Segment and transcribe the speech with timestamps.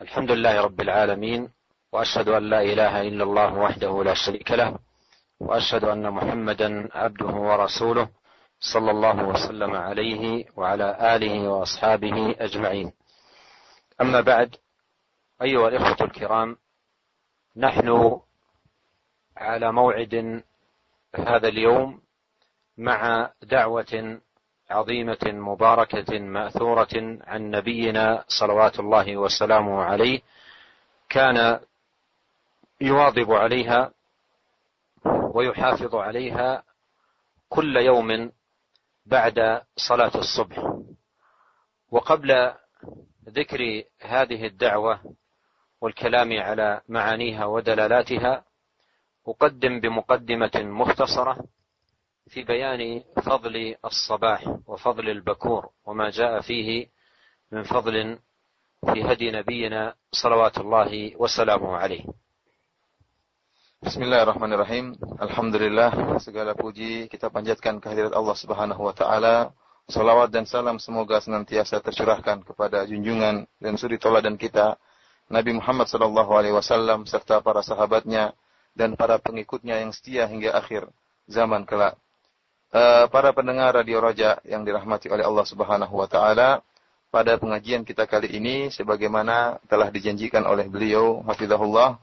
[0.00, 1.50] الحمد لله رب العالمين
[1.92, 4.78] وأشهد أن لا إله إلا الله وحده لا شريك له
[5.40, 8.08] وأشهد أن محمدا عبده ورسوله
[8.60, 12.92] صلى الله وسلم عليه وعلى آله وأصحابه أجمعين.
[14.00, 14.56] أما بعد
[15.42, 16.56] أيها الإخوة الكرام
[17.56, 18.20] نحن
[19.36, 20.42] على موعد
[21.14, 22.00] هذا اليوم
[22.78, 24.20] مع دعوة
[24.70, 30.20] عظيمة مباركة مأثورة عن نبينا صلوات الله وسلامه عليه
[31.08, 31.60] كان
[32.80, 33.92] يواظب عليها
[35.34, 36.62] ويحافظ عليها
[37.48, 38.32] كل يوم
[39.06, 40.80] بعد صلاة الصبح.
[41.90, 42.52] وقبل
[43.28, 45.00] ذكر هذه الدعوة
[45.80, 48.44] والكلام على معانيها ودلالاتها
[49.26, 51.44] أقدم بمقدمة مختصرة
[52.27, 56.89] في بيان فضل الصباح وفضل البكور وما جاء فيه
[57.51, 58.19] من فضل
[58.93, 62.05] في هدي نبينا صلوات الله وسلامه عليه
[63.85, 64.97] Bismillahirrahmanirrahim.
[65.21, 69.53] Alhamdulillah segala puji kita panjatkan kehadirat Allah Subhanahu wa taala.
[69.85, 74.81] Salawat dan salam semoga senantiasa tercurahkan kepada junjungan dan suri toladan kita
[75.29, 78.33] Nabi Muhammad sallallahu alaihi wasallam serta para sahabatnya
[78.73, 80.89] dan para pengikutnya yang setia hingga akhir
[81.29, 81.93] zaman kelak.
[82.70, 86.62] Uh, para pendengar Radio Roja yang dirahmati oleh Allah Subhanahu wa taala,
[87.10, 91.98] pada pengajian kita kali ini sebagaimana telah dijanjikan oleh beliau hafizahullah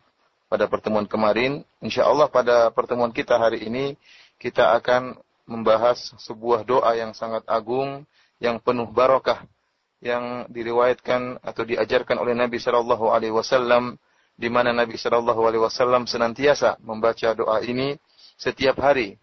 [0.52, 1.64] pada pertemuan kemarin.
[1.80, 3.95] Insya Allah pada pertemuan kita hari ini
[4.44, 5.16] kita akan
[5.48, 8.04] membahas sebuah doa yang sangat agung,
[8.44, 9.48] yang penuh barokah,
[10.04, 13.95] yang diriwayatkan atau diajarkan oleh Nabi Shallallahu Alaihi Wasallam,
[14.36, 17.95] di mana Nabi Shallallahu Alaihi Wasallam senantiasa membaca doa ini
[18.36, 19.16] setiap hari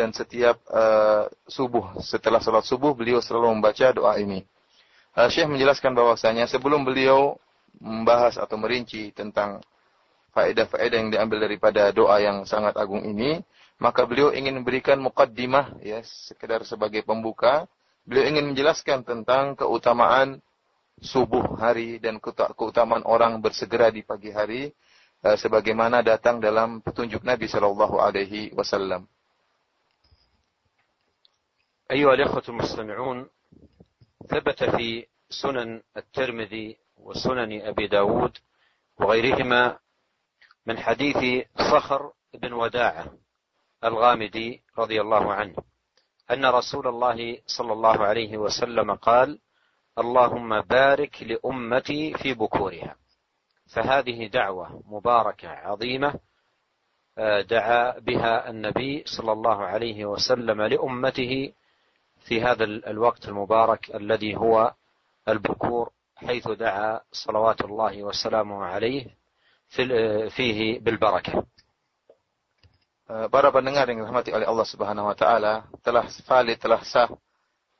[0.00, 2.00] dan setiap uh, subuh.
[2.00, 4.40] Setelah sholat subuh beliau selalu membaca doa ini.
[5.12, 7.36] Uh, Syekh menjelaskan bahwasanya sebelum beliau
[7.76, 9.60] membahas atau merinci tentang
[10.32, 13.44] faedah-faedah yang diambil daripada doa yang sangat agung ini,
[13.76, 17.68] maka beliau ingin memberikan mukaddimah ya sekedar sebagai pembuka.
[18.08, 20.40] Beliau ingin menjelaskan tentang keutamaan
[21.04, 22.16] subuh hari dan
[22.56, 24.72] keutamaan orang bersegera di pagi hari
[25.24, 29.04] uh, sebagaimana datang dalam petunjuk Nabi Shallallahu alaihi wasallam.
[31.90, 33.28] أيها الأخوة المستمعون
[34.28, 38.38] ثبت في سنن الترمذي وسنن أبي داود
[39.00, 39.78] وغيرهما
[40.66, 43.12] من حديث صخر بن وداعة
[43.84, 45.54] الغامدي رضي الله عنه
[46.30, 49.38] أن رسول الله صلى الله عليه وسلم قال
[49.98, 52.96] اللهم بارك لأمتي في بكورها
[53.74, 56.14] فهذه دعوة مباركة عظيمة
[57.18, 61.52] آه، دعا بها النبي صلى الله عليه وسلم لأمته
[62.20, 64.74] في هذا الوقت المبارك الذي هو
[65.28, 69.20] البكور حيث دعا صلوات الله وسلامه عليه
[70.82, 71.46] bil barakah.
[73.06, 77.10] Para pendengar yang dirahmati oleh Allah Subhanahu wa taala, telah valid telah sah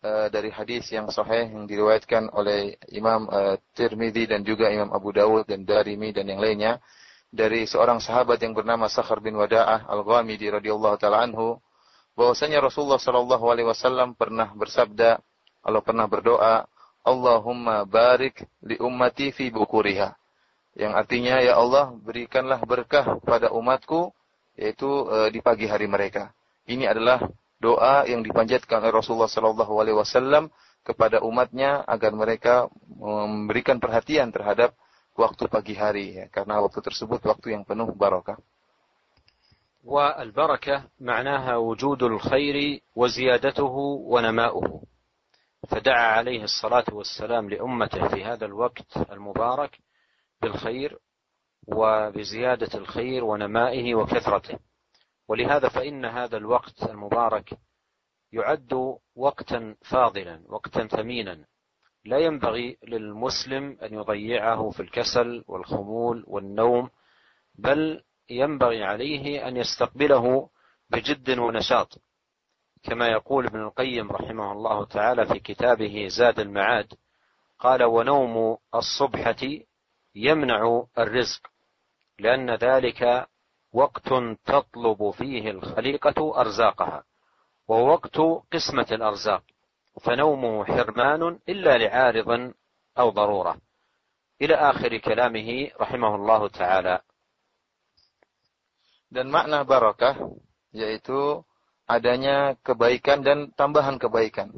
[0.02, 5.12] uh, dari hadis yang sahih yang diriwayatkan oleh Imam uh, Tirmidzi dan juga Imam Abu
[5.14, 6.82] Dawud dan Darimi dan yang lainnya
[7.30, 11.62] dari seorang sahabat yang bernama Sakhar bin Wada'ah Al-Ghamidi radhiyallahu taala anhu
[12.18, 15.20] bahwasanya Rasulullah sallallahu alaihi wasallam pernah bersabda
[15.60, 16.64] Allah pernah berdoa
[17.00, 20.20] Allahumma barik li ummati fi bukuriha
[20.78, 24.14] yang artinya ya Allah berikanlah berkah pada umatku
[24.54, 26.30] yaitu e, di pagi hari mereka.
[26.68, 27.26] Ini adalah
[27.58, 30.52] doa yang dipanjatkan oleh Rasulullah sallallahu alaihi wasallam
[30.86, 32.54] kepada umatnya agar mereka
[32.86, 34.72] memberikan perhatian terhadap
[35.18, 38.38] waktu pagi hari ya, karena waktu tersebut waktu yang penuh barakah.
[39.84, 43.72] والبركة معناها وجود الخير وزيادته
[44.06, 44.82] ونماؤه.
[45.68, 49.78] فدعا عليه الصلاة والسلام لأمته في هذا الوقت المبارك
[50.42, 50.98] بالخير
[51.66, 54.58] وبزيادة الخير ونمائه وكثرته.
[55.28, 57.58] ولهذا فإن هذا الوقت المبارك
[58.32, 61.44] يعد وقتا فاضلا وقتا ثمينا.
[62.04, 66.90] لا ينبغي للمسلم أن يضيعه في الكسل والخمول والنوم
[67.54, 70.48] بل ينبغي عليه أن يستقبله
[70.90, 71.98] بجد ونشاط
[72.82, 76.94] كما يقول ابن القيم رحمه الله تعالى في كتابه زاد المعاد
[77.58, 79.36] قال ونوم الصبحة
[80.14, 81.40] يمنع الرزق
[82.18, 83.26] لأن ذلك
[83.72, 84.08] وقت
[84.44, 87.04] تطلب فيه الخليقة أرزاقها
[87.68, 88.16] وهو وقت
[88.52, 89.42] قسمة الأرزاق
[90.02, 92.52] فنومه حرمان إلا لعارض
[92.98, 93.56] أو ضرورة.
[94.42, 97.00] إلى آخر كلامه رحمه الله تعالى.
[99.10, 100.16] Dan makna barakah
[100.70, 101.42] yaitu
[101.90, 104.54] adanya kebaikan dan tambahan kebaikan.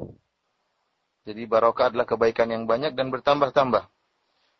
[1.25, 3.89] Jadi barakah adalah kebaikan yang banyak dan bertambah-tambah.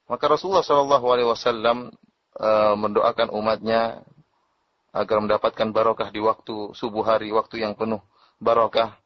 [0.09, 1.77] Maka Rasulullah Shallallahu Alaihi Wasallam
[2.39, 4.01] uh, mendoakan umatnya
[4.93, 8.01] agar mendapatkan barokah di waktu subuh hari, waktu yang penuh
[8.41, 8.97] barokah.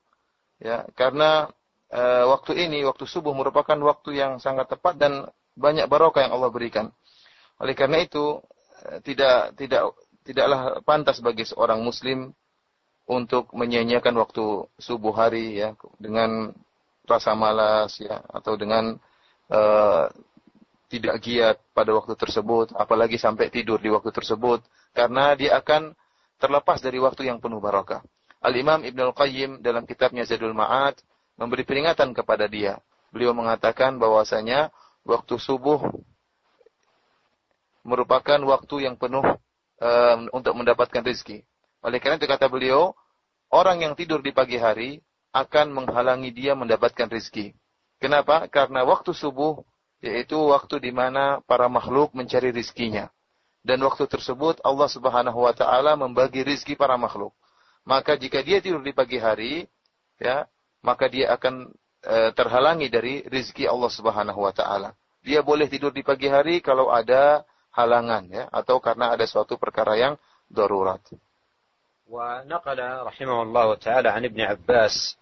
[0.58, 1.50] Ya, karena
[1.92, 6.52] uh, waktu ini, waktu subuh merupakan waktu yang sangat tepat dan banyak barokah yang Allah
[6.54, 6.94] berikan.
[7.58, 8.42] Oleh karena itu,
[8.86, 9.96] uh, tidak tidak
[10.28, 12.36] tidaklah pantas bagi seorang muslim
[13.08, 16.52] untuk menyia-nyiakan waktu subuh hari ya dengan
[17.08, 19.00] rasa malas ya atau dengan
[19.48, 20.12] uh,
[20.92, 24.60] tidak giat pada waktu tersebut apalagi sampai tidur di waktu tersebut
[24.92, 25.96] karena dia akan
[26.36, 28.04] terlepas dari waktu yang penuh barakah.
[28.44, 31.00] Al-Imam Ibn Al-Qayyim dalam kitabnya Zadul Ma'ad
[31.40, 32.78] memberi peringatan kepada dia.
[33.10, 34.70] Beliau mengatakan bahwasanya
[35.08, 35.80] waktu subuh
[37.88, 39.24] merupakan waktu yang penuh
[39.82, 41.46] um, untuk mendapatkan rezeki.
[41.86, 42.94] Oleh karena itu kata beliau,
[43.54, 45.02] orang yang tidur di pagi hari
[45.34, 47.54] akan menghalangi dia mendapatkan rezeki.
[47.98, 48.46] Kenapa?
[48.50, 49.62] Karena waktu subuh
[49.98, 53.10] yaitu waktu di mana para makhluk mencari rizkinya.
[53.66, 57.34] Dan waktu tersebut Allah Subhanahu wa taala membagi rizki para makhluk.
[57.84, 59.66] Maka jika dia tidur di pagi hari,
[60.22, 60.46] ya,
[60.86, 61.72] maka dia akan
[62.04, 64.94] e, terhalangi dari rizki Allah Subhanahu wa taala.
[65.26, 67.44] Dia boleh tidur di pagi hari kalau ada
[67.77, 70.15] halangan ya atau karena ada suatu perkara yang
[70.49, 71.01] darurat.
[72.13, 72.79] ونقل
[73.09, 75.17] رحمه الله تعالى عن ابن عباس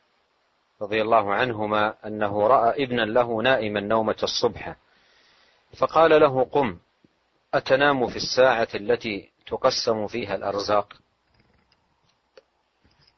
[0.82, 4.74] رضي الله عنهما أنه رأى ابنا له نائما نومة الصبح
[5.78, 6.78] فقال له قم
[7.54, 10.98] أتنام في الساعة التي تقسم فيها الأرزاق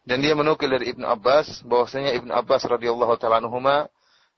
[0.02, 3.86] Dan dia menukil dari Ibnu Abbas bahwasanya Ibnu Abbas radhiyallahu taala anhuma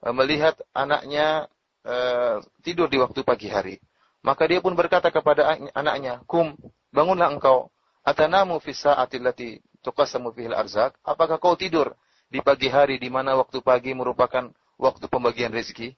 [0.04, 1.48] eh, melihat anaknya
[1.88, 3.80] uh, tidur di waktu pagi hari.
[4.19, 6.55] Maka dia pun berkata kepada anaknya, "Kum,
[6.91, 7.71] bangunlah engkau
[8.03, 10.97] Atanamu fi sa'ati allati tuqassamu fihil arzak?
[11.05, 11.93] Apakah kau tidur
[12.31, 14.49] di pagi hari di mana waktu pagi merupakan
[14.79, 15.95] waktu pembagian rezeki?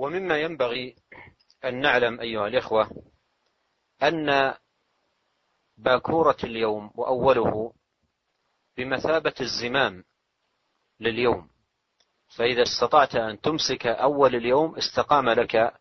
[0.00, 0.96] ومما ينبغي
[1.64, 2.90] أن نعلم أيها الإخوة
[4.02, 4.54] أن
[5.76, 7.72] باكورة اليوم وأوله
[8.76, 10.04] بمثابة الزمام
[11.00, 11.48] لليوم
[12.36, 15.74] فإذا استطعت أن تمسك أول اليوم استقام لك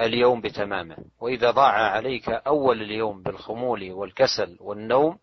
[0.00, 0.96] اليوم بتمامه.
[1.20, 5.18] وإذا ضاع عليك أول اليوم بالخمول والكسل والنوم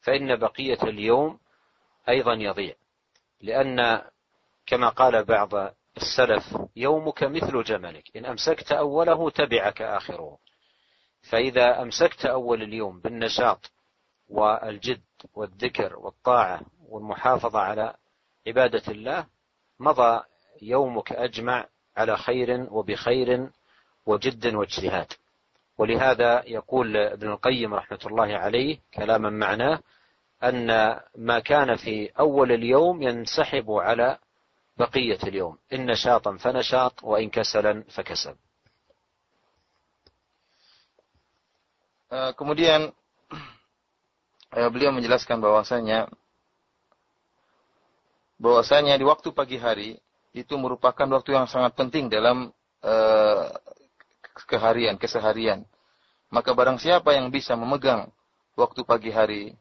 [0.00, 1.38] فإن بقية اليوم
[2.08, 2.74] أيضا يضيع.
[3.40, 4.02] لأن
[4.66, 8.16] كما قال بعض السلف يومك مثل جملك.
[8.16, 10.38] إن أمسكت أوله تبعك آخره.
[11.30, 13.72] فإذا أمسكت أول اليوم بالنشاط
[14.28, 15.02] والجد
[15.34, 17.94] والذكر والطاعة والمحافظة على
[18.46, 19.26] عبادة الله
[19.80, 20.22] مضى
[20.62, 23.50] يومك أجمع على خير وبخير
[24.06, 25.12] وجد واجتهاد.
[25.78, 29.80] ولهذا يقول ابن القيم رحمة الله عليه كلاما معناه
[30.44, 30.66] أن
[31.16, 34.18] ما كان في أول اليوم ينسحب على
[34.76, 35.58] بقية اليوم.
[35.72, 38.34] إن نشاطا فنشاط وإن كسلا فكسل
[42.38, 42.94] kemudian
[44.54, 46.06] beliau menjelaskan bahwasanya
[48.36, 49.96] bahwasanya di waktu pagi hari
[50.36, 52.52] itu merupakan waktu yang sangat penting dalam
[52.84, 53.48] uh,
[54.44, 55.64] keharian, keseharian.
[56.28, 58.12] Maka barang siapa yang bisa memegang
[58.58, 59.56] waktu pagi hari,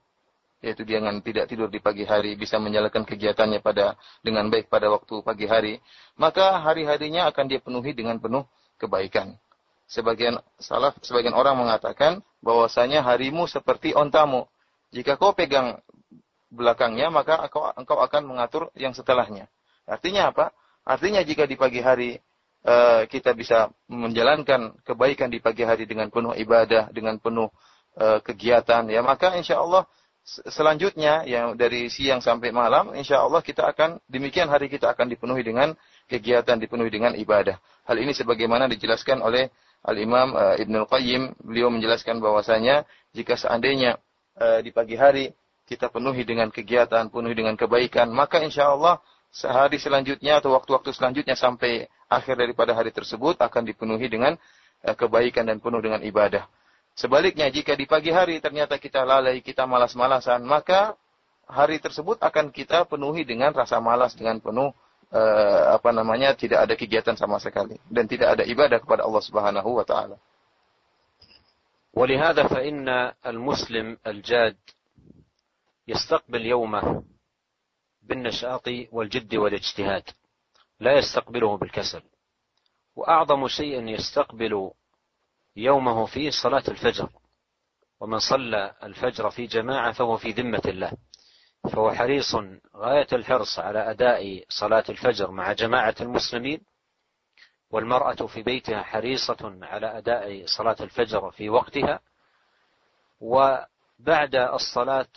[0.60, 4.92] yaitu dia dengan tidak tidur di pagi hari, bisa menjalankan kegiatannya pada dengan baik pada
[4.92, 5.74] waktu pagi hari,
[6.19, 8.44] maka hari-harinya akan dia penuhi dengan penuh
[8.75, 9.38] kebaikan.
[9.86, 14.50] Sebagian salaf, sebagian orang mengatakan bahwasanya harimu seperti ontamu.
[14.89, 15.85] Jika kau pegang
[16.52, 19.50] belakangnya, maka engkau, engkau akan mengatur yang setelahnya.
[19.86, 20.56] Artinya apa?
[20.86, 22.18] Artinya jika di pagi hari
[22.66, 27.46] Eh, kita bisa menjalankan kebaikan di pagi hari dengan penuh ibadah, dengan penuh
[27.94, 29.86] uh, kegiatan, ya maka insya Allah
[30.25, 35.46] selanjutnya yang dari siang sampai malam, insya Allah kita akan demikian hari kita akan dipenuhi
[35.46, 35.78] dengan
[36.10, 37.62] kegiatan, dipenuhi dengan ibadah.
[37.86, 39.54] Hal ini sebagaimana dijelaskan oleh
[39.86, 42.82] Al Imam uh, eh, Ibnul Qayyim, beliau menjelaskan bahwasanya
[43.14, 44.02] jika seandainya
[44.36, 45.32] di pagi hari
[45.71, 48.99] kita penuhi dengan kegiatan, penuhi dengan kebaikan, maka insya Allah
[49.31, 54.35] sehari selanjutnya atau waktu-waktu selanjutnya sampai akhir daripada hari tersebut akan dipenuhi dengan
[54.83, 56.50] eh, kebaikan dan penuh dengan ibadah.
[56.99, 60.99] Sebaliknya jika di pagi hari ternyata kita lalai, kita malas-malasan, maka
[61.47, 64.75] hari tersebut akan kita penuhi dengan rasa malas dengan penuh
[65.14, 69.71] uh, apa namanya tidak ada kegiatan sama sekali dan tidak ada ibadah kepada Allah Subhanahu
[69.79, 70.19] wa taala.
[71.90, 72.87] ولهذا فإن
[73.26, 74.57] المسلم الجاد
[75.88, 77.04] يستقبل يومه
[78.01, 80.04] بالنشاط والجد والاجتهاد.
[80.80, 82.04] لا يستقبله بالكسل.
[82.96, 84.72] وأعظم شيء يستقبل
[85.56, 87.10] يومه فيه صلاة الفجر.
[88.00, 90.92] ومن صلى الفجر في جماعة فهو في ذمة الله.
[91.72, 92.36] فهو حريص
[92.75, 96.62] غاية الحرص على أداء صلاة الفجر مع جماعة المسلمين.
[97.70, 102.00] والمرأة في بيتها حريصة على أداء صلاة الفجر في وقتها.
[103.20, 105.08] وبعد الصلاة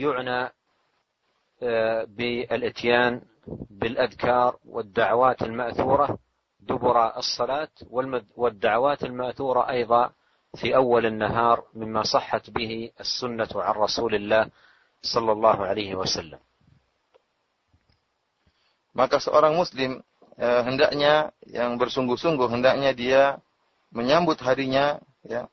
[0.00, 0.52] يعنى
[1.62, 3.20] آه، بالإتيان
[3.70, 6.18] بالأذكار والدعوات المأثورة
[6.60, 7.68] دبر الصلاة
[8.36, 10.10] والدعوات المأثورة أيضا
[10.56, 14.50] في أول النهار مما صحت به السنة عن رسول الله
[15.02, 16.38] صلى الله عليه وسلم
[18.98, 20.02] Maka seorang muslim
[20.42, 23.22] eh, hendaknya yang bersungguh-sungguh hendaknya dia
[23.94, 25.46] menyambut harinya ya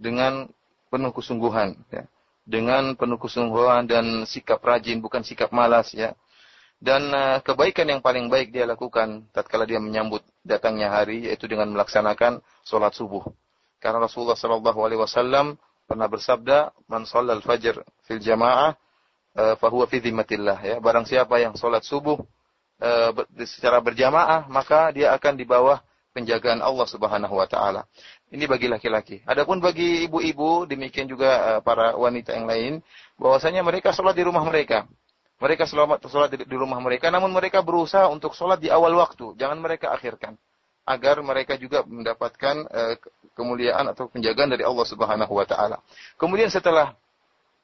[0.00, 0.48] dengan
[0.88, 2.08] penuh kesungguhan ya.
[2.46, 6.14] Dengan penuh kesungguhan dan sikap rajin bukan sikap malas ya.
[6.76, 11.66] Dan uh, kebaikan yang paling baik dia lakukan tatkala dia menyambut datangnya hari yaitu dengan
[11.74, 13.26] melaksanakan solat subuh.
[13.82, 18.76] Karena Rasulullah Shallallahu Alaihi Wasallam pernah bersabda, "Man al fajr fil jamaah,
[19.34, 22.20] uh, fahuwa fi dhimmatillah." Ya, barang siapa yang solat subuh
[22.82, 23.10] uh,
[23.48, 25.80] secara berjamaah, maka dia akan di bawah
[26.16, 27.84] penjagaan Allah Subhanahu Wa Taala.
[28.32, 29.20] Ini bagi laki-laki.
[29.28, 32.72] Adapun bagi ibu-ibu, demikian juga uh, para wanita yang lain,
[33.20, 34.88] bahwasanya mereka sholat di rumah mereka.
[35.36, 39.36] Mereka selamat sholat di, rumah mereka, namun mereka berusaha untuk sholat di awal waktu.
[39.36, 40.40] Jangan mereka akhirkan.
[40.88, 42.96] Agar mereka juga mendapatkan uh,
[43.36, 45.76] kemuliaan atau penjagaan dari Allah Subhanahu wa taala.
[46.16, 46.96] Kemudian setelah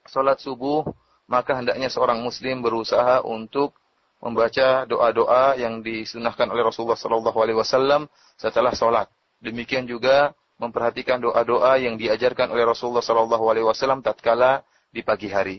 [0.05, 0.85] sholat subuh,
[1.25, 3.73] maka hendaknya seorang muslim berusaha untuk
[4.22, 9.08] membaca doa-doa yang disunahkan oleh Rasulullah sallallahu alaihi wasallam setelah sholat.
[9.38, 15.58] Demikian juga memperhatikan doa-doa yang diajarkan oleh Rasulullah sallallahu alaihi wasallam tatkala di pagi hari.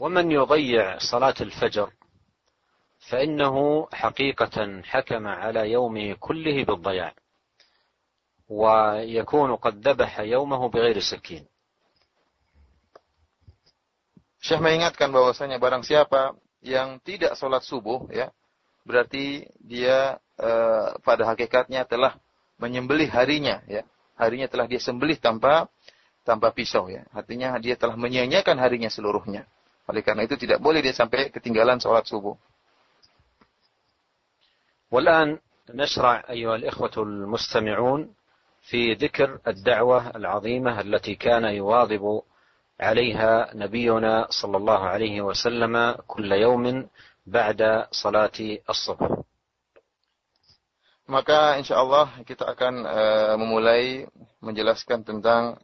[0.00, 1.92] ومن يضيع صلاة الفجر
[2.98, 3.56] فإنه
[3.92, 7.12] حقيقة حكم على يومه كله بالضياع
[8.48, 11.44] ويكون قد ذبح يومه بغير سكين
[14.40, 18.28] Syekh mengingatkan bahwasanya barang siapa yang tidak sholat subuh ya
[18.84, 20.50] berarti dia e,
[21.00, 22.16] pada hakikatnya telah
[22.60, 25.68] menyembelih harinya ya harinya telah dia sembelih tanpa
[26.24, 29.48] tanpa pisau ya artinya dia telah menyia-nyiakan harinya seluruhnya
[29.90, 32.38] Oleh karena itu tidak boleh dia sampai ketinggalan sholat subuh.
[34.90, 35.38] والآن
[35.70, 38.10] نشرع أيها الإخوة المستمعون
[38.66, 42.22] في ذكر الدعوة العظيمة التي كان يواظب
[42.80, 45.74] عليها نبينا صلى الله عليه وسلم
[46.08, 46.64] كل يوم
[47.26, 47.60] بعد
[47.92, 48.38] صلاة
[48.70, 49.10] الصبح.
[51.10, 54.06] Maka insya Allah kita akan uh, memulai
[54.38, 55.58] menjelaskan tentang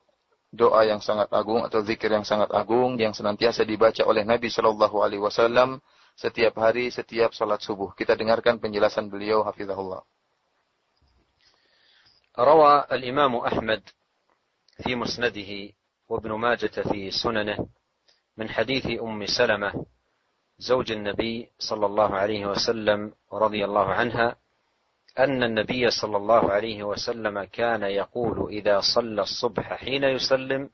[0.50, 5.06] doa yang sangat agung atau zikir yang sangat agung yang senantiasa dibaca oleh Nabi Shallallahu
[5.06, 5.78] Alaihi Wasallam
[6.18, 7.94] setiap hari, setiap salat subuh.
[7.94, 10.02] Kita dengarkan penjelasan beliau, hafizahullah.
[12.36, 13.82] روى الإمام أحمد
[14.84, 15.72] في مسنده
[16.11, 17.67] وابن ماجة في سننه
[18.37, 19.85] من حديث أم سلمة
[20.59, 24.35] زوج النبي صلى الله عليه وسلم رضي الله عنها
[25.19, 30.69] أن النبي صلى الله عليه وسلم كان يقول إذا صلى الصبح حين يسلم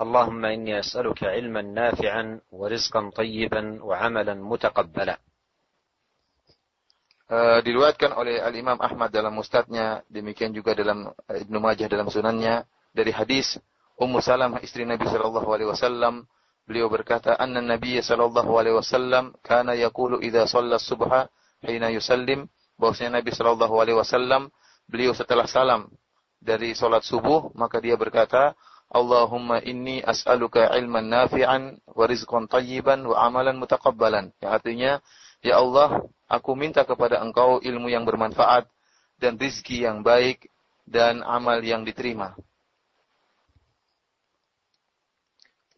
[0.00, 5.16] اللهم إني أسألك علما نافعا ورزقا طيبا وعملا متقبلا.
[7.26, 12.06] Uh, diriwayatkan oleh Al Imam Ahmad dalam mustadnya, demikian juga dalam uh, Ibnu Majah dalam
[12.06, 12.62] sunannya
[12.94, 13.58] dari hadis
[13.96, 16.28] Ummu Salamah istri Nabi sallallahu alaihi wasallam
[16.68, 21.32] beliau berkata anna Nabi sallallahu alaihi wasallam kana yaqulu idza shalla subha
[21.64, 22.48] hina yusallim.
[22.76, 24.52] Bahwasanya Nabi Shallallahu Alaihi Wasallam
[24.84, 25.88] beliau setelah salam
[26.44, 28.52] dari sholat subuh maka dia berkata
[28.92, 34.30] Allahumma inni as'aluka ilman nafi'an wa rizqan tayyiban wa amalan mutaqabbalan.
[34.44, 34.92] Yang artinya
[35.40, 38.68] ya Allah aku minta kepada engkau ilmu yang bermanfaat
[39.16, 40.52] dan rizki yang baik
[40.84, 42.36] dan amal yang diterima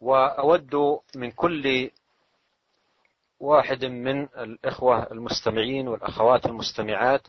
[0.01, 1.89] وأود من كل
[3.39, 7.27] واحد من الإخوة المستمعين والأخوات المستمعات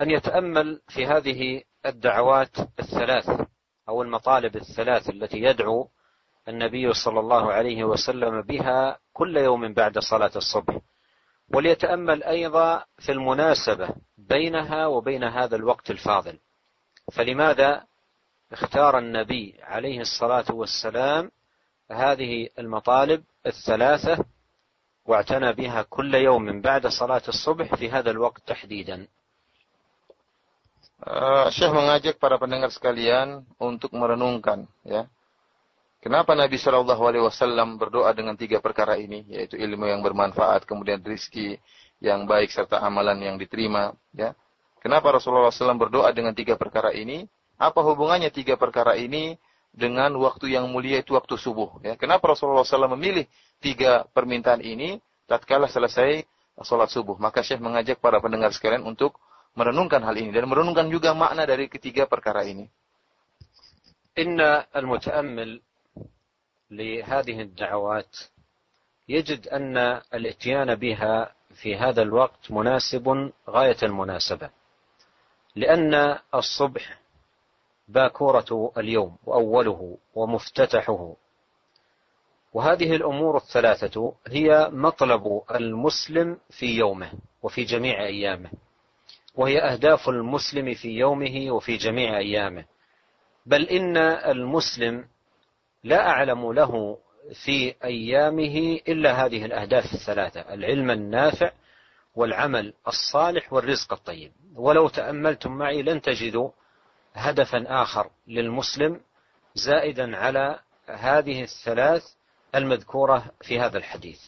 [0.00, 3.46] أن يتأمل في هذه الدعوات الثلاث
[3.88, 5.88] أو المطالب الثلاث التي يدعو
[6.48, 10.78] النبي صلى الله عليه وسلم بها كل يوم بعد صلاة الصبح.
[11.54, 13.88] وليتأمل أيضا في المناسبة
[14.18, 16.38] بينها وبين هذا الوقت الفاضل.
[17.12, 17.84] فلماذا
[18.52, 21.30] اختار النبي عليه الصلاة والسلام
[21.91, 24.25] هذه المطالب الثلاثة
[25.05, 29.07] واعتنى بها كل يوم بعد صلاة الصبح في هذا الوقت تحديدا
[30.99, 35.07] Uh, Syekh mengajak para pendengar sekalian untuk merenungkan ya.
[36.03, 40.99] Kenapa Nabi Shallallahu alaihi wasallam berdoa dengan tiga perkara ini yaitu ilmu yang bermanfaat, kemudian
[40.99, 41.55] rizki
[42.03, 44.35] yang baik serta amalan yang diterima ya.
[44.83, 47.23] Kenapa Rasulullah SAW berdoa dengan tiga perkara ini?
[47.55, 49.39] Apa hubungannya tiga perkara ini
[49.73, 51.95] dengan waktu yang mulia itu waktu subuh ya.
[51.95, 53.29] Kenapa Rasulullah SAW memilih
[53.61, 54.97] tiga permintaan ini
[55.29, 56.25] tatkala selesai
[56.65, 57.15] salat subuh.
[57.15, 59.15] Maka Syekh mengajak para pendengar sekalian untuk
[59.55, 62.67] merenungkan hal ini dan merenungkan juga makna dari ketiga perkara ini.
[64.19, 65.63] Inna al-muta'ammil
[66.71, 68.17] لهذه الدعوات
[69.09, 69.77] يجد أن
[70.13, 74.49] الاتيان بها في هذا الوقت مناسب غاية المناسبة
[75.55, 76.99] لأن الصبح
[77.88, 81.16] باكورة اليوم وأوله ومفتتحه.
[82.52, 87.12] وهذه الأمور الثلاثة هي مطلب المسلم في يومه
[87.42, 88.50] وفي جميع أيامه
[89.34, 92.64] وهي أهداف المسلم في يومه وفي جميع أيامه.
[93.46, 95.04] بل إن المسلم
[95.84, 96.98] لا أعلم له
[97.44, 101.52] في أيامه إلا هذه الأهداف الثلاثة العلم النافع
[102.14, 104.32] والعمل الصالح والرزق الطيب.
[104.56, 106.50] ولو تأملتم معي لن تجدوا
[107.15, 109.01] هدفا آخر للمسلم
[109.55, 112.03] زائدا على هذه الثلاث
[112.55, 114.21] المذكورة في هذا الحديث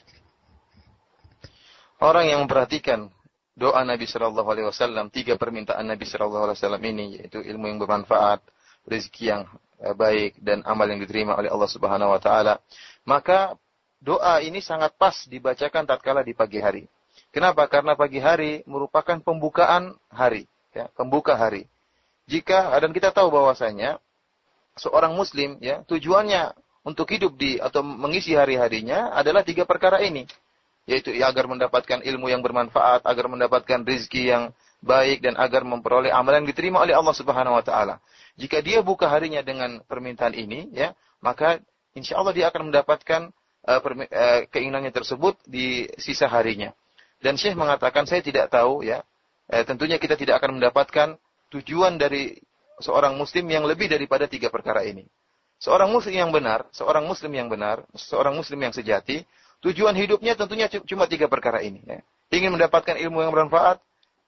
[2.02, 3.14] Orang yang memperhatikan
[3.54, 7.78] doa Nabi Shallallahu Alaihi Wasallam, tiga permintaan Nabi Shallallahu Alaihi Wasallam ini, yaitu ilmu yang
[7.78, 8.42] bermanfaat,
[8.90, 9.46] rezeki yang
[9.86, 12.58] eh, baik, dan amal yang diterima oleh Allah Subhanahu Wa Taala,
[13.06, 13.54] maka
[14.02, 16.90] doa ini sangat pas dibacakan tatkala di pagi hari.
[17.30, 17.70] Kenapa?
[17.70, 21.70] Karena pagi hari merupakan pembukaan hari, ya, pembuka hari.
[22.27, 24.03] Jika dan kita tahu bahwasanya
[24.77, 26.53] seorang Muslim, ya, tujuannya
[26.87, 30.27] untuk hidup di atau mengisi hari-harinya adalah tiga perkara ini.
[30.87, 36.15] Yaitu ya, agar mendapatkan ilmu yang bermanfaat, agar mendapatkan rizki yang baik, dan agar memperoleh
[36.15, 37.95] amalan yang diterima oleh Allah Subhanahu Wa Taala.
[38.39, 41.59] Jika dia buka harinya dengan permintaan ini, ya, maka
[41.97, 43.35] insya Allah dia akan mendapatkan
[43.67, 46.71] uh, uh, keinginannya tersebut di sisa harinya.
[47.19, 49.03] Dan Syekh mengatakan saya tidak tahu, ya,
[49.51, 51.19] uh, tentunya kita tidak akan mendapatkan
[51.56, 52.36] tujuan dari
[52.82, 55.06] seorang Muslim yang lebih daripada tiga perkara ini.
[55.62, 59.22] Seorang muslim yang benar, seorang muslim yang benar, seorang muslim yang sejati,
[59.62, 61.86] tujuan hidupnya tentunya cuma tiga perkara ini.
[61.86, 62.02] Ya.
[62.34, 63.78] Ingin mendapatkan ilmu yang bermanfaat,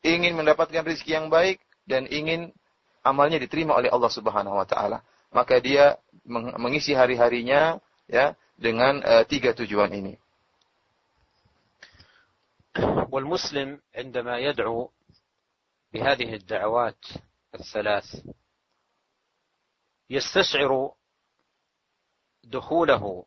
[0.05, 1.57] ingin mendapatkan rezeki yang baik,
[1.89, 2.53] dan ingin
[3.01, 5.01] amalnya diterima oleh Allah Subhanahu Wa Taala.
[5.33, 5.97] Maka dia
[6.29, 10.13] mengisi hari-harinya ya dengan uh, tiga tujuan ini.
[13.13, 14.77] والمسلم عندما يدعو
[15.92, 17.04] بهذه الدعوات
[17.54, 18.04] الثلاث.
[20.10, 20.94] يستشعر
[22.44, 23.26] دخوله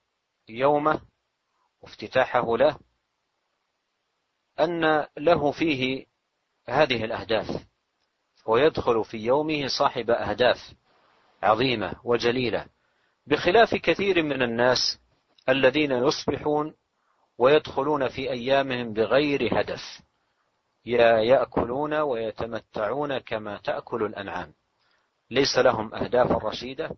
[0.50, 1.02] يومه
[1.82, 2.80] وافتتاحه له
[4.60, 6.06] أن له فيه
[6.68, 7.68] هذه الأهداف.
[8.46, 10.74] ويدخل في يومه صاحب أهداف
[11.44, 12.66] عظيمة وجليلة
[13.28, 15.00] بخلاف كثير من الناس
[15.50, 16.76] الذين يصبحون
[17.38, 20.02] ويدخلون في أيامهم بغير هدف.
[20.87, 24.55] يأكلون ويتمتعون كما تأكل الأنعام
[25.31, 26.91] ليس لهم أهداف رشيدة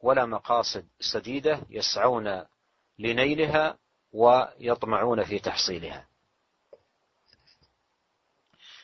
[0.00, 2.44] ولا مقاصد سديدة يسعون
[2.98, 3.76] لنيلها
[4.12, 6.08] ويطمعون في تحصيلها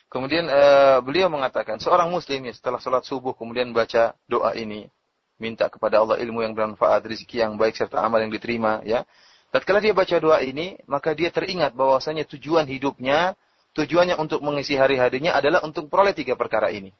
[0.05, 4.87] Kemudian uh, beliau mengatakan seorang muslim ya setelah sholat subuh kemudian baca doa ini
[5.35, 9.03] minta kepada Allah ilmu yang bermanfaat, rezeki yang baik serta amal yang diterima ya.
[9.51, 13.35] Tatkala dia baca doa ini, maka dia teringat bahwasanya tujuan hidupnya,
[13.76, 16.90] tujuannya untuk mengisi hari-harinya adalah untuk memperoleh tiga perkara ini.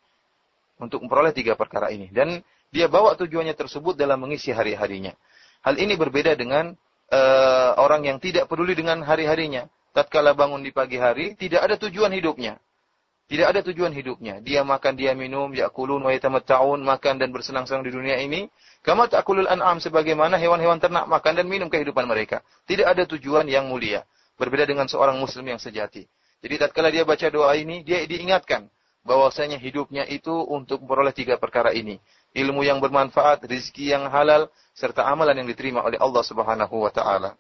[0.81, 5.13] Untuk memperoleh tiga perkara ini dan dia bawa tujuannya tersebut dalam mengisi hari-harinya.
[5.61, 6.73] Hal ini berbeda dengan
[7.13, 9.69] uh, orang yang tidak peduli dengan hari-harinya.
[9.91, 12.57] Tatkala bangun di pagi hari, tidak ada tujuan hidupnya.
[13.31, 14.43] Tidak ada tujuan hidupnya.
[14.43, 18.51] Dia makan, dia minum, yakulun wa yatamatta'un, makan dan bersenang-senang di dunia ini.
[18.83, 22.43] Kama ta'kulul an'am sebagaimana hewan-hewan ternak makan dan minum kehidupan mereka.
[22.67, 24.03] Tidak ada tujuan yang mulia.
[24.35, 26.11] Berbeda dengan seorang muslim yang sejati.
[26.44, 28.70] Jadi tatkala dia baca doa ini, dia diingatkan
[29.06, 32.02] bahwasanya hidupnya itu untuk memperoleh tiga perkara ini
[32.36, 37.32] ilmu yang bermanfaat, rizki yang halal, serta amalan yang diterima oleh Allah Subhanahu wa taala.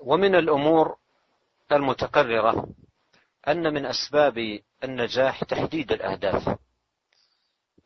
[0.00, 0.96] ومن الأمور
[1.72, 2.52] المتقررة
[3.48, 6.56] أن من أسباب النجاح تحديد الأهداف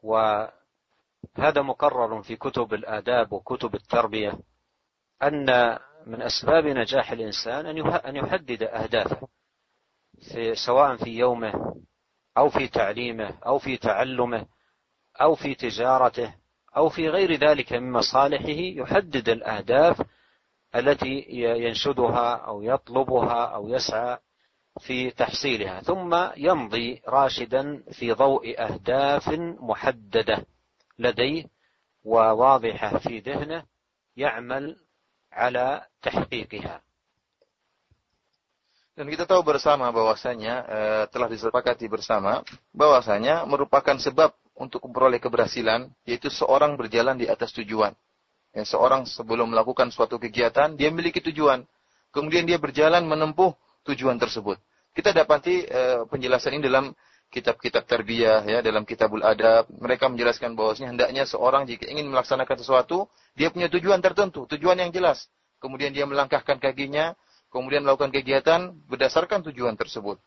[0.03, 4.38] وهذا مقرر في كتب الآداب وكتب التربية
[5.23, 7.66] أن من أسباب نجاح الإنسان
[8.06, 9.28] أن يحدد أهدافه
[10.34, 11.76] في سواء في يومه
[12.38, 14.46] أو في تعليمه أو في تعلمه
[15.22, 16.36] أو في تجارته
[16.78, 20.02] أو في غير ذلك من مصالحه يحدد الأهداف
[20.76, 24.18] التي ينشدها أو يطلبها أو يسعى
[24.80, 30.46] في تحصيلها ثم يمضي راشدا في ضوء أهداف محددة
[31.00, 31.46] لديه
[32.04, 33.66] وواضحة في ذهنه
[34.18, 34.76] يعمل
[35.34, 36.82] ala tahqiqiha.
[39.00, 40.80] Dan kita tahu bersama bahwasanya e,
[41.15, 42.44] telah disepakati bersama
[42.76, 47.96] bahwasanya merupakan sebab untuk memperoleh keberhasilan yaitu seorang berjalan di atas tujuan.
[48.52, 51.63] Ya, seorang sebelum melakukan suatu kegiatan dia memiliki tujuan.
[52.12, 53.56] Kemudian dia berjalan menempuh
[53.88, 54.60] tujuan tersebut.
[54.92, 56.92] Kita dapati e, penjelasan ini dalam
[57.30, 59.70] kitab-kitab tarbiyah ya, dalam kitabul adab.
[59.70, 63.06] Mereka menjelaskan bahwasanya hendaknya seorang jika ingin melaksanakan sesuatu,
[63.38, 65.30] dia punya tujuan tertentu, tujuan yang jelas.
[65.62, 67.13] Kemudian dia melangkahkan kakinya,
[67.54, 70.18] kemudian melakukan kegiatan berdasarkan tujuan tersebut.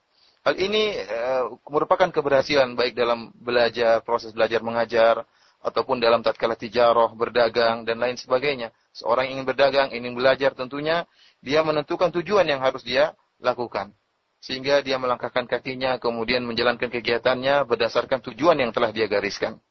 [0.42, 5.22] Hal ini uh, merupakan keberhasilan baik dalam belajar, proses belajar mengajar,
[5.62, 8.74] ataupun dalam tatkala tijarah, berdagang, dan lain sebagainya.
[8.90, 11.06] Seorang ingin berdagang, ingin belajar tentunya,
[11.38, 13.94] dia menentukan tujuan yang harus dia lakukan.
[14.42, 19.62] Sehingga dia melangkahkan kakinya, kemudian menjalankan kegiatannya berdasarkan tujuan yang telah dia gariskan.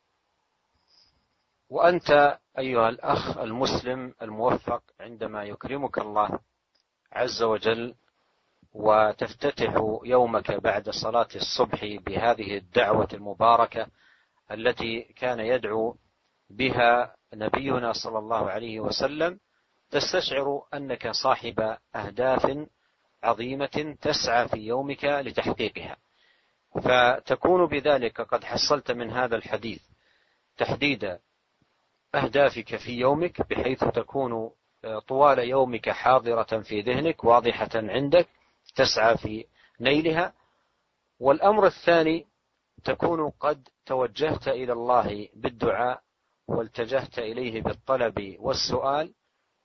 [1.71, 6.39] وأنت أيها الأخ المسلم الموفق عندما يكرمك الله
[7.11, 7.95] عز وجل
[8.73, 13.87] وتفتتح يومك بعد صلاة الصبح بهذه الدعوة المباركة
[14.51, 15.95] التي كان يدعو
[16.49, 19.39] بها نبينا صلى الله عليه وسلم
[19.91, 22.67] تستشعر أنك صاحب أهداف
[23.23, 25.97] عظيمة تسعى في يومك لتحقيقها.
[26.83, 29.81] فتكون بذلك قد حصلت من هذا الحديث
[30.57, 31.17] تحديد
[32.15, 34.51] أهدافك في يومك بحيث تكون
[35.07, 38.27] طوال يومك حاضرة في ذهنك واضحة عندك
[38.75, 39.45] تسعى في
[39.79, 40.33] نيلها.
[41.19, 42.27] والأمر الثاني
[42.83, 46.01] تكون قد توجهت إلى الله بالدعاء
[46.47, 49.13] والتجهت إليه بالطلب والسؤال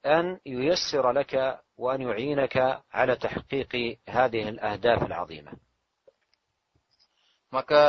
[0.05, 5.51] أن ييسر لك وأن يعينك على تحقيق هذه الأهداف العظيمة
[7.51, 7.83] Maka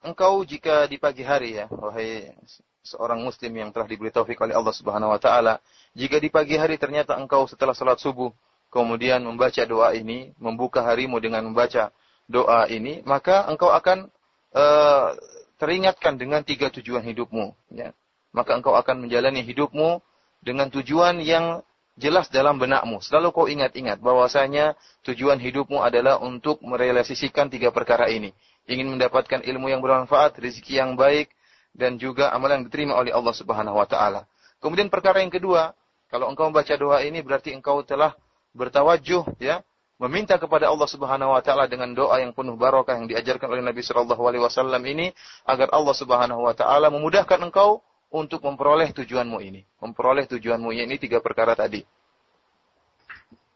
[0.00, 2.32] engkau jika di pagi hari ya, wahai
[2.80, 5.60] seorang muslim yang telah diberi taufik oleh Allah Subhanahu wa taala,
[5.92, 8.32] jika di pagi hari ternyata engkau setelah salat subuh
[8.72, 11.92] kemudian membaca doa ini, membuka harimu dengan membaca
[12.24, 14.08] doa ini, maka engkau akan
[14.56, 15.12] uh,
[15.60, 17.92] teringatkan dengan tiga tujuan hidupmu, ya.
[18.32, 20.00] Maka engkau akan menjalani hidupmu
[20.41, 21.61] dengan tujuan yang
[21.97, 23.01] jelas dalam benakmu.
[23.01, 28.31] Selalu kau ingat-ingat bahwasanya tujuan hidupmu adalah untuk merealisasikan tiga perkara ini.
[28.69, 31.33] Ingin mendapatkan ilmu yang bermanfaat, rezeki yang baik,
[31.73, 34.29] dan juga amalan yang diterima oleh Allah Subhanahu wa taala.
[34.61, 35.73] Kemudian perkara yang kedua,
[36.09, 38.13] kalau engkau membaca doa ini berarti engkau telah
[38.57, 39.61] bertawajuh ya,
[39.97, 43.81] meminta kepada Allah Subhanahu wa taala dengan doa yang penuh barokah yang diajarkan oleh Nabi
[43.81, 45.13] sallallahu alaihi wasallam ini
[45.45, 49.61] agar Allah Subhanahu wa taala memudahkan engkau untuk memperoleh tujuanmu ini.
[49.83, 51.83] Memperoleh tujuanmu ini tiga perkara tadi.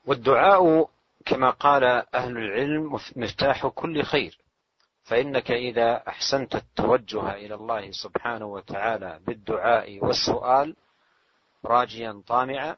[0.02, 0.90] والدعاء
[1.26, 1.84] كما قال
[2.16, 4.38] أهل العلم مفتاح كل خير
[5.04, 10.76] فإنك إذا أحسنت التوجه إلى الله سبحانه وتعالى بالدعاء والسؤال
[11.66, 12.76] راجيا طامعا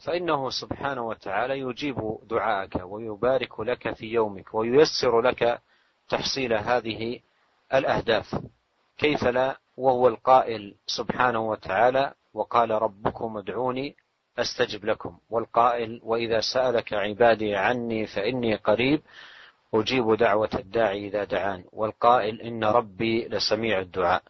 [0.00, 5.62] فإنه سبحانه وتعالى يجيب دعاءك ويبارك لك في يومك وييسر لك
[6.08, 7.20] تحصيل هذه
[7.74, 8.42] الأهداف
[8.98, 13.96] كيف لا وهو القائل سبحانه وتعالى وقال ربكم ادعوني
[14.38, 15.18] أستجب لكم.
[15.30, 19.02] والقائل وإذا سألك عبادي عني فإني قريب
[19.74, 21.64] أجيب دعوة الداعي إذا دعان.
[21.72, 24.22] والقائل إن ربي لسميع الدعاء.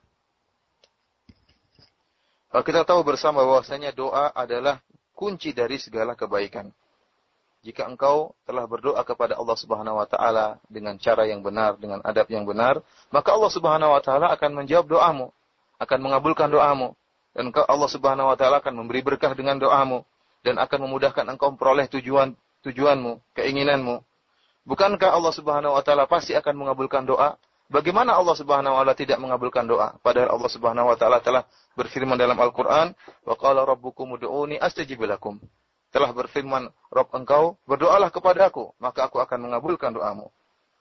[2.48, 4.80] Kita tahu bersama bahwasanya doa adalah
[5.12, 6.72] kunci dari segala kebaikan.
[7.66, 12.30] Jika engkau telah berdoa kepada Allah Subhanahu wa taala dengan cara yang benar, dengan adab
[12.30, 12.78] yang benar,
[13.10, 15.34] maka Allah Subhanahu wa taala akan menjawab doamu,
[15.82, 16.94] akan mengabulkan doamu
[17.38, 20.02] dan Allah Subhanahu wa taala akan memberi berkah dengan doamu
[20.42, 22.34] dan akan memudahkan engkau memperoleh tujuan
[22.66, 24.02] tujuanmu, keinginanmu.
[24.66, 27.38] Bukankah Allah Subhanahu wa taala pasti akan mengabulkan doa?
[27.70, 29.94] Bagaimana Allah Subhanahu wa taala tidak mengabulkan doa?
[30.02, 31.42] Padahal Allah Subhanahu wa taala telah
[31.78, 35.38] berfirman dalam Al-Qur'an, "Wa qala rabbukum ud'uni astajib lakum."
[35.88, 40.28] Telah berfirman, "Rabb engkau, berdoalah kepadaku, maka aku akan mengabulkan doamu."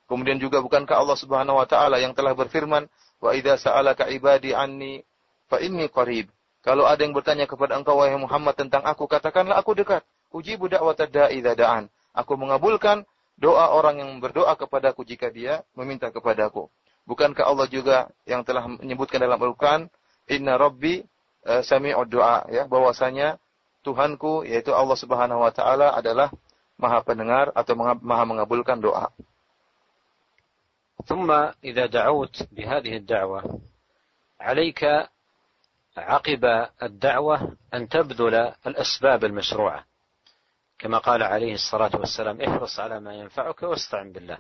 [0.08, 2.88] Kemudian juga bukankah Allah Subhanahu wa taala yang telah berfirman,
[3.20, 5.04] "Wa idza sa'alaka ibadi anni
[5.52, 6.32] fa inni qarib."
[6.64, 10.04] Kalau ada yang bertanya kepada engkau wahai Muhammad tentang aku, katakanlah aku dekat.
[10.36, 11.88] Ujibu da'watad da'i da'an.
[12.12, 13.08] Aku mengabulkan
[13.40, 16.68] doa orang yang berdoa kepadaku jika dia meminta kepadaku.
[17.08, 19.88] Bukankah Allah juga yang telah menyebutkan dalam Al-Quran,
[20.28, 21.00] Inna Rabbi
[21.48, 23.40] uh, sami'ud doa, ya, bahwasanya
[23.88, 26.28] Tuhanku, yaitu Allah Subhanahu wa taala adalah
[26.76, 29.08] Maha pendengar atau Maha mengabulkan doa.
[31.08, 31.32] ثم
[31.64, 33.62] إذا دعوت بهذه الدعوة
[34.44, 35.08] عليك
[35.98, 36.44] عقب
[36.84, 38.36] الدعوة أن تبذل
[38.68, 39.86] الأسباب المشروعة.
[40.80, 44.38] كما قال عليه الصلاة والسلام احرص على ما ينفعك واستعن بالله.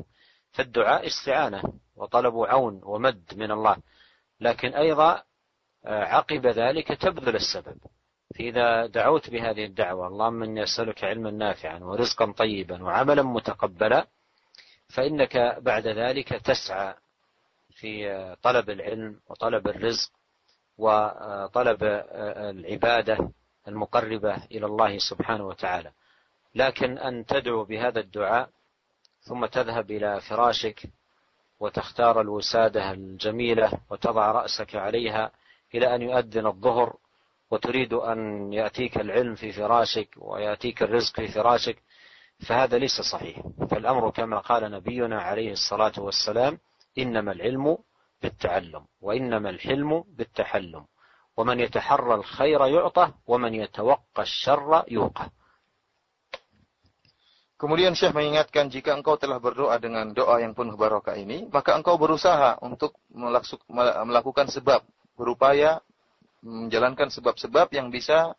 [0.51, 1.63] فالدعاء استعانة
[1.95, 3.77] وطلب عون ومد من الله.
[4.41, 5.23] لكن أيضا
[5.85, 7.77] آه، عقب ذلك تبذل السبب.
[8.37, 14.07] فإذا دعوت بهذه الدعوة اللهم إني أسألك علما نافعا ورزقا طيبا وعملا متقبلا
[14.89, 16.93] فإنك بعد ذلك تسعى
[17.71, 20.11] في طلب العلم وطلب الرزق
[20.77, 21.83] وطلب
[22.53, 23.29] العبادة
[23.67, 25.91] المقربة إلى الله سبحانه وتعالى.
[26.55, 28.49] لكن أن تدعو بهذا الدعاء
[29.21, 30.83] ثم تذهب إلى فراشك
[31.59, 35.31] وتختار الوسادة الجميلة وتضع رأسك عليها
[35.75, 36.95] إلى أن يؤذن الظهر
[37.51, 41.77] وتريد أن يأتيك العلم في فراشك ويأتيك الرزق في فراشك
[42.47, 43.39] فهذا ليس صحيح.
[43.71, 46.59] فالأمر كما قال نبينا عليه الصلاة والسلام
[46.97, 47.77] إنما العلم
[48.21, 50.85] بالتعلم وإنما الحلم بالتحلم.
[51.37, 55.29] ومن يتحرى الخير يعطى ومن يتوقى الشر يوقى.
[57.57, 61.97] Kemudian Syekh mengingatkan jika engkau telah berdoa dengan doa yang penuh barokah ini, maka engkau
[61.97, 63.01] berusaha untuk
[64.05, 64.85] melakukan sebab,
[65.17, 65.81] berupaya
[66.41, 68.37] menjalankan sebab-sebab yang bisa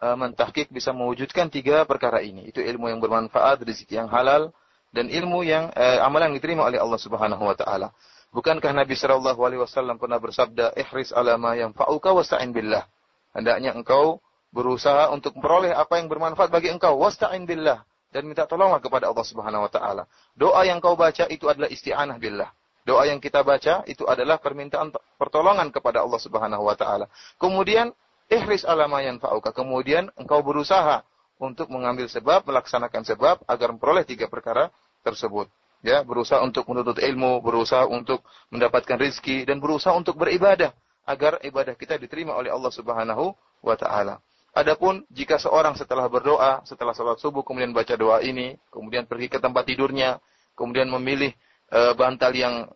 [0.00, 2.48] uh, mentahkik, bisa mewujudkan tiga perkara ini.
[2.48, 4.52] Itu ilmu yang bermanfaat, rezeki yang halal,
[4.90, 7.94] dan ilmu yang uh, amalan yang diterima oleh Allah Subhanahu wa taala.
[8.30, 12.86] Bukankah Nabi sallallahu alaihi wasallam pernah bersabda, "Ihris ala ma yanfa'uka wasta'in billah."
[13.34, 18.82] Hendaknya engkau berusaha untuk memperoleh apa yang bermanfaat bagi engkau, wasta'in billah dan minta tolonglah
[18.82, 20.02] kepada Allah Subhanahu wa taala.
[20.34, 22.50] Doa yang kau baca itu adalah isti'anah billah.
[22.84, 27.06] Doa yang kita baca itu adalah permintaan pertolongan kepada Allah Subhanahu wa taala.
[27.36, 27.92] Kemudian
[28.30, 29.52] ihris ala ma yanfa'uka.
[29.52, 31.04] Kemudian engkau berusaha
[31.40, 34.68] untuk mengambil sebab, melaksanakan sebab agar memperoleh tiga perkara
[35.04, 35.48] tersebut.
[35.80, 38.20] Ya, berusaha untuk menuntut ilmu, berusaha untuk
[38.52, 40.76] mendapatkan rizki, dan berusaha untuk beribadah
[41.08, 43.32] agar ibadah kita diterima oleh Allah Subhanahu
[43.64, 44.20] wa taala.
[44.52, 49.38] Adapun jika seorang setelah berdoa, setelah sholat subuh kemudian baca doa ini, kemudian pergi ke
[49.40, 50.20] tempat tidurnya,
[50.52, 51.32] kemudian memilih
[51.70, 52.68] e, bantal yang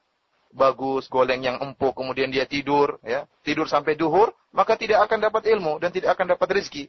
[0.55, 5.51] bagus, goleng yang empuk, kemudian dia tidur, ya, tidur sampai duhur, maka tidak akan dapat
[5.51, 6.87] ilmu dan tidak akan dapat rezeki.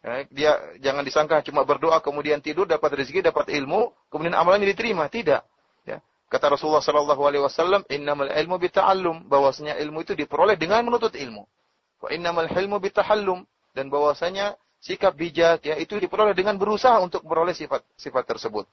[0.00, 5.08] Ya, dia jangan disangka cuma berdoa kemudian tidur dapat rezeki, dapat ilmu, kemudian amalannya diterima,
[5.08, 5.44] tidak.
[5.88, 6.00] Ya.
[6.28, 11.44] Kata Rasulullah Shallallahu Alaihi Wasallam, Innamal ilmu bita'allum, bahwasanya ilmu itu diperoleh dengan menuntut ilmu.
[12.00, 13.44] Wa innamal ilmu bitahallum,
[13.76, 18.64] dan bahwasanya sikap bijak ya itu diperoleh dengan berusaha untuk memperoleh sifat sifat tersebut.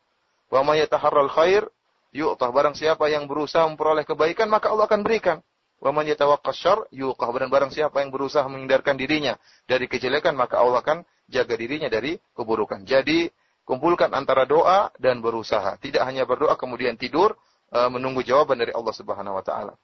[0.47, 1.67] Wa may yataharral khair
[2.16, 5.40] yu'tah barang siapa yang berusaha memperoleh kebaikan maka Allah akan berikan.
[5.82, 9.34] Wa man yatawaqqas syarr yuqah dan barang siapa yang berusaha menghindarkan dirinya
[9.66, 12.86] dari kejelekan maka Allah akan jaga dirinya dari keburukan.
[12.86, 13.26] Jadi
[13.66, 15.74] kumpulkan antara doa dan berusaha.
[15.82, 17.34] Tidak hanya berdoa kemudian tidur
[17.74, 19.74] uh, menunggu jawaban dari Allah Subhanahu wa taala.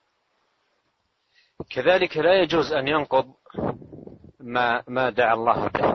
[1.59, 3.35] كذلك لا يجوز أن ينقض
[4.40, 5.88] ما ما دعا الله به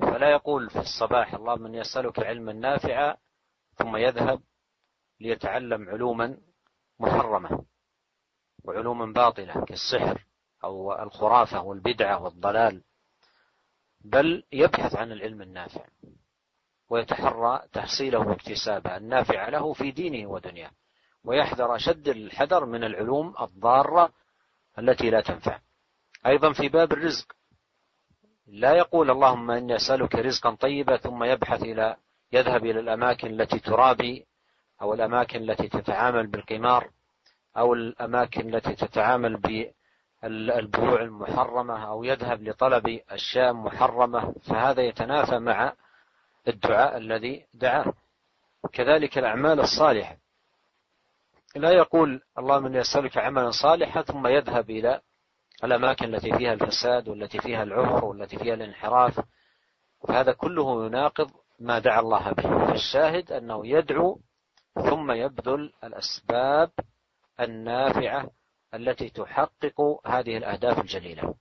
[0.00, 3.16] فلا يقول في الصباح اللهم من يسألك علما نافعا
[3.76, 4.40] ثم يذهب
[5.19, 6.37] ليتعلم علوما
[6.99, 7.65] محرمة
[8.63, 10.25] وعلوما باطلة كالسحر
[10.63, 12.83] أو الخرافة والبدعة والضلال
[14.01, 15.85] بل يبحث عن العلم النافع
[16.89, 20.71] ويتحرى تحصيله واكتسابه النافع له في دينه ودنياه
[21.23, 24.13] ويحذر أشد الحذر من العلوم الضارة
[24.79, 25.59] التي لا تنفع.
[26.25, 27.35] أيضا في باب الرزق
[28.47, 31.95] لا يقول اللهم إني أسألك رزقا طيبا ثم يبحث إلى
[32.31, 34.25] يذهب إلى الأماكن التي ترابي
[34.81, 36.89] أو الأماكن التي تتعامل بالقمار
[37.57, 44.31] أو الأماكن التي تتعامل بالبيوع المحرمة أو يذهب لطلب أشياء محرمة.
[44.31, 45.73] فهذا يتنافى مع
[46.47, 47.93] الدعاء الذي دعاه.
[48.73, 50.17] كذلك الأعمال الصالحة.
[51.55, 55.01] لا يقول اللهم إني أسألك عملا صالحا ثم يذهب إلى
[55.63, 59.19] الأماكن التي فيها الفساد والتي فيها العهر والتي فيها الانحراف.
[60.01, 62.67] وهذا كله يناقض ما دعا الله به.
[62.67, 64.19] فالشاهد أنه يدعو
[64.78, 66.70] ثم يبذل الأسباب
[67.40, 68.30] النافعة
[68.74, 71.34] التي تحقق هذه الأهداف الجليلة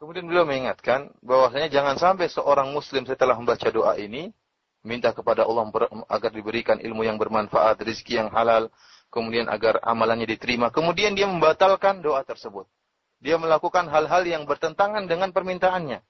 [0.00, 4.32] Kemudian beliau mengingatkan bahwasanya jangan sampai seorang muslim setelah membaca doa ini
[4.80, 5.68] minta kepada Allah
[6.08, 8.72] agar diberikan ilmu yang bermanfaat, rezeki yang halal,
[9.12, 12.64] kemudian agar amalannya diterima, kemudian dia membatalkan doa tersebut.
[13.20, 16.00] Dia melakukan hal-hal yang bertentangan dengan permintaannya.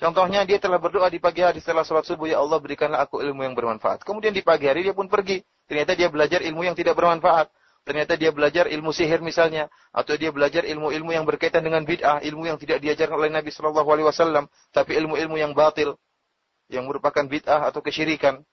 [0.00, 3.44] Contohnya dia telah berdoa di pagi hari setelah sholat subuh, ya Allah berikanlah aku ilmu
[3.44, 4.00] yang bermanfaat.
[4.00, 5.44] Kemudian di pagi hari dia pun pergi.
[5.68, 7.52] Ternyata dia belajar ilmu yang tidak bermanfaat.
[7.84, 12.48] Ternyata dia belajar ilmu sihir misalnya, atau dia belajar ilmu-ilmu yang berkaitan dengan bid'ah, ilmu
[12.48, 15.96] yang tidak diajarkan oleh Nabi Shallallahu Alaihi Wasallam, tapi ilmu-ilmu yang batil,
[16.68, 18.44] yang merupakan bid'ah atau kesyirikan.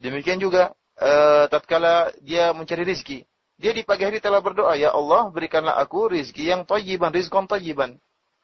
[0.00, 3.24] Demikian juga uh, tatkala dia mencari rizki.
[3.56, 7.96] Dia di pagi hari telah berdoa, Ya Allah berikanlah aku rizki yang toyiban, rizkon toyiban.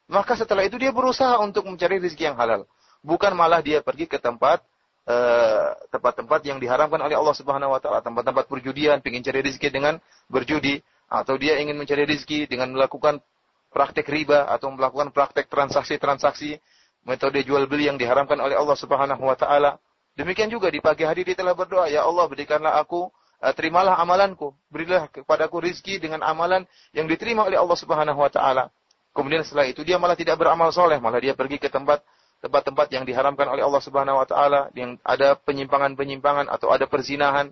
[0.09, 2.65] Maka setelah itu dia berusaha untuk mencari rizki yang halal.
[3.05, 4.65] Bukan malah dia pergi ke tempat
[5.05, 10.01] eh, tempat-tempat yang diharamkan oleh Allah Subhanahu wa taala, tempat-tempat perjudian, ingin cari rizki dengan
[10.27, 13.21] berjudi atau dia ingin mencari rizki dengan melakukan
[13.69, 16.57] praktek riba atau melakukan praktek transaksi-transaksi
[17.05, 19.77] metode jual beli yang diharamkan oleh Allah Subhanahu wa taala.
[20.17, 23.07] Demikian juga di pagi hari dia telah berdoa, Ya Allah berikanlah aku,
[23.39, 28.67] uh, terimalah amalanku, berilah kepadaku rizki dengan amalan yang diterima oleh Allah Subhanahu Wa Taala.
[29.14, 32.02] Kemudian setelah itu dia malah tidak beramal soleh, malah dia pergi ke tempat
[32.42, 37.48] tempat-tempat yang diharamkan oleh Allah Subhanahu wa taala, yang ada penyimpangan-penyimpangan atau ada perzinahan,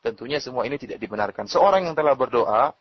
[0.00, 1.44] tentunya semua ini tidak dibenarkan.
[1.44, 2.72] Seorang yang telah berdoa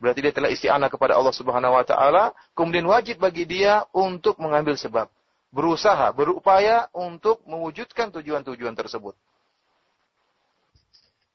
[0.00, 4.78] berarti dia telah isti'anah kepada Allah Subhanahu wa taala, kemudian wajib bagi dia untuk mengambil
[4.78, 5.10] sebab,
[5.52, 9.12] berusaha, berupaya untuk mewujudkan tujuan-tujuan tersebut.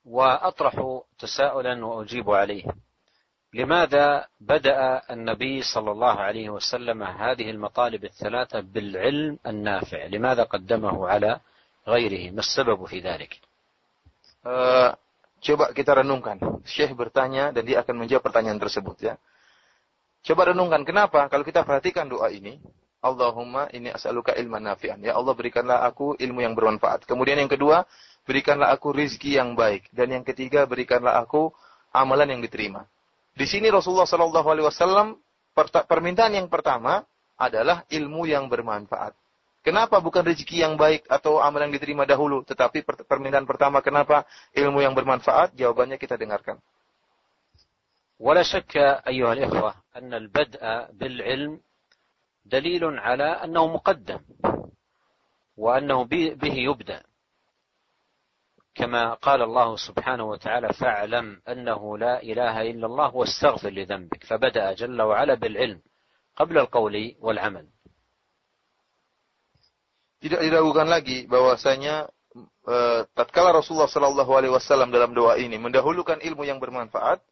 [0.10, 0.76] وأطرح
[1.20, 2.65] تساؤلا وأجيب عليه
[3.54, 11.39] لماذا بدأ النبي صلى الله عليه وسلم هذه المطالب الثلاثة بالعلم النافع لماذا قدمه على
[11.88, 13.42] غيره ما السبب في ذلك
[14.46, 14.94] uh,
[15.42, 19.13] coba kita renungkan Syekh bertanya dan dia akan menjawab pertanyaan tersebut ya
[20.30, 22.62] coba renungkan kenapa kalau kita perhatikan doa ini
[23.02, 27.82] Allahumma ini as'aluka ilman nafi'an ya Allah berikanlah aku ilmu yang bermanfaat kemudian yang kedua
[28.30, 31.50] berikanlah aku rizki yang baik dan yang ketiga berikanlah aku
[31.89, 32.86] amalan yang diterima
[33.36, 35.15] di sini Rasulullah Shallallahu Alaihi Wasallam
[35.88, 37.04] permintaan yang pertama
[37.39, 39.15] adalah ilmu yang bermanfaat.
[39.60, 44.24] Kenapa bukan rezeki yang baik atau amal yang diterima dahulu, tetapi permintaan pertama kenapa
[44.56, 45.56] ilmu yang bermanfaat?
[45.56, 46.60] Jawabannya kita dengarkan.
[48.20, 48.76] ولا شك
[49.08, 50.60] أيها الإخوة أن البدء
[50.92, 51.60] بالعلم
[52.46, 54.20] دليل على أنه مقدم
[55.58, 56.04] وأنه
[56.36, 57.04] به يبدأ
[58.80, 65.02] كما قال الله سبحانه وتعالى فاعلم أنه لا إله إلا الله واستغفر لذنبك فبدأ جل
[65.02, 65.82] وعلا بالعلم
[66.36, 67.68] قبل القول والعمل
[70.20, 72.12] Tidak diragukan lagi bahwasanya
[72.68, 72.76] e,
[73.15, 77.24] tatkala Rasulullah Shallallahu Alaihi Wasallam dalam doa ini mendahulukan ilmu yang bermanfaat,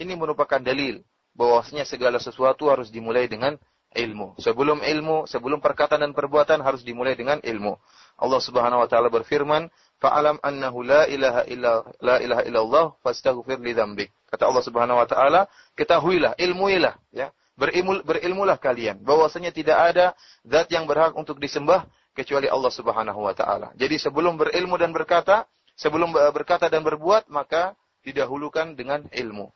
[0.00, 1.04] ini merupakan dalil
[1.36, 3.60] bahwasanya segala sesuatu harus dimulai dengan
[3.92, 4.40] ilmu.
[4.40, 7.76] Sebelum ilmu, sebelum perkataan dan perbuatan harus dimulai dengan ilmu.
[8.16, 9.68] Allah Subhanahu wa taala berfirman,
[10.00, 14.08] fa'alam annahu la ilaha illa la ilaha illallah fastaghfir li dzambik.
[14.30, 15.40] Kata Allah Subhanahu wa taala,
[15.76, 17.28] ketahuilah, ilmuilah ya.
[17.60, 20.16] Berilmu, berilmulah kalian bahwasanya tidak ada
[20.48, 21.84] zat yang berhak untuk disembah
[22.16, 23.76] kecuali Allah Subhanahu wa taala.
[23.76, 25.44] Jadi sebelum berilmu dan berkata,
[25.76, 29.52] sebelum berkata dan berbuat maka didahulukan dengan ilmu.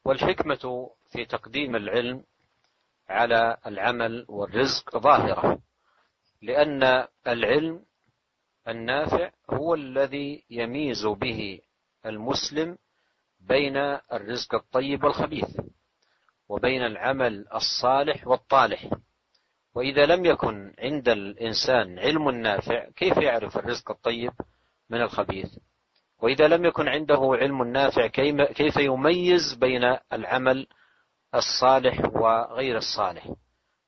[0.00, 0.64] والحكمة
[1.12, 2.24] في تقديم العلم
[3.08, 5.58] على العمل والرزق ظاهرة
[6.42, 7.84] لأن العلم
[8.67, 11.59] النافع هو الذي يميز به
[12.05, 12.77] المسلم
[13.39, 13.77] بين
[14.13, 15.59] الرزق الطيب والخبيث
[16.49, 18.89] وبين العمل الصالح والطالح.
[19.75, 24.31] وإذا لم يكن عند الإنسان علم نافع كيف يعرف الرزق الطيب
[24.89, 25.57] من الخبيث؟
[26.21, 28.07] وإذا لم يكن عنده علم نافع
[28.53, 30.67] كيف يميز بين العمل
[31.35, 33.29] الصالح وغير الصالح؟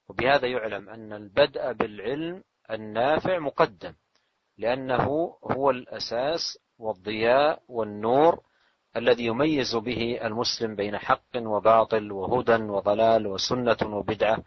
[0.10, 3.94] وبهذا يعلم أن البدء بالعلم النافع مقدم.
[4.59, 8.41] لأنه هو الأساس والضياء والنور
[8.97, 14.39] الذي يميز به المسلم بين حق وباطل وهدى وضلال وسنة وبدعة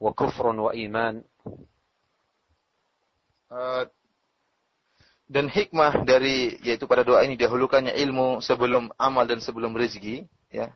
[0.00, 1.14] وكفر وإيمان
[5.24, 10.68] dan hikmah dari yaitu pada doa ini dahulukannya ilmu sebelum amal dan sebelum rezeki ya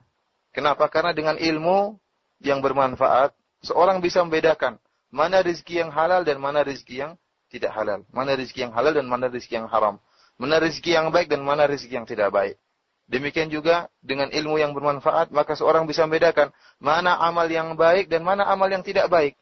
[0.55, 2.01] kenapa karena dengan ilmu
[2.41, 4.81] yang bermanfaat seorang bisa membedakan
[5.13, 7.13] mana rezeki yang halal dan mana rezeki yang
[7.54, 8.02] tidak halal.
[8.10, 10.02] Mana rezeki yang halal dan mana rezeki yang haram.
[10.42, 12.58] Mana rezeki yang baik dan mana rezeki yang tidak baik.
[13.06, 16.50] Demikian juga dengan ilmu yang bermanfaat, maka seorang bisa membedakan
[16.82, 19.38] mana amal yang baik dan mana amal yang tidak baik.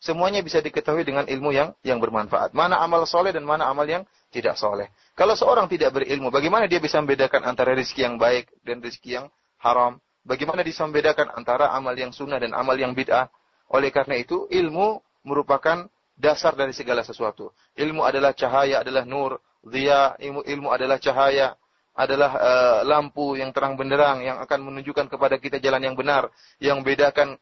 [0.00, 2.56] Semuanya bisa diketahui dengan ilmu yang yang bermanfaat.
[2.56, 4.88] Mana amal soleh dan mana amal yang tidak soleh.
[5.12, 9.26] Kalau seorang tidak berilmu, bagaimana dia bisa membedakan antara rezeki yang baik dan rezeki yang
[9.60, 10.00] haram?
[10.24, 13.28] Bagaimana bisa membedakan antara amal yang sunnah dan amal yang bid'ah?
[13.76, 15.84] Oleh karena itu, ilmu merupakan
[16.19, 17.51] dasar dari segala sesuatu.
[17.75, 21.53] Ilmu adalah cahaya, adalah nur, dia ilmu, ilmu adalah cahaya,
[21.95, 26.27] adalah uh, lampu yang terang benderang yang akan menunjukkan kepada kita jalan yang benar,
[26.59, 27.39] yang bedakan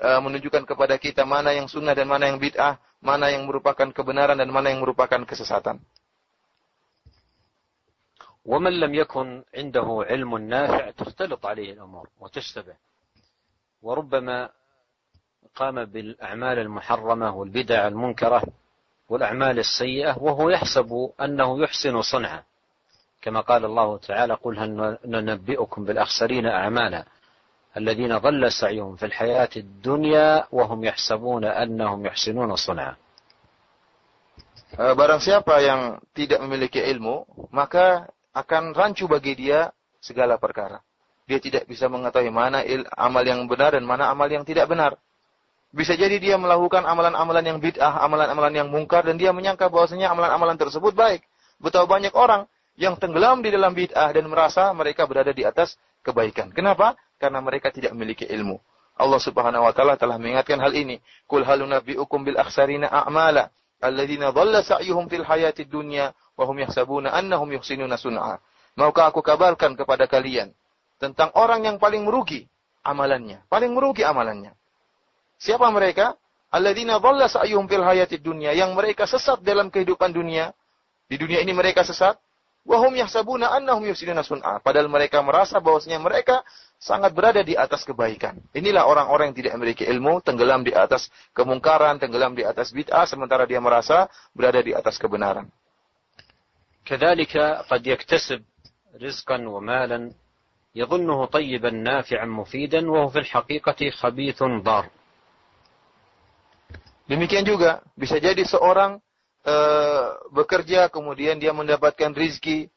[0.00, 4.36] uh, menunjukkan kepada kita mana yang sunnah dan mana yang bid'ah, mana yang merupakan kebenaran
[4.40, 5.80] dan mana yang merupakan kesesatan.
[8.40, 12.76] ومن لم يكن عنده علم نافع تختلط عليه الأمور وتشتبه
[13.82, 14.48] وربما
[15.55, 18.43] قام بالأعمال المحرمة والبدع المنكرة
[19.09, 22.43] والأعمال السيئة وهو يحسب أنه يحسن صنعا
[23.21, 27.05] كما قال الله تعالى قل هل ننبئكم بالأخسرين أعمالا
[27.77, 32.95] الذين ضل سعيهم في الحياة الدنيا وهم يحسبون أنهم يحسنون صنعا
[34.75, 37.23] Barang siapa yang tidak memiliki ilmu,
[37.55, 39.71] maka akan rancu bagi dia
[40.03, 40.83] segala perkara.
[41.23, 42.59] Dia tidak bisa mengetahui mana
[42.99, 44.99] amal yang benar dan mana amal yang tidak benar.
[45.75, 50.55] Bisa jadi dia melakukan amalan-amalan yang bid'ah, amalan-amalan yang mungkar, dan dia menyangka bahwasanya amalan-amalan
[50.55, 51.19] tersebut baik.
[51.59, 52.47] Betapa banyak orang
[52.79, 56.55] yang tenggelam di dalam bid'ah dan merasa mereka berada di atas kebaikan.
[56.55, 56.95] Kenapa?
[57.19, 58.55] Karena mereka tidak memiliki ilmu.
[58.95, 61.03] Allah Subhanahu wa taala telah mengingatkan hal ini.
[61.27, 63.51] Qul hal nunabbiukum bil akhsarina a'mala
[63.83, 68.39] alladziina dhalla sa'yuhum fil hayatid dunya wa hum yahsabuna annahum yuhsinuna sun'a.
[68.79, 70.55] Maukah aku kabarkan kepada kalian
[70.99, 72.47] tentang orang yang paling merugi
[72.87, 74.55] amalannya, paling merugi amalannya.
[75.40, 76.14] Siapa mereka?
[76.50, 80.50] Alladzina dhalla sa'yuhum fil hayatid dunya, yang mereka sesat dalam kehidupan dunia.
[81.06, 82.18] Di dunia ini mereka sesat,
[82.60, 84.60] Wahum yahsabuna annahum yusinuna sun'a.
[84.60, 86.44] Padahal mereka merasa bahwasanya mereka
[86.76, 88.36] sangat berada di atas kebaikan.
[88.52, 93.48] Inilah orang-orang yang tidak memiliki ilmu, tenggelam di atas kemungkaran, tenggelam di atas bid'ah, sementara
[93.48, 95.48] dia merasa berada di atas kebenaran.
[96.80, 97.36] كذلك
[97.70, 98.40] قد يكتسب
[99.02, 100.10] رزقا ومالا
[100.74, 104.90] يظنه طيبا نافعا مفيدا وهو في الحقيقة خبيث ضار.
[107.10, 109.02] Demikian juga bisa jadi seorang
[109.42, 112.70] uh, bekerja, kemudian dia mendapatkan rizki,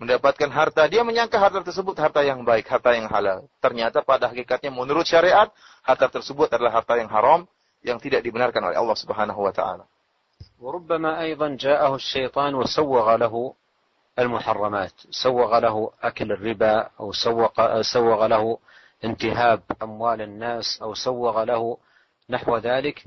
[0.00, 3.46] mendapatkan harta, dia menyangka harta tersebut harta yang baik, harta yang halal.
[3.60, 5.52] Ternyata pada hakikatnya menurut syariat,
[5.84, 7.46] harta tersebut adalah harta yang haram,
[7.84, 9.84] yang tidak dibenarkan oleh Allah Subhanahu wa taala.
[10.60, 13.54] وربما أيضا جاءه الشيطان وسوغ له
[14.18, 17.48] المحرمات سوغ له أكل الربا أو سوغ,
[17.82, 18.58] سوغ له
[19.04, 21.78] انتهاب أموال الناس أو سوغ له
[22.30, 23.04] نحو ذلك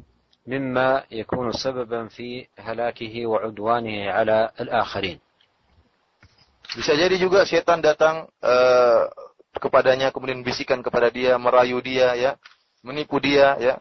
[0.48, 5.20] مما يكون سببا في هلاكه وعدوانه على الآخرين
[6.68, 9.08] Bisa jadi juga setan datang uh,
[9.56, 12.36] kepadanya kemudian bisikan kepada dia, merayu dia ya,
[12.84, 13.80] menipu dia ya,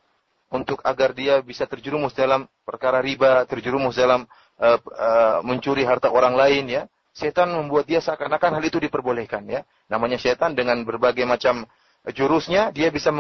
[0.54, 4.22] untuk agar dia bisa terjerumus dalam perkara riba, terjerumus dalam
[4.62, 6.82] uh, uh, mencuri harta orang lain ya.
[7.10, 9.66] Setan membuat dia seakan-akan hal itu diperbolehkan ya.
[9.90, 11.66] Namanya setan dengan berbagai macam
[12.14, 13.10] jurusnya dia bisa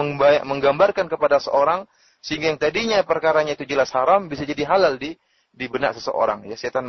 [0.46, 1.90] menggambarkan kepada seorang
[2.21, 5.17] sehingga yang tadinya perkaranya itu jelas haram bisa jadi halal di
[5.51, 6.87] di benak seseorang ya setan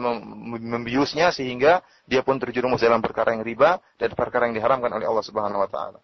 [0.62, 5.24] membiusnya sehingga dia pun terjerumus dalam perkara yang riba dan perkara yang diharamkan oleh Allah
[5.26, 6.00] Subhanahu wa taala.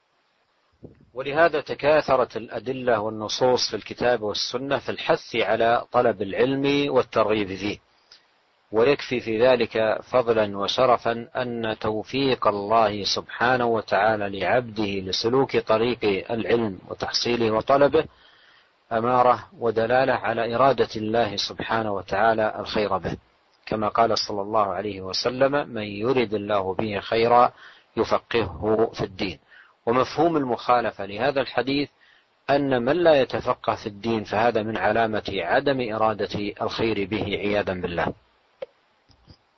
[1.15, 7.79] ولهذا تكاثرت الأدلة والنصوص في الكتاب والسنة في الحث على طلب العلم والترغيب فيه
[8.73, 17.51] ويكفي في ذلك فضلا وشرفا أن توفيق الله سبحانه وتعالى لعبده لسلوك طريق العلم وتحصيله
[17.51, 18.05] وطلبه
[18.93, 23.17] أمارة ودلالة على إرادة الله سبحانه وتعالى الخير به.
[23.67, 27.53] كما قال صلى الله عليه وسلم من يرد الله به خيرا
[27.97, 29.39] يفقهه في الدين.
[29.87, 31.89] ومفهوم المخالفة لهذا الحديث
[32.51, 38.09] أن من لا يتفقه في الدين فهذا من علامة عدم إرادة الخير به عياذا بالله.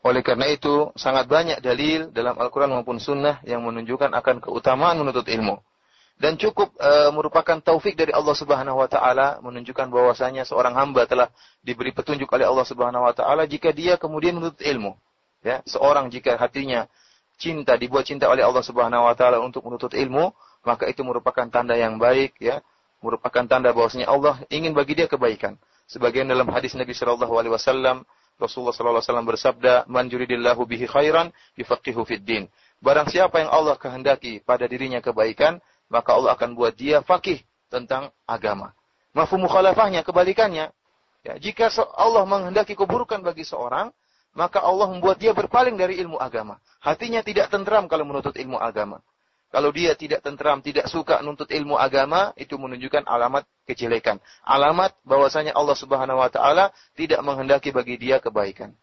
[0.01, 5.29] Oleh karena itu, sangat banyak dalil dalam Al-Quran maupun Sunnah yang menunjukkan akan keutamaan menuntut
[5.29, 5.61] ilmu.
[6.21, 11.33] Dan cukup e, merupakan taufik dari Allah Subhanahu wa taala menunjukkan bahwasanya seorang hamba telah
[11.65, 14.93] diberi petunjuk oleh Allah Subhanahu wa taala jika dia kemudian menuntut ilmu.
[15.41, 16.85] Ya, seorang jika hatinya
[17.41, 21.73] cinta dibuat cinta oleh Allah Subhanahu wa taala untuk menuntut ilmu, maka itu merupakan tanda
[21.73, 22.61] yang baik ya,
[23.01, 25.57] merupakan tanda bahwasanya Allah ingin bagi dia kebaikan.
[25.89, 28.05] Sebagian dalam hadis Nabi sallallahu alaihi wasallam
[28.37, 32.45] Rasulullah sallallahu alaihi wasallam bersabda, "Man yuridillahu bihi khairan yufaqihu fid din."
[32.81, 38.10] Barang siapa yang Allah kehendaki pada dirinya kebaikan, maka Allah akan buat dia fakih tentang
[38.26, 38.74] agama.
[39.16, 40.72] Mafhum mukhalafahnya kebalikannya.
[41.26, 43.90] Ya, jika Allah menghendaki keburukan bagi seorang,
[44.36, 46.60] maka Allah membuat dia berpaling dari ilmu agama.
[46.84, 49.02] Hatinya tidak tentram kalau menuntut ilmu agama.
[49.50, 54.20] Kalau dia tidak tentram, tidak suka menuntut ilmu agama, itu menunjukkan alamat kejelekan.
[54.44, 58.76] Alamat bahwasanya Allah Subhanahu wa taala tidak menghendaki bagi dia kebaikan.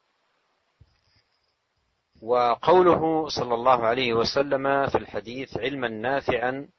[2.22, 4.62] وقوله صلى الله عليه وسلم
[4.94, 6.70] في الحديث علما نافعا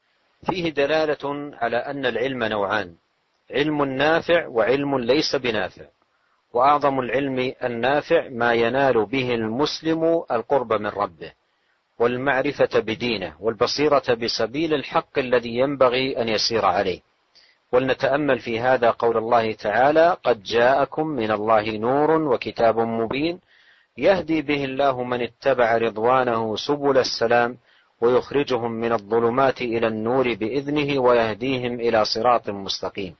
[0.46, 2.94] فيه دلالة على أن العلم نوعان
[3.50, 5.84] علم نافع وعلم ليس بنافع.
[6.52, 11.32] وأعظم العلم النافع ما ينال به المسلم القرب من ربه
[11.98, 17.00] والمعرفة بدينه والبصيرة بسبيل الحق الذي ينبغي أن يسير عليه.
[17.72, 23.40] ولنتأمل في هذا قول الله تعالى قد جاءكم من الله نور وكتاب مبين
[23.98, 27.56] يهدي به الله من اتبع رضوانه سبل السلام
[28.00, 33.14] ويخرجهم من الظلمات إلى النور بإذنه ويهديهم إلى صراط مستقيم.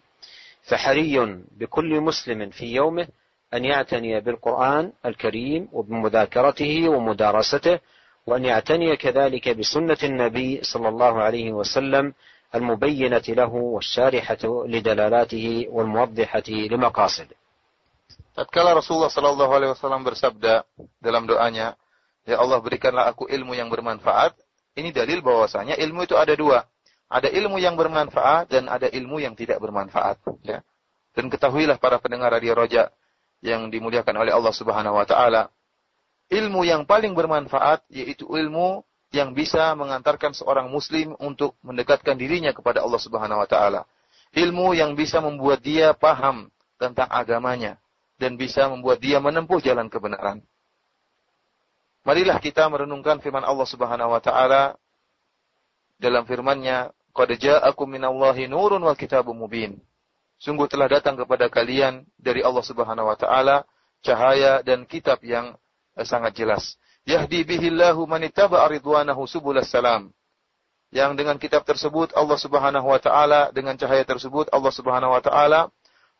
[0.62, 3.08] فحري بكل مسلم في يومه
[3.54, 7.78] أن يعتني بالقرآن الكريم وبمذاكرته ومدارسته
[8.26, 12.14] وأن يعتني كذلك بسنة النبي صلى الله عليه وسلم
[12.54, 17.36] المبينة له والشارحة لدلالاته والموضحة لمقاصده.
[18.38, 20.62] Tatkala Rasulullah Shallallahu Alaihi Wasallam bersabda
[21.02, 21.74] dalam doanya,
[22.22, 24.36] Ya Allah berikanlah aku ilmu yang bermanfaat
[24.78, 26.62] Ini dalil bahwasanya ilmu itu ada dua.
[27.10, 30.22] Ada ilmu yang bermanfaat dan ada ilmu yang tidak bermanfaat.
[30.46, 30.62] Ya.
[31.18, 32.94] Dan ketahuilah para pendengar radio roja
[33.42, 35.50] yang dimuliakan oleh Allah Subhanahu Wa Taala,
[36.30, 42.84] ilmu yang paling bermanfaat yaitu ilmu yang bisa mengantarkan seorang muslim untuk mendekatkan dirinya kepada
[42.84, 43.82] Allah Subhanahu wa taala.
[44.36, 47.80] Ilmu yang bisa membuat dia paham tentang agamanya
[48.20, 50.44] dan bisa membuat dia menempuh jalan kebenaran.
[52.08, 54.80] Marilah kita merenungkan firman Allah Subhanahu wa taala
[56.00, 59.76] dalam firman-Nya, "Qad ja'akum minallahi nurun wa kitabun mubin."
[60.40, 63.68] Sungguh telah datang kepada kalian dari Allah Subhanahu wa taala
[64.00, 65.52] cahaya dan kitab yang
[66.00, 66.80] eh, sangat jelas.
[67.04, 70.08] Yahdi bihillahu man ittaba'a ridwanahu subulas salam.
[70.88, 75.68] Yang dengan kitab tersebut Allah Subhanahu wa taala dengan cahaya tersebut Allah Subhanahu wa taala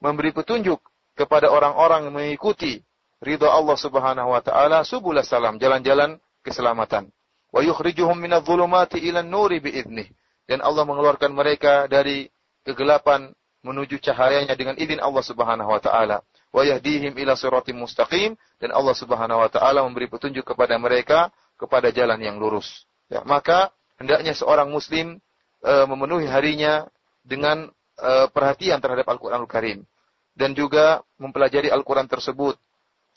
[0.04, 0.84] memberi petunjuk
[1.16, 2.84] kepada orang-orang yang mengikuti
[3.22, 7.10] ridha Allah Subhanahu wa taala subul salam, jalan-jalan keselamatan.
[7.48, 9.60] Wa yukhrijuhum minadh dhulumati ila nuri.
[10.48, 12.28] Dan Allah mengeluarkan mereka dari
[12.64, 13.32] kegelapan
[13.64, 16.22] menuju cahayanya dengan izin Allah Subhanahu wa taala.
[16.48, 21.92] Wa yahdihim ila siratim mustaqim dan Allah Subhanahu wa taala memberi petunjuk kepada mereka kepada
[21.92, 22.86] jalan yang lurus.
[23.10, 25.18] Ya, maka hendaknya seorang muslim
[25.60, 26.86] e, memenuhi harinya
[27.26, 29.84] dengan e, perhatian terhadap Al-Qur'anul Karim
[30.38, 32.56] dan juga mempelajari Al-Qur'an tersebut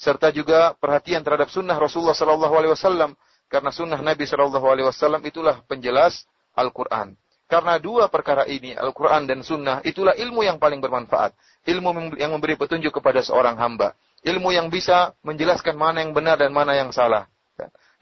[0.00, 3.16] serta juga perhatian terhadap sunnah Rasulullah Sallallahu Alaihi Wasallam
[3.48, 7.16] karena sunnah Nabi Sallallahu Alaihi Wasallam itulah penjelas Al-Quran.
[7.46, 11.30] Karena dua perkara ini, Al-Quran dan Sunnah, itulah ilmu yang paling bermanfaat.
[11.62, 13.94] Ilmu yang memberi petunjuk kepada seorang hamba.
[14.26, 17.30] Ilmu yang bisa menjelaskan mana yang benar dan mana yang salah.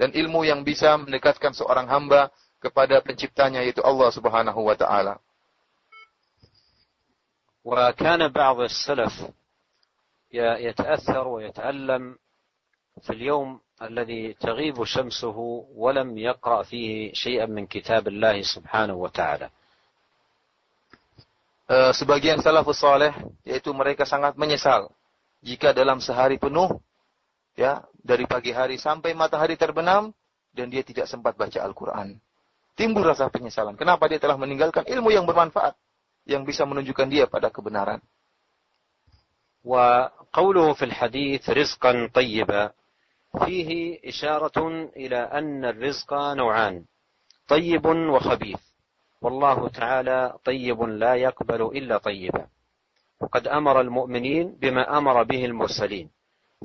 [0.01, 5.21] Dan ilmu yang bisa mendekatkan seorang hamba kepada penciptanya, yaitu Allah subhanahu wa ta'ala.
[7.65, 9.25] وكان بعض السلف
[10.35, 12.19] يتأثر ويتألم
[13.03, 15.39] في اليوم الذي تغيب شمسه
[15.75, 19.49] ولم يقرأ فيه شيئا من كتاب الله سبحانه وتعالى.
[21.97, 24.93] Sebagian salafus saleh yaitu mereka sangat menyesal
[25.41, 26.77] jika dalam sehari penuh
[27.57, 30.13] ya dari pagi hari sampai matahari terbenam
[30.53, 32.21] dan dia tidak sempat baca Al-Qur'an.
[32.77, 33.81] Timbul rasa penyesalan.
[33.81, 35.73] Kenapa dia telah meninggalkan ilmu yang bermanfaat
[36.29, 38.03] yang bisa menunjukkan dia pada kebenaran.
[39.66, 42.72] وقوله في الحديث رزقا طيبا
[43.46, 46.84] فيه إشارة إلى أن الرزق نوعان
[47.48, 48.60] طيب وخبيث.
[49.22, 52.48] والله تعالى طيب لا يقبل إلا طيبا.
[53.22, 56.10] وقد أمر المؤمنين بما أمر به المرسلين.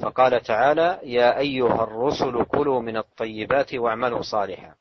[0.03, 4.75] فقال تعالى يا أيها الرسل كلوا من الطيبات واعملوا صالحا.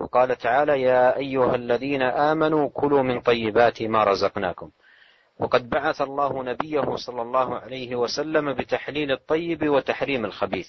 [0.00, 4.70] وقال تعالى يا أيها الذين آمنوا كلوا من طيبات ما رزقناكم.
[5.38, 10.68] وقد بعث الله نبيه صلى الله عليه وسلم بتحليل الطيب وتحريم الخبيث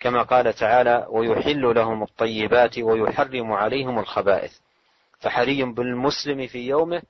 [0.00, 4.52] كما قال تعالى ويحل لهم الطيبات ويحرم عليهم الخبائث
[5.20, 7.02] فحري بالمسلم في يومه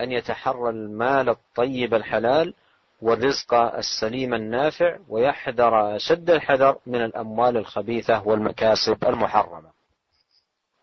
[0.00, 2.54] أن يتحرى المال الطيب الحلال
[3.02, 9.79] والرزق السليم النافع ويحذر أشد الحذر من الأموال الخبيثة والمكاسب المحرمة.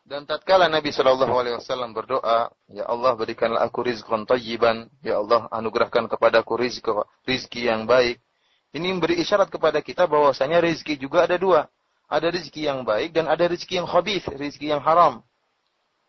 [0.07, 5.51] Dan tatkala Nabi Shallallahu Alaihi Wasallam berdoa, Ya Allah berikanlah aku rizqan tayyiban, Ya Allah
[5.51, 6.87] anugerahkan kepadaku rizki,
[7.27, 8.23] rizki yang baik.
[8.71, 11.67] Ini memberi isyarat kepada kita bahwasanya rizki juga ada dua.
[12.07, 15.27] Ada rizki yang baik dan ada rizki yang khabith, rizki yang haram.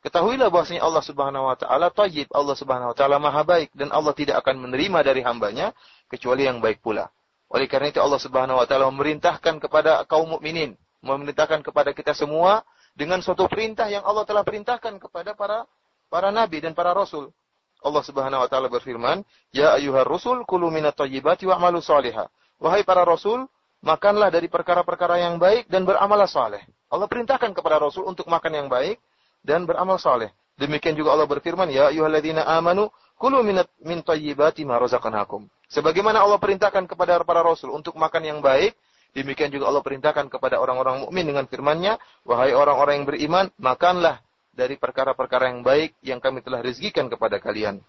[0.07, 4.14] Ketahuilah bahwasanya Allah Subhanahu wa taala tayyib, Allah Subhanahu wa taala maha baik dan Allah
[4.14, 5.74] tidak akan menerima dari hambanya
[6.07, 7.11] kecuali yang baik pula.
[7.51, 12.62] Oleh karena itu Allah Subhanahu wa taala memerintahkan kepada kaum mukminin, memerintahkan kepada kita semua
[12.99, 15.62] dengan suatu perintah yang Allah telah perintahkan kepada para
[16.11, 17.30] para nabi dan para rasul.
[17.78, 19.22] Allah Subhanahu wa taala berfirman,
[19.55, 22.26] "Ya ayyuhar rusul kulu minat thayyibati wa'malu salihah."
[22.59, 23.46] Wahai para rasul,
[23.86, 26.59] makanlah dari perkara-perkara yang baik dan beramal saleh.
[26.90, 28.99] Allah perintahkan kepada rasul untuk makan yang baik
[29.46, 30.34] dan beramal saleh.
[30.59, 36.42] Demikian juga Allah berfirman, "Ya ayyuhalladzina amanu kulu minat min thayyibati ma razaqnakum." Sebagaimana Allah
[36.42, 38.74] perintahkan kepada para rasul untuk makan yang baik
[39.16, 41.96] Demikian juga Allah perintahkan kepada orang-orang mukmin dengan firman-Nya,
[42.28, 44.20] "Wahai orang-orang yang beriman, makanlah
[44.52, 47.80] dari perkara-perkara yang baik yang kami telah rezekikan kepada kalian."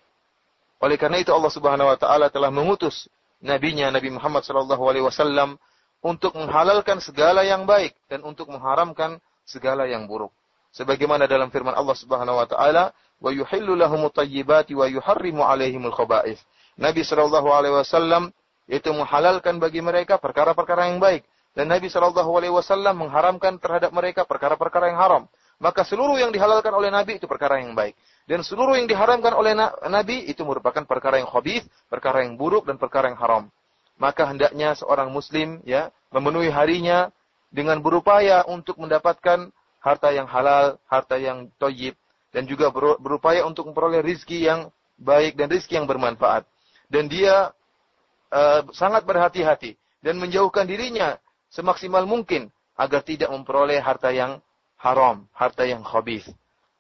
[0.80, 3.11] Oleh karena itu Allah Subhanahu wa taala telah mengutus
[3.43, 5.59] nabinya Nabi Muhammad sallallahu alaihi wasallam
[5.99, 10.32] untuk menghalalkan segala yang baik dan untuk mengharamkan segala yang buruk.
[10.72, 16.39] Sebagaimana dalam firman Allah Subhanahu wa taala, "Wa yuhillu lahumut thayyibati wa yuharrimu 'alaihimul khaba'ith."
[16.80, 18.32] Nabi sallallahu alaihi wasallam
[18.70, 21.26] yaitu menghalalkan bagi mereka perkara-perkara yang baik
[21.57, 25.24] dan Nabi Shallallahu Alaihi Wasallam mengharamkan terhadap mereka perkara-perkara yang haram.
[25.59, 27.97] Maka seluruh yang dihalalkan oleh Nabi itu perkara yang baik.
[28.24, 29.51] Dan seluruh yang diharamkan oleh
[29.91, 33.43] Nabi itu merupakan perkara yang khabith, perkara yang buruk dan perkara yang haram.
[33.99, 37.11] Maka hendaknya seorang muslim ya memenuhi harinya
[37.51, 39.51] dengan berupaya untuk mendapatkan
[39.84, 41.99] harta yang halal, harta yang toyib,
[42.32, 46.47] dan juga berupaya untuk memperoleh rizki yang baik dan rizki yang bermanfaat.
[46.88, 47.51] Dan dia
[48.34, 51.17] uh, sangat berhati-hati dan menjauhkan dirinya
[51.51, 52.49] semaksimal mungkin
[52.80, 54.39] agar tidak memperoleh harta yang
[54.80, 56.25] haram, harta yang khabith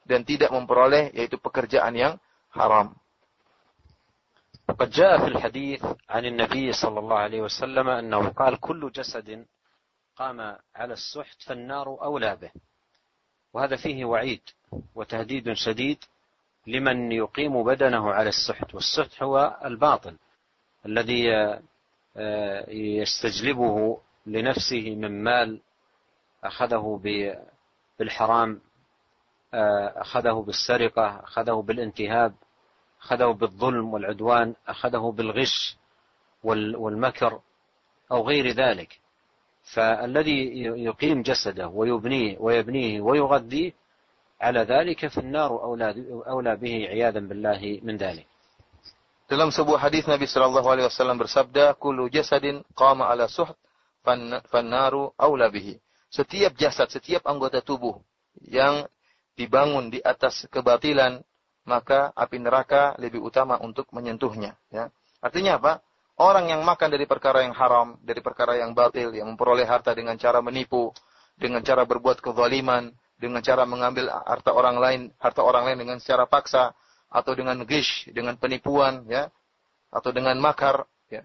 [0.07, 2.13] dan tidak memperoleh yaitu pekerjaan yang
[2.55, 2.95] haram.
[4.69, 9.45] وقد جاء في الحديث عن النبي صلى الله عليه وسلم أنه قال كل جسد
[10.15, 12.51] قام على السحت فالنار أولى به
[13.53, 14.41] وهذا فيه وعيد
[14.95, 16.03] وتهديد شديد
[16.67, 20.15] لمن يقيم بدنه على السحت والسحت هو الباطل
[20.85, 21.25] الذي
[22.67, 25.61] يستجلبه لنفسه من مال
[26.43, 27.01] أخذه
[27.99, 28.61] بالحرام
[29.53, 32.33] أخذه بالسرقة أخذه بالانتهاب
[33.01, 35.77] أخذه بالظلم والعدوان أخذه بالغش
[36.43, 37.41] والمكر
[38.11, 38.99] أو غير ذلك.
[39.73, 43.73] فالذي يقيم جسده ويبنيه ويبنيه ويغذيه
[44.41, 45.63] على ذلك فالنار
[46.27, 48.27] أولى به عياذا بالله من ذلك.
[49.29, 53.53] Dalam sebuah hadis Nabi Shallallahu Alaihi Wasallam bersabda, "Kullu jasadin qama ala suht,
[54.49, 55.77] fannaru aula bihi."
[56.09, 58.01] Setiap jasad, setiap anggota tubuh
[58.41, 58.89] yang
[59.37, 61.21] dibangun di atas kebatilan,
[61.61, 64.57] maka api neraka lebih utama untuk menyentuhnya.
[64.73, 64.89] Ya.
[65.21, 65.85] Artinya apa?
[66.17, 70.17] Orang yang makan dari perkara yang haram, dari perkara yang batil, yang memperoleh harta dengan
[70.17, 70.89] cara menipu,
[71.37, 72.89] dengan cara berbuat kezaliman,
[73.21, 76.73] dengan cara mengambil harta orang lain, harta orang lain dengan secara paksa,
[77.08, 79.30] atau dengan gish, dengan penipuan, ya,
[79.92, 81.22] atau dengan makar, ya.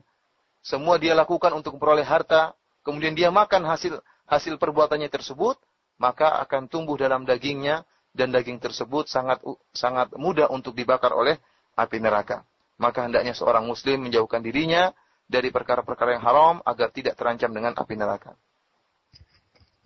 [0.62, 2.54] Semua dia lakukan untuk memperoleh harta,
[2.86, 3.98] kemudian dia makan hasil
[4.30, 5.58] hasil perbuatannya tersebut,
[5.98, 9.42] maka akan tumbuh dalam dagingnya dan daging tersebut sangat
[9.74, 11.42] sangat mudah untuk dibakar oleh
[11.74, 12.46] api neraka.
[12.80, 14.94] Maka hendaknya seorang muslim menjauhkan dirinya
[15.26, 18.38] dari perkara-perkara yang haram agar tidak terancam dengan api neraka.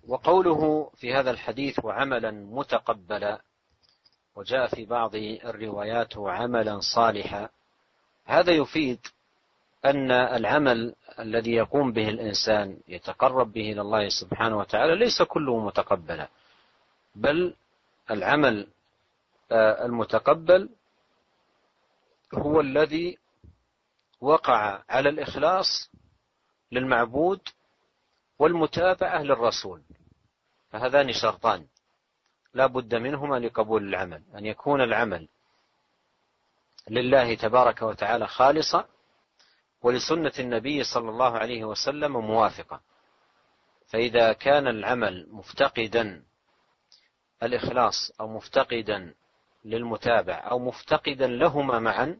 [0.03, 3.41] وقوله في هذا الحديث وعملا متقبلا
[4.38, 5.14] وجاء في بعض
[5.44, 7.48] الروايات عملا صالحا.
[8.24, 9.06] هذا يفيد
[9.84, 16.28] أن العمل الذي يقوم به الإنسان يتقرب به إلى الله سبحانه وتعالى ليس كله متقبلا
[17.14, 17.54] بل
[18.10, 18.66] العمل
[19.52, 20.68] المتقبل
[22.34, 23.18] هو الذي
[24.20, 25.90] وقع على الإخلاص
[26.72, 27.40] للمعبود
[28.38, 29.82] والمتابعة للرسول.
[30.70, 31.66] فهذان شرطان.
[32.54, 35.28] لا بد منهما لقبول العمل أن يكون العمل
[36.90, 38.88] لله تبارك وتعالى خالصا
[39.82, 42.80] ولسنة النبي صلى الله عليه وسلم موافقة
[43.86, 46.22] فإذا كان العمل مفتقدا
[47.42, 49.14] الإخلاص أو مفتقدا
[49.64, 52.18] للمتابع أو مفتقدا لهما معا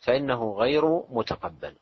[0.00, 1.76] فإنه غير متقبل.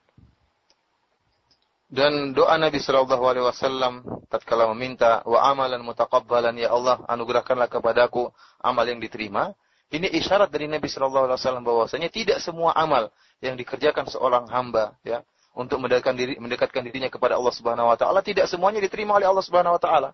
[1.88, 8.32] Dan doa Nabi Shallallahu Alaihi Wasallam tatkala meminta wa amalan mutaqabbalan ya Allah anugerahkanlah kepadaku
[8.64, 9.52] amal yang diterima.
[9.92, 13.12] Ini isyarat dari Nabi Shallallahu Alaihi Wasallam bahwasanya tidak semua amal
[13.44, 15.22] yang dikerjakan seorang hamba ya
[15.54, 19.44] untuk mendekatkan diri mendekatkan dirinya kepada Allah Subhanahu Wa Taala tidak semuanya diterima oleh Allah
[19.44, 20.10] Subhanahu Wa Taala.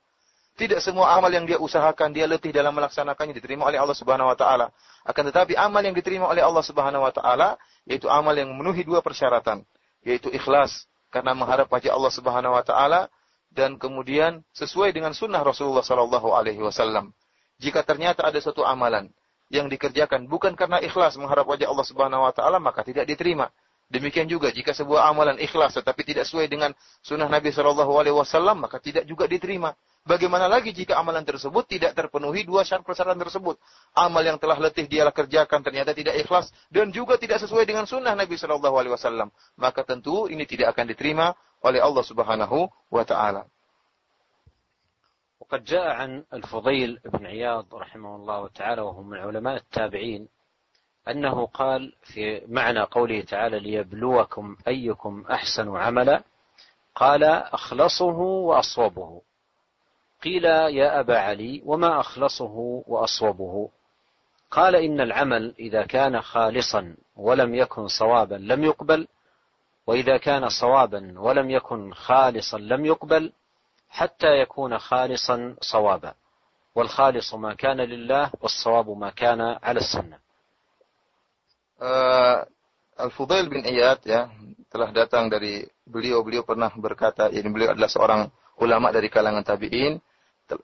[0.61, 4.37] Tidak semua amal yang dia usahakan, dia letih dalam melaksanakannya diterima oleh Allah Subhanahu wa
[4.37, 4.69] taala.
[5.09, 7.57] Akan tetapi amal yang diterima oleh Allah Subhanahu wa taala
[7.89, 9.65] yaitu amal yang memenuhi dua persyaratan,
[10.05, 13.11] yaitu ikhlas karena mengharap wajah Allah Subhanahu wa taala
[13.51, 17.11] dan kemudian sesuai dengan sunnah Rasulullah sallallahu alaihi wasallam.
[17.61, 19.11] Jika ternyata ada suatu amalan
[19.51, 23.51] yang dikerjakan bukan karena ikhlas mengharap wajah Allah Subhanahu wa taala maka tidak diterima.
[23.90, 26.74] Demikian juga jika sebuah amalan ikhlas tetapi tidak sesuai dengan
[27.06, 29.78] sunnah Nabi Shallallahu Alaihi Wasallam maka tidak juga diterima.
[30.02, 33.62] Bagaimana lagi jika amalan tersebut tidak terpenuhi dua syarat persyaratan tersebut?
[33.94, 38.18] Amal yang telah letih dia kerjakan ternyata tidak ikhlas dan juga tidak sesuai dengan sunnah
[38.18, 39.30] Nabi Shallallahu Alaihi Wasallam.
[39.54, 43.46] Maka tentu ini tidak akan diterima oleh Allah Subhanahu Wa Taala.
[45.46, 50.28] وقد جاء عن الفضيل بن عياض رحمه الله تعالى وهو من علماء التابعين
[51.09, 56.23] أنه قال في معنى قوله تعالى ليبلوكم أيكم أحسن عملا
[56.95, 59.23] قال أخلصه وأصوبه.
[60.23, 63.71] قيل يا أبا علي وما أخلصه وأصوبه؟
[64.51, 69.09] قال إن العمل إذا كان خالصا ولم يكن صوابا لم يقبل
[69.87, 73.33] وإذا كان صوابا ولم يكن خالصا لم يقبل
[73.89, 76.15] حتى يكون خالصا صوابا.
[76.75, 80.19] والخالص ما كان لله والصواب ما كان على السنة.
[81.81, 82.45] Uh,
[83.01, 84.29] Al-Fudail bin Iyad ya
[84.69, 86.21] telah datang dari beliau.
[86.21, 88.23] Beliau pernah berkata ini beliau adalah seorang
[88.61, 89.99] ulama dari kalangan tabi'in.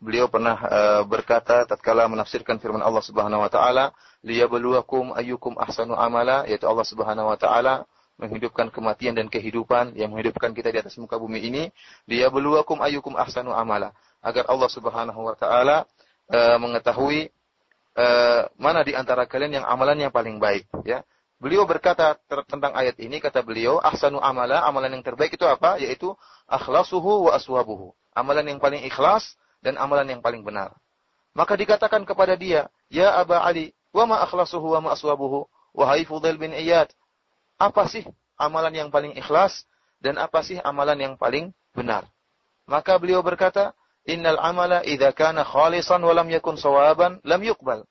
[0.02, 3.94] Beliau pernah uh, berkata tatkala menafsirkan firman Allah Subhanahu wa taala
[4.26, 7.86] liyabluwakum ayyukum ahsanu amala yaitu Allah Subhanahu wa taala
[8.18, 11.70] menghidupkan kematian dan kehidupan yang menghidupkan kita di atas muka bumi ini.
[12.10, 13.94] Liyabluwakum ayyukum ahsanu amala
[14.26, 15.86] agar Allah Subhanahu wa taala
[16.34, 17.30] uh, mengetahui
[17.96, 21.02] uh, mana di antara kalian yang amalannya paling baik ya
[21.36, 22.16] Beliau berkata
[22.48, 25.76] tentang ayat ini, kata beliau, ahsanu amala, amalan yang terbaik itu apa?
[25.76, 26.16] Yaitu
[26.48, 27.92] akhlasuhu wa aswabuhu.
[28.16, 30.72] Amalan yang paling ikhlas dan amalan yang paling benar.
[31.36, 35.44] Maka dikatakan kepada dia, Ya Aba Ali, wa ma akhlasuhu wa ma aswabuhu,
[35.76, 36.88] wahai Fudail bin Iyad,
[37.60, 38.08] apa sih
[38.40, 39.68] amalan yang paling ikhlas
[40.00, 42.08] dan apa sih amalan yang paling benar?
[42.64, 43.76] Maka beliau berkata,
[44.06, 47.82] Innal amala idza kana khalisan wa lam yakun sawaban lam yuqbal.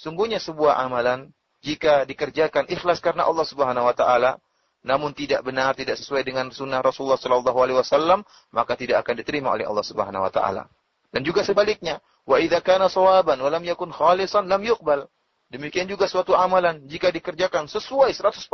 [0.00, 1.28] Sungguhnya sebuah amalan
[1.60, 4.40] jika dikerjakan ikhlas karena Allah Subhanahu wa taala
[4.80, 9.52] namun tidak benar, tidak sesuai dengan sunnah Rasulullah sallallahu alaihi wasallam, maka tidak akan diterima
[9.52, 10.72] oleh Allah Subhanahu wa taala.
[11.12, 15.04] Dan juga sebaliknya, wa idza kana sawaban wa lam yakun khalisan lam yuqbal.
[15.50, 18.46] Demikian juga suatu amalan jika dikerjakan sesuai 100%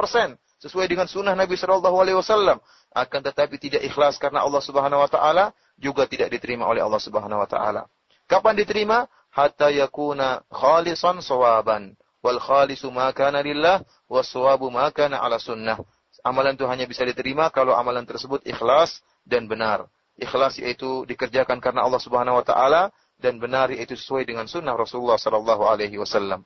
[0.65, 2.57] sesuai dengan sunnah Nabi sallallahu alaihi wasallam
[2.97, 7.42] akan tetapi tidak ikhlas karena Allah Subhanahu wa taala juga tidak diterima oleh Allah Subhanahu
[7.42, 7.88] wa taala.
[8.30, 9.10] Kapan diterima?
[9.32, 11.96] Hatta yakuna khalisan sawaban.
[12.22, 15.80] Wal khalisu ma kana lillah was sawabu ma kana ala sunnah.
[16.22, 19.90] Amalan itu hanya bisa diterima kalau amalan tersebut ikhlas dan benar.
[20.20, 25.18] Ikhlas yaitu dikerjakan karena Allah Subhanahu wa taala dan benar yaitu sesuai dengan sunnah Rasulullah
[25.18, 26.46] sallallahu alaihi wasallam.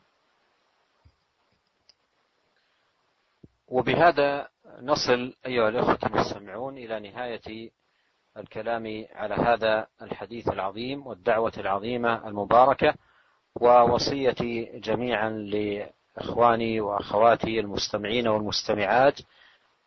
[3.66, 4.48] وبهذا
[4.82, 7.70] نصل أيها الأخوة المستمعون إلى نهاية
[8.37, 12.95] الكلام على هذا الحديث العظيم والدعوة العظيمة المباركة
[13.55, 19.21] ووصيتي جميعا لإخواني وأخواتي المستمعين والمستمعات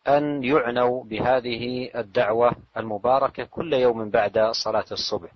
[0.08, 5.30] أن يعنوا بهذه الدعوة المباركة كل يوم بعد صلاة الصبح.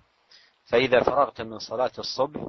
[0.65, 2.41] فإذا فرغت من صلاة الصبح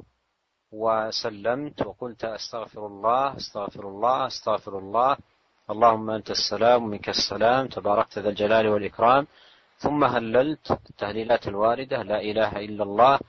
[0.71, 5.17] وسلمت وقلت أستغفر الله أستغفر الله أستغفر الله
[5.69, 9.27] اللهم أنت السلام ومنك السلام تباركت ذا الجلال والإكرام
[9.81, 13.19] ثم هللت التهليلات الواردة لا إله إلا الله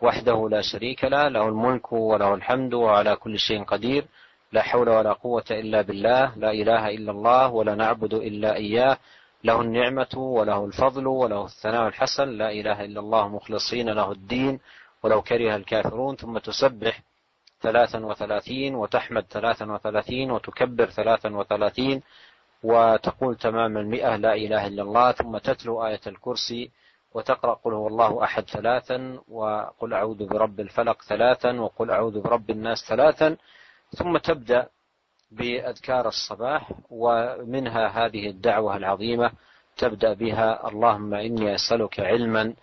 [0.00, 4.04] وحده لا شريك له له الملك وله الحمد وعلى كل شيء قدير
[4.52, 8.96] لا حول ولا قوة إلا بالله لا إله إلا الله ولا نعبد إلا إياه
[9.44, 14.60] له النعمة وله الفضل وله الثناء الحسن لا إله إلا الله مخلصين له الدين
[15.02, 17.00] ولو كره الكافرون ثم تسبح
[17.60, 22.02] ثلاثا وثلاثين وتحمد ثلاثا وثلاثين وتكبر ثلاثا وثلاثين
[22.62, 26.70] وتقول تمام المئة لا إله إلا الله ثم تتلو آية الكرسي
[27.14, 32.84] وتقرأ قل هو الله أحد ثلاثا وقل أعوذ برب الفلق ثلاثا وقل أعوذ برب الناس
[32.88, 33.36] ثلاثا
[33.96, 34.68] ثم تبدأ
[35.30, 39.32] بأذكار الصباح ومنها هذه الدعوة العظيمة
[39.76, 42.54] تبدأ بها اللهم إني أسألك علما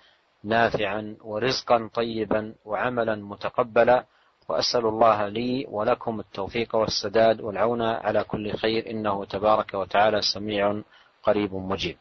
[0.43, 4.05] نافعا ورزقا طيبا وعملا متقبلا
[4.48, 10.82] وأسأل الله لي ولكم التوفيق والسداد والعون على كل خير إنه تبارك وتعالى سميع
[11.22, 11.96] قريب مجيب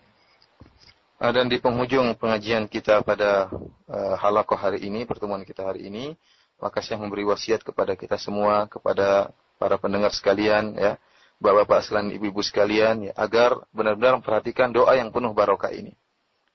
[1.24, 3.48] Dan di penghujung pengajian kita pada
[3.88, 6.20] uh, halakoh hari ini, pertemuan kita hari ini,
[6.60, 11.00] maka saya memberi wasiat kepada kita semua, kepada para pendengar sekalian, ya,
[11.40, 15.96] bapak-bapak sekalian, ibu-ibu sekalian, ya, agar benar-benar memperhatikan doa yang penuh barokah ini.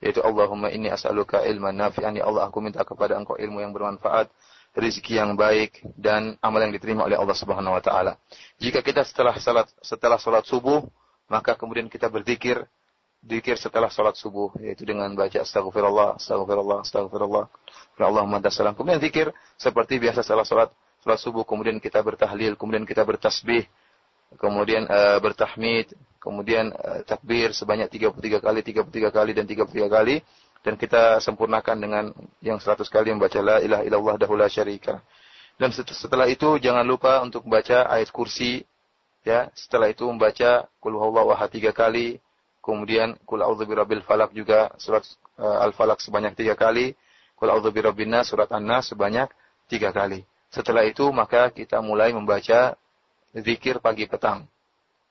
[0.05, 4.29] Yaitu Allahumma inni as'aluka ilman nafi'an, ya Allah, aku minta kepada engkau ilmu yang bermanfaat,
[4.74, 8.18] rezeki yang baik dan amal yang diterima oleh Allah Subhanahu wa taala.
[8.58, 10.82] Jika kita setelah salat setelah salat subuh,
[11.30, 12.66] maka kemudian kita berzikir
[13.24, 17.46] zikir setelah salat subuh yaitu dengan baca astagfirullah, astagfirullah, astagfirullah.
[18.02, 18.74] Allahumma salam.
[18.74, 20.70] Kemudian zikir seperti biasa setelah salat
[21.06, 23.70] salat subuh, kemudian kita bertahlil, kemudian kita bertasbih,
[24.42, 30.16] kemudian uh, bertahmid, kemudian uh, takbir sebanyak 33 kali, 33 kali dan 33 kali
[30.64, 32.06] dan kita sempurnakan dengan
[32.40, 35.04] yang 100 kali membaca la ilaha illallah dahula syarika.
[35.60, 38.64] Dan setelah itu jangan lupa untuk membaca ayat kursi
[39.28, 39.52] ya.
[39.54, 42.18] Setelah itu membaca kul huwallahu ahad tiga kali,
[42.64, 45.04] kemudian kul a'udzu birabbil falak juga surat
[45.38, 46.96] uh, al-falak sebanyak tiga kali,
[47.36, 49.28] kul a'udzu birabbin nas surat an-nas sebanyak
[49.68, 50.24] tiga kali.
[50.50, 52.80] Setelah itu maka kita mulai membaca
[53.36, 54.48] zikir pagi petang.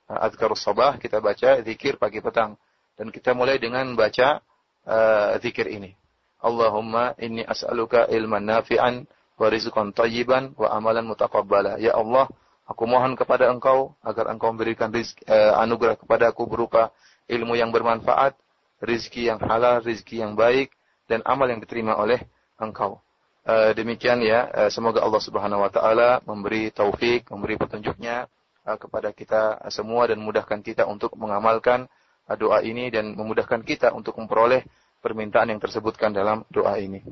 [0.08, 2.58] Azkarus sabah kita baca zikir pagi petang
[3.00, 4.44] dan kita mulai dengan baca
[4.86, 5.94] uh, zikir ini.
[6.42, 9.06] Allahumma inni as'aluka ilman nafi'an
[9.38, 11.78] wa rizqan tayyiban wa amalan mutaqabbala.
[11.78, 12.26] Ya Allah,
[12.66, 16.90] aku mohon kepada Engkau agar Engkau memberikan uh, anugerah kepada aku berupa
[17.30, 18.34] ilmu yang bermanfaat,
[18.82, 20.74] rizki yang halal, rizki yang baik,
[21.06, 22.18] dan amal yang diterima oleh
[22.58, 22.98] Engkau.
[23.42, 28.30] Uh, demikian ya, uh, semoga Allah Subhanahu wa taala memberi taufik, memberi petunjuknya
[28.66, 31.90] uh, kepada kita semua dan mudahkan kita untuk mengamalkan
[32.36, 34.64] doa ini dan memudahkan kita untuk memperoleh
[35.02, 37.02] permintaan yang tersebutkan dalam doa ini.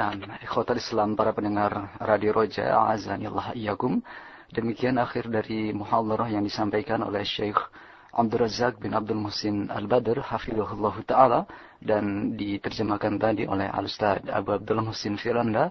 [0.00, 4.00] Nah, ikhwatal Islam para pendengar Radio Roja, azanillah iyyakum.
[4.50, 7.60] Demikian akhir dari muhadarah yang disampaikan oleh Syekh
[8.10, 11.40] Abdul Razak bin Abdul Muhsin Al-Badr hafizahullah taala
[11.78, 15.70] dan diterjemahkan tadi oleh Al-Ustaz Abu Abdul Muhsin Firanda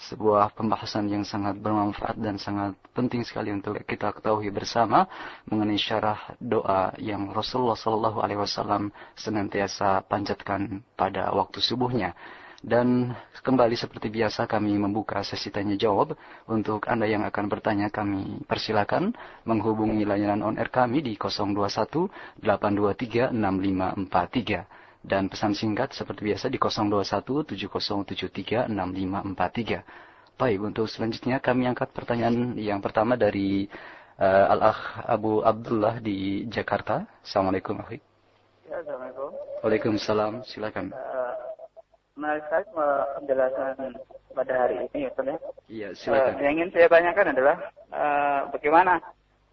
[0.00, 5.04] sebuah pembahasan yang sangat bermanfaat dan sangat penting sekali untuk kita ketahui bersama
[5.44, 12.16] mengenai syarah doa yang Rasulullah Shallallahu Alaihi Wasallam senantiasa panjatkan pada waktu subuhnya.
[12.60, 16.12] Dan kembali seperti biasa kami membuka sesi tanya jawab.
[16.44, 19.16] Untuk Anda yang akan bertanya kami persilakan
[19.48, 21.56] menghubungi layanan on air kami di 021
[22.44, 30.36] 823 6543 dan pesan singkat seperti biasa di 021 7073 6543.
[30.40, 33.68] Baik, untuk selanjutnya kami angkat pertanyaan yang pertama dari
[34.20, 37.04] uh, Al-Akh Abu Abdullah di Jakarta.
[37.20, 38.00] Assalamualaikum, Akhi.
[38.68, 39.28] Ya, Assalamualaikum.
[39.60, 40.96] Waalaikumsalam, silakan.
[40.96, 41.34] Uh,
[42.16, 42.64] menarik sekali
[43.20, 43.76] penjelasan
[44.32, 45.36] pada hari ini ya, ya.
[45.68, 46.32] Iya, silakan.
[46.36, 47.56] Uh, yang ingin saya tanyakan adalah
[47.92, 48.94] uh, bagaimana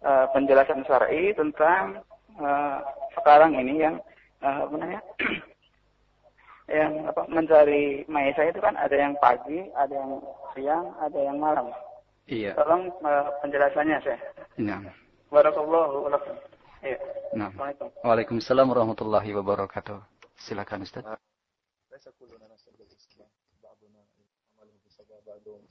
[0.04, 2.00] uh, penjelasan syar'i tentang
[2.40, 2.80] uh,
[3.16, 3.96] sekarang ini yang
[4.41, 5.01] uh, apa namanya?
[6.71, 10.23] yang apa mencari maisa itu kan ada yang pagi, ada yang
[10.55, 11.67] siang, ada yang malam.
[12.23, 12.55] Iya.
[12.55, 14.19] Tolong uh, penjelasannya saya.
[14.57, 14.79] Nah.
[15.27, 16.35] Barakallahu lakum.
[16.79, 16.97] Iya.
[17.35, 17.51] Nah.
[18.05, 19.99] Waalaikumsalam warahmatullahi wabarakatuh.
[20.39, 21.03] Silakan Ustaz.
[21.93, 23.29] ليس كلنا نسأل الإسلام
[23.63, 24.01] بعضنا
[24.57, 25.61] عمله بسبب بعضهم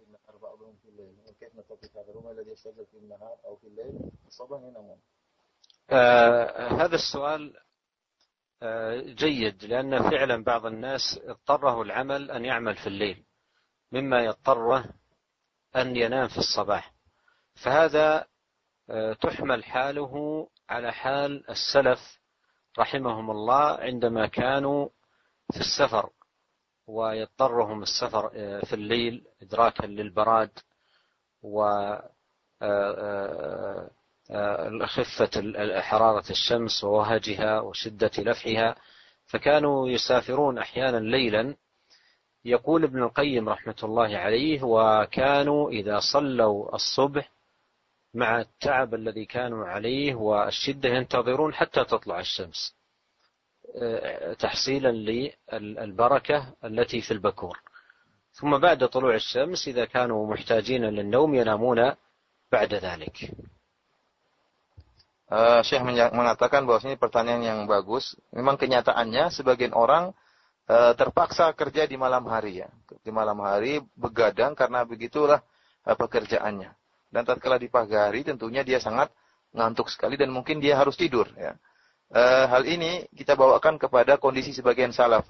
[0.00, 4.10] إن بعضهم في الليل وكيف نطبق هذا الرمى الذي يشتغل في النهار أو في الليل
[4.26, 4.98] الصباح ينامون
[5.90, 7.67] آه هذا السؤال آه
[9.05, 13.23] جيد لأن فعلا بعض الناس اضطره العمل أن يعمل في الليل
[13.91, 14.85] مما يضطره
[15.75, 16.93] أن ينام في الصباح.
[17.63, 18.25] فهذا
[18.89, 22.19] آه تحمل حاله على حال السلف
[22.79, 24.89] رحمهم الله عندما كانوا
[25.53, 26.09] في السفر
[26.87, 30.59] ويضطرهم السفر آه، في الليل إدراكا للبراد
[31.41, 31.63] و
[32.61, 33.89] آه،
[34.85, 38.75] خفة حرارة الشمس ووهجها وشدة لفحها.
[39.25, 41.55] فكانوا يسافرون أحيانا ليلا.
[42.45, 47.31] يقول ابن القيم رحمة الله عليه وكانوا إذا صلوا الصبح
[48.13, 52.75] مع التعب الذي كانوا عليه والشدة ينتظرون حتى تطلع الشمس.
[54.39, 54.91] تحصيلا
[55.53, 57.59] للبركة التي في البكور.
[58.31, 61.93] ثم بعد طلوع الشمس إذا كانوا محتاجين للنوم ينامون
[62.51, 63.31] بعد ذلك.
[65.29, 68.17] Uh, Syekh mengatakan bahwa ini pertanyaan yang bagus.
[68.33, 70.09] Memang kenyataannya sebagian orang
[70.65, 72.69] uh, terpaksa kerja di malam hari ya.
[73.05, 75.45] Di malam hari begadang karena begitulah
[75.85, 76.73] uh, pekerjaannya.
[77.13, 79.13] Dan tatkala di pagi hari tentunya dia sangat
[79.53, 81.57] ngantuk sekali dan mungkin dia harus tidur ya
[82.13, 85.25] uh, hal ini kita bawakan kepada kondisi sebagian salaf.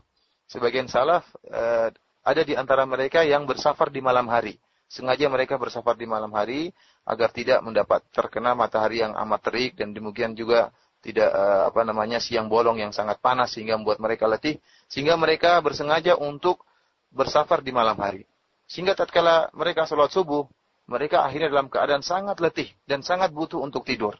[0.49, 1.91] Sebagian salaf uh,
[2.25, 4.57] ada di antara mereka yang bersafar di malam hari.
[4.89, 6.73] Sengaja mereka bersafar di malam hari
[7.05, 12.17] agar tidak mendapat terkena matahari yang amat terik dan demikian juga tidak uh, apa namanya
[12.17, 14.57] siang bolong yang sangat panas sehingga membuat mereka letih
[14.89, 16.65] sehingga mereka bersengaja untuk
[17.13, 18.25] bersafar di malam hari.
[18.69, 20.45] Sehingga tatkala mereka sholat subuh,
[20.89, 24.17] mereka akhirnya dalam keadaan sangat letih dan sangat butuh untuk tidur.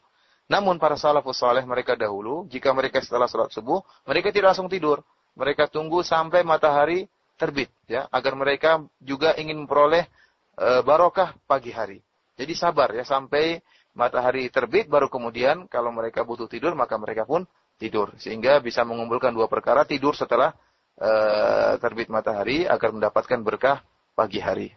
[0.49, 5.05] Namun para salafus saleh mereka dahulu, jika mereka setelah sholat subuh, mereka tidak langsung tidur.
[5.37, 7.05] Mereka tunggu sampai matahari
[7.37, 10.09] terbit, ya, agar mereka juga ingin memperoleh
[10.83, 12.03] barokah pagi hari.
[12.39, 13.59] Jadi sabar ya sampai
[13.91, 17.43] matahari terbit, baru kemudian kalau mereka butuh tidur maka mereka pun
[17.75, 20.55] tidur, sehingga bisa mengumpulkan dua perkara tidur setelah
[20.95, 21.11] e,
[21.83, 23.83] terbit matahari agar mendapatkan berkah
[24.15, 24.71] pagi hari.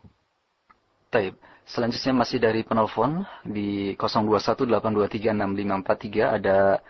[1.11, 1.35] Taib.
[1.63, 6.83] Selanjutnya masih dari penelpon di 0218236543 ada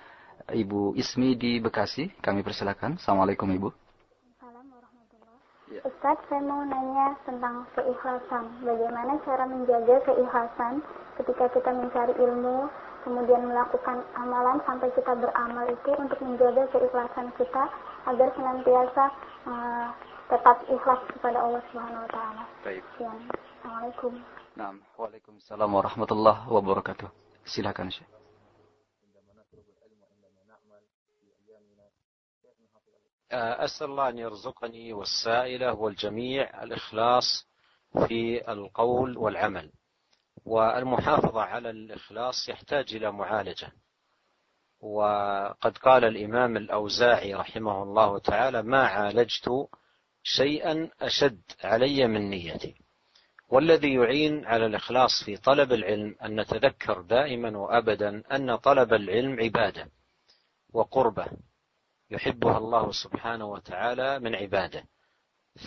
[0.49, 2.09] Ibu Ismi di Bekasi.
[2.25, 2.97] Kami persilakan.
[2.97, 3.82] Assalamualaikum Ibu.
[5.73, 5.81] Ya.
[5.89, 8.45] Ustaz, saya mau nanya tentang keikhlasan.
[8.61, 10.85] Bagaimana cara menjaga keikhlasan
[11.17, 12.69] ketika kita mencari ilmu,
[13.09, 17.65] kemudian melakukan amalan sampai kita beramal itu untuk menjaga keikhlasan kita
[18.05, 19.05] agar senantiasa
[19.49, 19.89] uh,
[20.29, 22.43] tetap ikhlas kepada Allah Subhanahu wa taala.
[22.61, 22.85] Baik.
[22.93, 24.13] Assalamualaikum.
[24.53, 27.09] Nah, Waalaikumsalam warahmatullahi wabarakatuh.
[27.49, 28.22] Silakan Syekh.
[33.35, 37.47] أسأل الله أن يرزقني والسائلة والجميع الإخلاص
[38.07, 39.73] في القول والعمل.
[40.45, 43.73] والمحافظة على الإخلاص يحتاج إلى معالجة.
[44.81, 49.69] وقد قال الإمام الأوزاعي رحمه الله تعالى ما عالجت
[50.23, 52.75] شيئا أشد علي من نيتي.
[53.49, 59.89] والذي يعين على الإخلاص في طلب العلم أن نتذكر دائما وأبدا أن طلب العلم عبادة
[60.73, 61.27] وقربة
[62.13, 64.85] يحبها الله سبحانه وتعالى من عباده.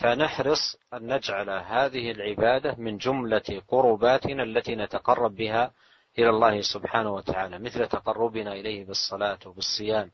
[0.01, 5.71] فنحرص أن نجعل هذه العبادة من جملة قرباتنا التي نتقرب بها
[6.19, 10.11] إلى الله سبحانه وتعالى مثل تقربنا إليه بالصلاة وبالصيام.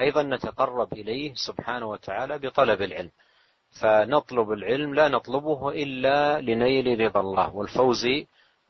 [0.00, 3.10] أيضا نتقرب إليه سبحانه وتعالى بطلب العلم.
[3.80, 8.06] فنطلب العلم لا نطلبه إلا لنيل رضا الله والفوز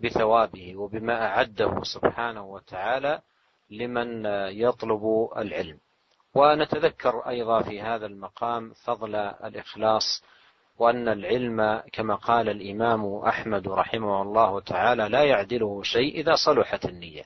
[0.00, 3.22] بثوابه وبما أعده سبحانه وتعالى
[3.70, 4.26] لمن
[4.64, 5.78] يطلب العلم.
[6.37, 10.22] ونتذكر أيضا في هذا المقام فضل الإخلاص
[10.78, 17.24] وأن العلم كما قال الإمام أحمد رحمه الله تعالى لا يعدله شيء إذا صلحت النية.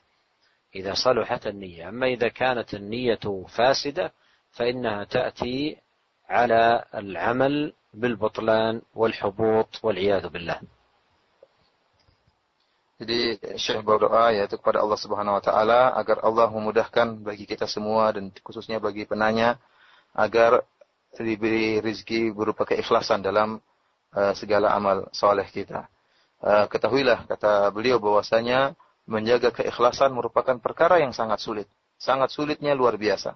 [0.75, 1.89] إذا صلحت النية.
[1.89, 4.11] أما إذا كانت النية فاسدة
[4.51, 5.77] فإنها تأتي
[6.29, 10.59] على العمل بالبطلان والحبوط والعياذ بالله.
[13.01, 18.13] Jadi Syekh berdoa yaitu kepada Allah Subhanahu wa taala agar Allah memudahkan bagi kita semua
[18.13, 19.57] dan khususnya bagi penanya
[20.13, 20.61] agar
[21.17, 23.57] diberi rezeki berupa keikhlasan dalam
[24.13, 25.89] uh, segala amal soleh kita.
[26.45, 28.77] Uh, ketahuilah kata beliau bahwasanya
[29.09, 31.65] menjaga keikhlasan merupakan perkara yang sangat sulit.
[31.97, 33.33] Sangat sulitnya luar biasa.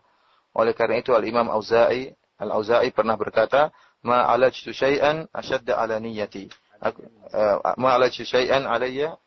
[0.54, 3.74] Oleh karena itu Al-Imam Auza'i Al-Auza'i pernah berkata,
[4.06, 6.54] "Ma alajtu syai'an ashadda ala niyyati."
[6.86, 9.18] Uh, ma alajtu syai'an alayya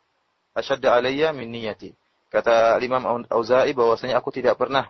[0.55, 1.93] asyadda alayya min niyati.
[2.29, 4.89] Kata Imam Auza'i bahwasanya aku tidak pernah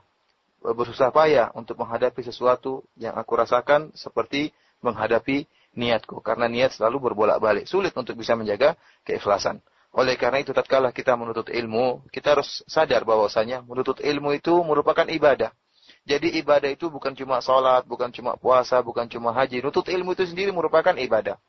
[0.59, 4.51] bersusah payah untuk menghadapi sesuatu yang aku rasakan seperti
[4.83, 6.19] menghadapi niatku.
[6.19, 8.75] Karena niat selalu berbolak-balik sulit untuk bisa menjaga
[9.07, 9.63] keikhlasan.
[9.95, 15.07] Oleh karena itu tatkala kita menuntut ilmu kita harus sadar bahwasanya menuntut ilmu itu merupakan
[15.09, 15.49] ibadah.
[16.05, 19.65] Jadi ibadah itu bukan cuma salat bukan cuma puasa bukan cuma haji.
[19.65, 21.39] Menuntut ilmu itu sendiri merupakan ibadah.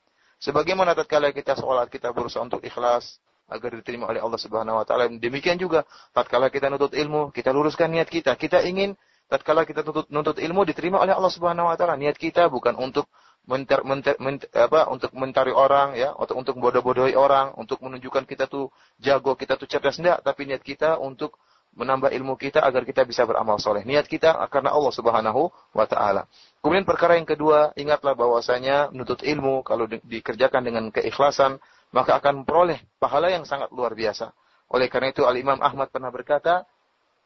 [0.40, 3.20] Sebagaimana tatkala kita salat kita berusaha untuk ikhlas
[3.50, 5.10] agar diterima oleh Allah Subhanahu wa taala.
[5.10, 5.82] Demikian juga
[6.14, 8.32] tatkala kita nuntut ilmu, kita luruskan niat kita.
[8.38, 8.94] Kita ingin
[9.26, 11.98] tatkala kita tuntut, nuntut ilmu diterima oleh Allah Subhanahu wa taala.
[11.98, 13.10] Niat kita bukan untuk
[13.50, 18.46] menter, menter, menter, apa untuk mentari orang ya, atau untuk bodoh-bodohi orang, untuk menunjukkan kita
[18.46, 18.70] tuh
[19.02, 21.34] jago, kita tuh cerdas enggak, tapi niat kita untuk
[21.70, 23.86] menambah ilmu kita agar kita bisa beramal soleh.
[23.86, 26.26] Niat kita karena Allah Subhanahu wa taala.
[26.58, 32.42] Kemudian perkara yang kedua, ingatlah bahwasanya menuntut ilmu kalau di, dikerjakan dengan keikhlasan maka akan
[32.42, 34.30] memperoleh pahala yang sangat luar biasa.
[34.70, 36.62] Oleh karena itu Al-Imam Ahmad pernah berkata,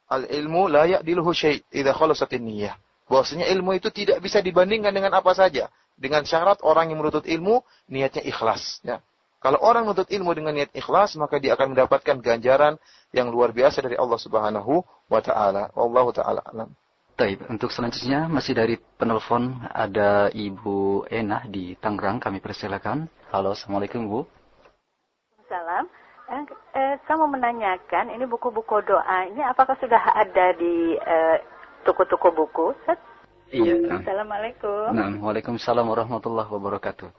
[0.08, 2.76] Al-ilmu layak diluhu syai' idza khalasatin niyyah.
[3.08, 5.68] Bahwasanya ilmu itu tidak bisa dibandingkan dengan apa saja.
[5.94, 9.00] Dengan syarat orang yang menuntut ilmu niatnya ikhlas, ya.
[9.44, 12.80] Kalau orang menuntut ilmu dengan niat ikhlas, maka dia akan mendapatkan ganjaran
[13.12, 14.80] yang luar biasa dari Allah Subhanahu
[15.12, 15.68] wa taala.
[15.76, 16.72] Wallahu taala alam.
[17.14, 17.44] Taib.
[17.46, 22.18] Untuk selanjutnya masih dari penelpon ada Ibu Enah di Tangerang.
[22.18, 23.06] Kami persilakan.
[23.30, 24.26] Halo, Assalamualaikum Bu.
[26.74, 31.38] Eh, saya mau menanyakan, ini buku-buku doa ini apakah sudah ada di eh,
[31.86, 32.66] toko-toko eh, buku?
[32.82, 32.98] Set?
[33.54, 33.78] Iya.
[33.78, 34.90] Hmm, Assalamualaikum.
[34.90, 37.14] Nah, Waalaikumsalam warahmatullahi wabarakatuh.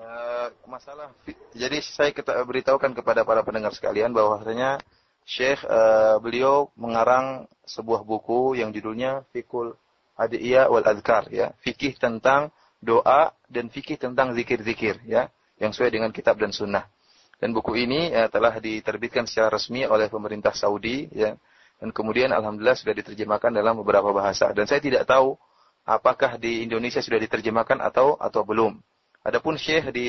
[0.00, 1.12] Uh, masalah,
[1.52, 4.80] jadi saya kita beritahukan kepada para pendengar sekalian bahwasanya
[5.28, 9.76] Syekh uh, beliau mengarang sebuah buku yang judulnya Fikul
[10.16, 12.48] Adiyah wal Adhkar ya, fikih tentang
[12.80, 15.28] doa dan fikih tentang zikir-zikir ya
[15.60, 16.93] yang sesuai dengan kitab dan sunnah.
[17.44, 21.36] Dan buku ini ya, telah diterbitkan secara resmi oleh pemerintah Saudi ya.
[21.76, 24.48] Dan kemudian alhamdulillah sudah diterjemahkan dalam beberapa bahasa.
[24.56, 25.36] Dan saya tidak tahu
[25.84, 28.80] apakah di Indonesia sudah diterjemahkan atau atau belum.
[29.20, 30.08] Adapun Syekh di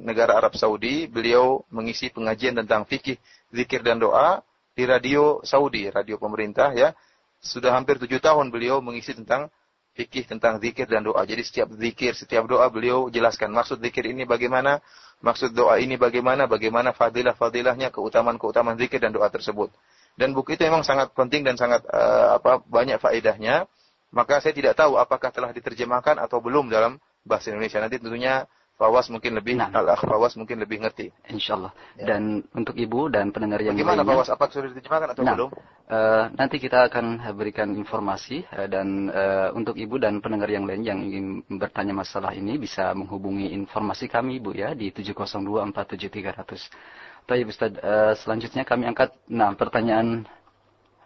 [0.00, 3.20] negara Arab Saudi, beliau mengisi pengajian tentang fikih,
[3.52, 4.40] zikir dan doa
[4.72, 6.96] di radio Saudi, radio pemerintah ya.
[7.44, 9.52] Sudah hampir tujuh tahun beliau mengisi tentang
[9.92, 11.20] fikih tentang zikir dan doa.
[11.28, 14.80] Jadi setiap zikir, setiap doa beliau jelaskan maksud zikir ini bagaimana,
[15.20, 19.68] maksud doa ini bagaimana, bagaimana fadilah-fadilahnya, keutamaan-keutamaan zikir dan doa tersebut.
[20.16, 23.64] Dan buku itu memang sangat penting dan sangat uh, apa banyak faedahnya.
[24.10, 27.78] Maka saya tidak tahu apakah telah diterjemahkan atau belum dalam bahasa Indonesia.
[27.78, 28.42] Nanti tentunya
[28.80, 29.68] Fawas mungkin lebih, nah.
[29.68, 31.12] Al-Akh Fawas mungkin lebih ngerti.
[31.28, 31.76] Insya Allah.
[32.00, 32.16] Ya.
[32.16, 34.24] Dan untuk Ibu dan pendengar yang Bagaimana lainnya.
[34.24, 34.32] Fawas?
[34.32, 35.52] Apa sudah diterjemahkan atau nah, belum?
[35.84, 40.80] Uh, nanti kita akan berikan informasi uh, dan uh, untuk Ibu dan pendengar yang lain
[40.80, 47.28] yang ingin bertanya masalah ini bisa menghubungi informasi kami Ibu ya di 702477300.
[47.28, 50.24] Baik Ustaz, uh, selanjutnya kami angkat nah pertanyaan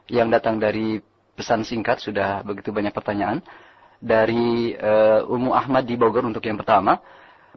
[0.07, 1.03] yang datang dari
[1.35, 3.43] pesan singkat sudah begitu banyak pertanyaan
[3.99, 7.03] dari uh, Umu Ahmad di Bogor untuk yang pertama.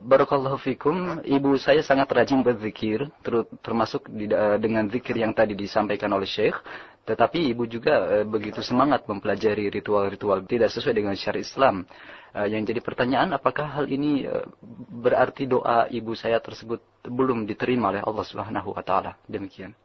[0.03, 3.07] Barakallahu fikum, ibu saya sangat rajin berzikir,
[3.63, 6.59] termasuk di, uh, dengan zikir yang tadi disampaikan oleh Syekh.
[7.07, 11.87] Tetapi ibu juga uh, begitu semangat mempelajari ritual-ritual tidak sesuai dengan syariat Islam.
[12.35, 14.43] Uh, yang jadi pertanyaan, apakah hal ini uh,
[14.91, 19.15] berarti doa ibu saya tersebut belum diterima oleh Allah Subhanahu wa taala?
[19.31, 19.77] Demikian.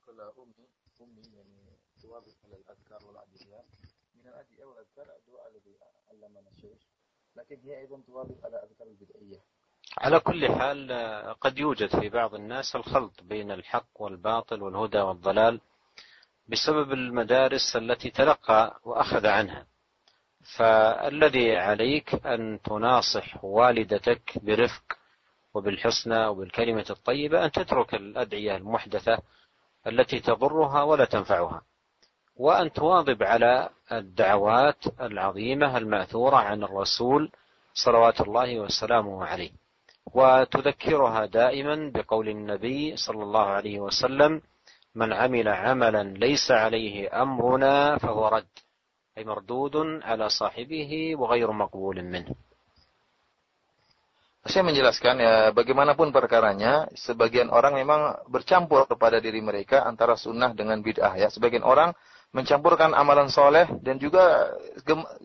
[7.38, 8.81] لكن هي أيضا توافق على أذكار البدعية
[9.99, 10.93] على كل حال
[11.41, 15.61] قد يوجد في بعض الناس الخلط بين الحق والباطل والهدى والضلال
[16.49, 19.67] بسبب المدارس التي تلقى وأخذ عنها.
[20.57, 24.83] فالذي عليك أن تناصح والدتك برفق
[25.55, 29.19] وبالحسنى وبالكلمة الطيبة أن تترك الأدعية المحدثة
[29.87, 31.63] التي تضرها ولا تنفعها
[32.37, 37.31] وأن تواظب على الدعوات العظيمة المأثورة عن الرسول
[37.75, 39.62] صلوات الله وسلامه عليه.
[40.14, 44.42] وتذكرها دائما بقول النبي صلى الله عليه وسلم
[44.96, 48.56] من عمل عملا ليس عليه أمرنا فهو رد
[49.18, 52.34] أي مردود على صاحبه وغير مقبول منه
[54.48, 60.80] Saya menjelaskan ya bagaimanapun perkaranya, sebagian orang memang bercampur kepada diri mereka antara sunnah dengan
[60.80, 61.28] bid'ah ya.
[61.28, 61.92] Sebagian orang
[62.32, 64.56] mencampurkan amalan soleh dan juga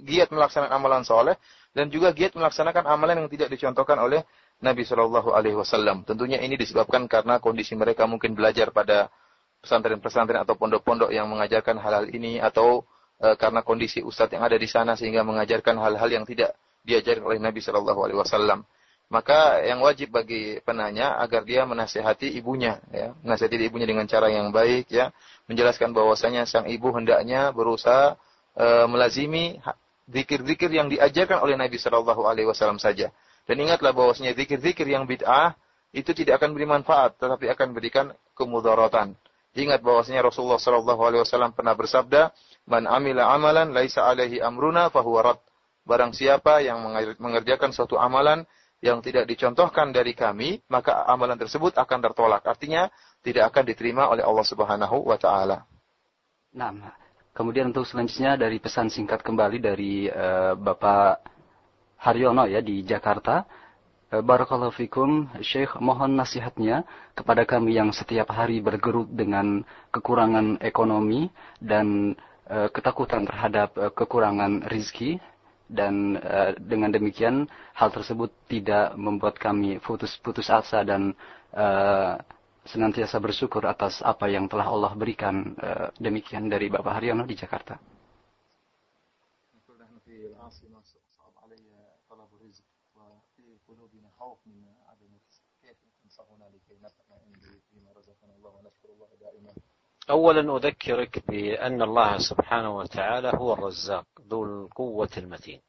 [0.03, 1.39] giat melaksanakan amalan soleh
[1.71, 4.27] dan juga giat melaksanakan amalan yang tidak dicontohkan oleh
[4.58, 6.02] Nabi Shallallahu Alaihi Wasallam.
[6.02, 9.14] Tentunya ini disebabkan karena kondisi mereka mungkin belajar pada
[9.62, 12.82] pesantren-pesantren atau pondok-pondok yang mengajarkan hal-hal ini atau
[13.22, 17.38] e, karena kondisi ustadz yang ada di sana sehingga mengajarkan hal-hal yang tidak diajarkan oleh
[17.38, 18.66] Nabi Shallallahu Alaihi Wasallam.
[19.08, 23.14] Maka yang wajib bagi penanya agar dia menasehati ibunya ya.
[23.24, 25.14] Menasehati ibunya dengan cara yang baik ya.
[25.48, 28.18] Menjelaskan bahwasanya sang ibu hendaknya berusaha
[28.58, 29.62] e, melazimi
[30.10, 33.14] zikir-zikir yang diajarkan oleh Nabi Shallallahu alaihi wasallam saja
[33.48, 35.56] dan ingatlah bahwasanya zikir-zikir yang bid'ah
[35.96, 39.16] itu tidak akan beri manfaat tetapi akan berikan kemudaratan
[39.58, 42.30] ingat bahwasanya Rasulullah Shallallahu alaihi wasallam pernah bersabda
[42.70, 45.40] man amila amalan laisa alaihi amruna fahuwa rad
[45.88, 46.84] barang siapa yang
[47.18, 48.44] mengerjakan suatu amalan
[48.78, 52.46] yang tidak dicontohkan dari kami, maka amalan tersebut akan tertolak.
[52.46, 52.92] Artinya
[53.26, 55.66] tidak akan diterima oleh Allah Subhanahu wa taala.
[56.54, 56.94] Nah,
[57.34, 61.37] kemudian untuk selanjutnya dari pesan singkat kembali dari uh, Bapak
[62.02, 63.46] Haryono ya di Jakarta.
[64.08, 71.28] Uh, Barakallahu fikum, Syekh mohon nasihatnya kepada kami yang setiap hari bergerut dengan kekurangan ekonomi
[71.60, 72.16] dan
[72.48, 75.20] uh, ketakutan terhadap uh, kekurangan rizki
[75.68, 77.46] dan uh, dengan demikian
[77.76, 81.12] hal tersebut tidak membuat kami putus-putus asa dan
[81.52, 82.16] uh,
[82.68, 87.97] senantiasa bersyukur atas apa yang telah Allah berikan uh, demikian dari Bapak Haryono di Jakarta.
[100.10, 105.62] أولا أذكرك بأن الله سبحانه وتعالى هو الرزاق ذو القوة المتين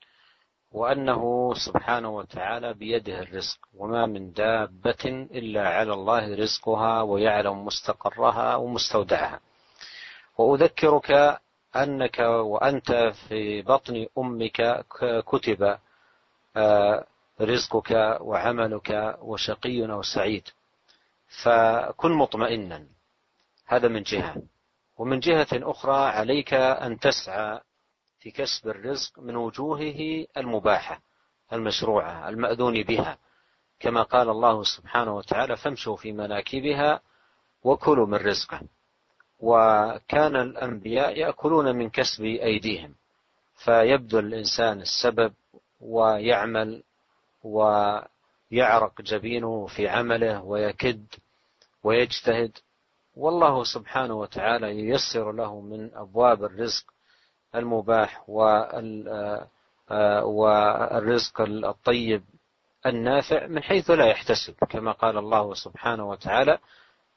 [0.72, 9.40] وأنه سبحانه وتعالى بيده الرزق وما من دابة إلا على الله رزقها ويعلم مستقرها ومستودعها.
[10.38, 11.40] وأذكرك
[11.76, 14.86] أنك وأنت في بطن أمك
[15.26, 15.78] كتب
[16.56, 17.04] آه،
[17.40, 20.48] رزقك وعملك وشقي أو سعيد
[21.42, 22.97] فكن مطمئنا.
[23.68, 24.42] هذا من جهة.
[24.98, 27.60] ومن جهة أخرى عليك أن تسعى
[28.18, 31.00] في كسب الرزق من وجوهه المباحة
[31.52, 33.18] المشروعة المأذون بها.
[33.80, 37.00] كما قال الله سبحانه وتعالى فامشوا في مناكبها
[37.64, 38.60] وكلوا من رزقه.
[39.40, 42.94] وكان الأنبياء يأكلون من كسب أيديهم.
[43.64, 45.32] فيبذل الإنسان السبب
[45.80, 46.82] ويعمل
[47.42, 51.06] ويعرق جبينه في عمله ويكد
[51.82, 52.58] ويجتهد
[53.18, 56.84] والله سبحانه وتعالى ييسر له من أبواب الرزق
[57.54, 58.22] المباح
[60.22, 62.22] والرزق الطيب
[62.86, 66.58] النافع من حيث لا يحتسب كما قال الله سبحانه وتعالى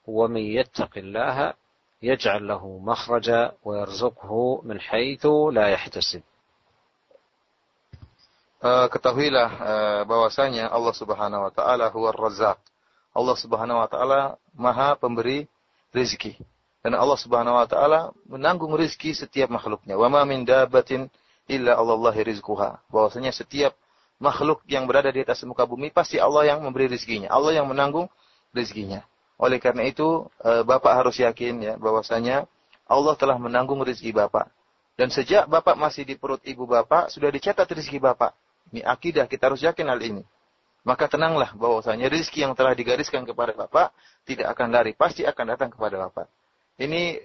[0.07, 1.53] ومن يتق الله
[2.01, 6.21] يجعل له مخرجا ويرزقه من حيث لا يحتسب
[8.61, 9.49] ketahuilah
[10.05, 12.61] bahwasanya Allah Subhanahu wa taala huwa Razzaq.
[13.17, 15.49] Allah Subhanahu wa taala Maha pemberi
[15.95, 16.35] rizki.
[16.81, 19.93] Dan Allah Subhanahu wa taala menanggung rizki setiap makhluknya.
[19.95, 21.07] Wa ma min dabbatin
[21.45, 22.82] illa Allah rizquha.
[22.89, 23.78] Bahwasanya setiap
[24.17, 27.29] makhluk yang berada di atas muka bumi pasti Allah yang memberi rizkinya.
[27.29, 28.09] Allah yang menanggung
[28.55, 29.05] rizkinya.
[29.41, 32.45] Oleh karena itu, eh, Bapak harus yakin ya bahwasanya
[32.86, 34.49] Allah telah menanggung rizki Bapak.
[34.93, 38.37] Dan sejak Bapak masih di perut ibu Bapak, sudah dicatat rizki Bapak.
[38.70, 40.21] Ini akidah, kita harus yakin hal ini.
[40.82, 43.93] Maka tenanglah bahwasanya rizki yang telah digariskan kepada Bapak
[44.25, 46.25] tidak akan lari, pasti akan datang kepada Bapak.
[46.82, 47.21] Ini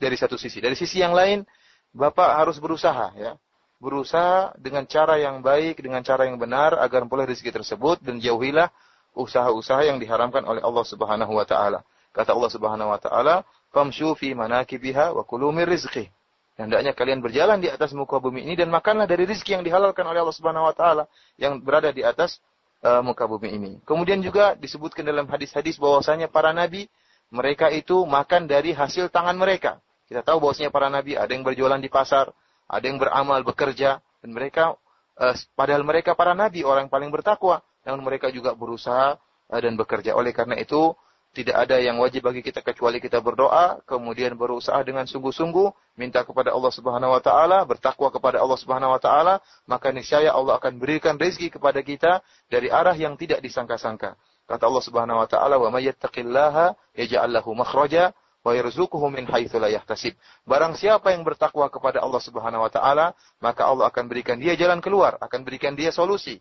[0.00, 0.64] dari satu sisi.
[0.64, 1.44] Dari sisi yang lain,
[1.92, 3.36] Bapak harus berusaha ya.
[3.76, 8.72] Berusaha dengan cara yang baik, dengan cara yang benar agar memperoleh rezeki tersebut dan jauhilah
[9.12, 11.84] usaha-usaha yang diharamkan oleh Allah Subhanahu wa taala.
[12.16, 16.08] Kata Allah Subhanahu wa taala, "Famshu fi manakibiha wa kulu min rizqih."
[16.54, 20.22] Hendaknya kalian berjalan di atas muka bumi ini dan makanlah dari rizki yang dihalalkan oleh
[20.22, 21.04] Allah Subhanahu wa taala
[21.34, 22.38] yang berada di atas
[22.84, 23.72] uh, muka bumi ini.
[23.88, 26.86] Kemudian juga disebutkan dalam hadis-hadis bahwasanya para nabi
[27.32, 29.80] mereka itu makan dari hasil tangan mereka.
[30.04, 32.30] Kita tahu bahwasanya para nabi ada yang berjualan di pasar,
[32.68, 34.76] ada yang beramal, bekerja dan mereka
[35.16, 39.16] uh, padahal mereka para nabi orang paling bertakwa, namun mereka juga berusaha
[39.48, 40.12] uh, dan bekerja.
[40.12, 40.92] Oleh karena itu
[41.34, 46.54] tidak ada yang wajib bagi kita kecuali kita berdoa, kemudian berusaha dengan sungguh-sungguh, minta kepada
[46.54, 51.18] Allah Subhanahu wa taala, bertakwa kepada Allah Subhanahu wa taala, maka niscaya Allah akan berikan
[51.18, 54.14] rezeki kepada kita dari arah yang tidak disangka-sangka.
[54.46, 58.14] Kata Allah Subhanahu wa taala, "Wa may yattaqillaha yaj'al lahu makhraja
[58.46, 60.14] wa yarzuquhu min haitsu la yahtasib."
[60.46, 63.10] Barang siapa yang bertakwa kepada Allah Subhanahu wa taala,
[63.42, 66.38] maka Allah akan berikan dia jalan keluar, akan berikan dia solusi.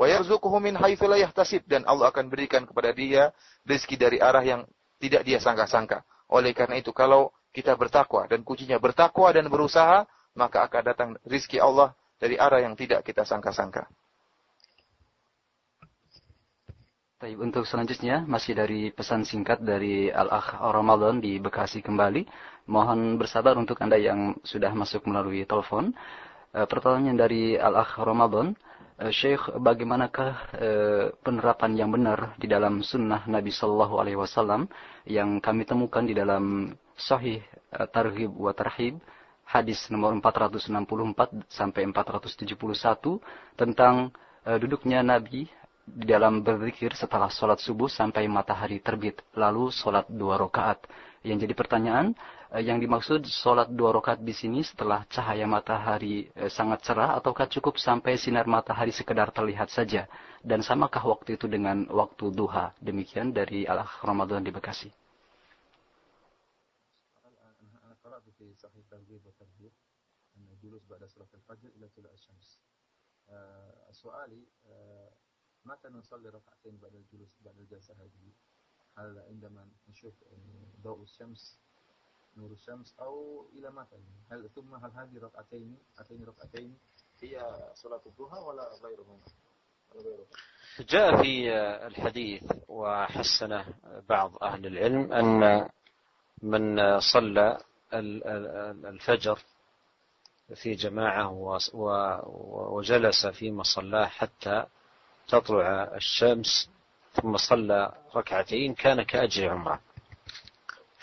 [0.00, 3.36] Wa yarzuquhu min haitsu la yahtasib dan Allah akan berikan kepada dia
[3.68, 4.64] rezeki dari arah yang
[4.96, 6.00] tidak dia sangka-sangka.
[6.32, 11.60] Oleh karena itu kalau kita bertakwa dan kuncinya bertakwa dan berusaha, maka akan datang rezeki
[11.60, 13.92] Allah dari arah yang tidak kita sangka-sangka.
[17.20, 22.24] Baik, untuk selanjutnya masih dari pesan singkat dari Al-Akh Ramadan di Bekasi kembali.
[22.64, 25.92] Mohon bersabar untuk Anda yang sudah masuk melalui telepon.
[26.56, 28.56] E, pertanyaan dari Al-Akh Ramadan.
[29.00, 34.68] Uh, Syekh, bagaimanakah uh, penerapan yang benar di dalam sunnah Nabi Shallallahu Alaihi Wasallam
[35.08, 37.40] yang kami temukan di dalam Sahih
[37.80, 39.00] uh, Targhib wa Tarhib
[39.48, 42.44] hadis nomor 464 sampai 471
[43.56, 44.12] tentang
[44.44, 45.48] uh, duduknya Nabi
[45.88, 50.84] di dalam berzikir setelah sholat subuh sampai matahari terbit, lalu sholat dua rakaat.
[51.24, 56.47] Yang jadi pertanyaan, Eh, yang dimaksud sholat dua rakaat di sini setelah cahaya matahari eh,
[56.47, 60.07] sangat cerah ataukah cukup sampai sinar matahari sekedar terlihat saja
[60.39, 64.89] dan samakah waktu itu dengan waktu duha demikian dari Allah Ramadan di Bekasi
[75.65, 78.33] متى نصلي ركعتين بعد الجلوس بعد الجلسة هذه؟
[78.97, 80.23] هل عندما نشوف
[80.81, 81.59] ضوء الشمس
[82.36, 83.96] نور الشمس أو إلى متى
[84.32, 86.78] هل ثم هل هذه ركعتين هاتين ركعتين
[87.22, 89.18] هي صلاة الضحى ولا غيرهما؟
[90.80, 91.52] جاء في
[91.86, 93.64] الحديث وحسنه
[94.08, 95.68] بعض أهل العلم أن
[96.42, 97.58] من صلى
[97.92, 99.38] الفجر
[100.54, 101.30] في جماعة
[102.72, 104.66] وجلس في مصلاه حتى
[105.28, 106.70] تطلع الشمس
[107.12, 109.80] ثم صلى ركعتين كان كأجر عمرة.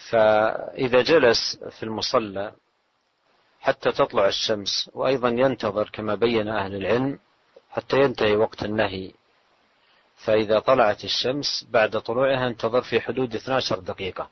[0.10, 2.54] فإذا جلس في المصلى
[3.60, 7.20] حتى تطلع الشمس وأيضا ينتظر كما بين أهل العلم
[7.70, 9.12] حتى ينتهي وقت النهي.
[10.16, 14.30] فإذا طلعت الشمس بعد طلوعها انتظر في حدود 12 دقيقة.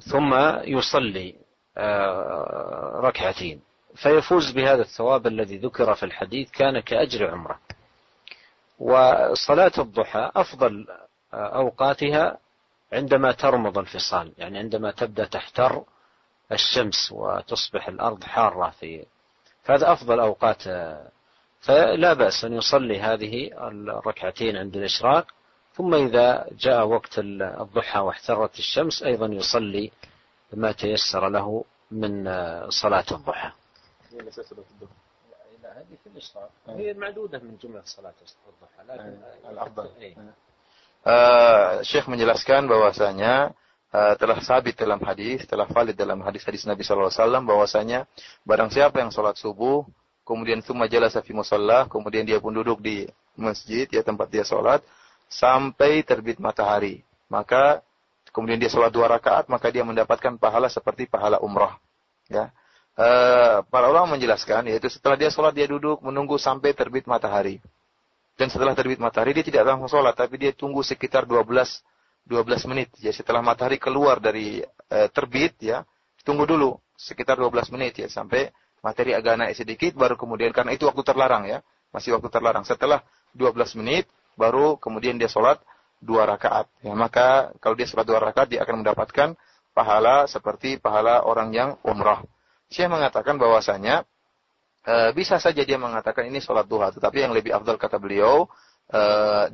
[0.00, 0.34] ثم
[0.64, 1.34] يصلي
[1.76, 3.60] آه، ركعتين.
[3.94, 7.60] فيفوز بهذا الثواب الذي ذكر في الحديث كان كأجر عمرة.
[8.78, 10.86] وصلاة الضحى أفضل
[11.34, 12.38] آه، أوقاتها
[12.92, 15.84] عندما ترمض الفصال يعني عندما تبدأ تحتر
[16.52, 19.06] الشمس وتصبح الأرض حارة في
[19.62, 20.62] فهذا أفضل أوقات
[21.60, 25.26] فلا بأس أن يصلي هذه الركعتين عند الإشراق
[25.74, 29.90] ثم إذا جاء وقت الضحى واحترت الشمس أيضا يصلي
[30.52, 32.24] ما تيسر له من
[32.70, 33.52] صلاة الضحى.
[35.64, 36.50] هذه في الإشراق.
[36.66, 38.14] هي معدودة من جملة صلاة
[38.48, 40.14] الضحى لكن الأفضل.
[41.06, 43.54] Uh, Syekh menjelaskan bahwasanya
[43.92, 47.12] uh, telah sabit dalam hadis, telah valid dalam hadis-hadis Nabi SAW
[47.44, 48.08] bahwasanya
[48.46, 49.86] barang siapa yang sholat subuh,
[50.26, 53.06] kemudian summa jalasa fi musalla, kemudian dia pun duduk di
[53.36, 54.80] masjid ya tempat dia sholat
[55.28, 57.02] sampai terbit matahari.
[57.32, 57.80] Maka
[58.32, 61.76] kemudian dia sholat dua rakaat, maka dia mendapatkan pahala seperti pahala umrah.
[62.28, 62.52] Ya.
[62.92, 67.60] Uh, para ulama menjelaskan yaitu setelah dia sholat dia duduk menunggu sampai terbit matahari.
[68.32, 71.48] Dan setelah terbit matahari dia tidak langsung sholat, tapi dia tunggu sekitar 12
[72.26, 72.88] 12 menit.
[73.02, 75.82] Ya setelah matahari keluar dari e, terbit ya,
[76.22, 80.86] tunggu dulu sekitar 12 menit ya sampai materi agak naik sedikit baru kemudian karena itu
[80.86, 81.58] waktu terlarang ya,
[81.90, 82.62] masih waktu terlarang.
[82.62, 83.02] Setelah
[83.34, 84.06] 12 menit
[84.38, 85.60] baru kemudian dia sholat
[86.02, 86.66] dua rakaat.
[86.82, 89.38] Ya, maka kalau dia sholat dua rakaat dia akan mendapatkan
[89.72, 92.26] pahala seperti pahala orang yang umrah.
[92.72, 94.08] Saya mengatakan bahwasanya
[94.82, 98.50] e, bisa saja dia mengatakan ini sholat duha, tetapi yang lebih afdal kata beliau,
[98.90, 99.02] e,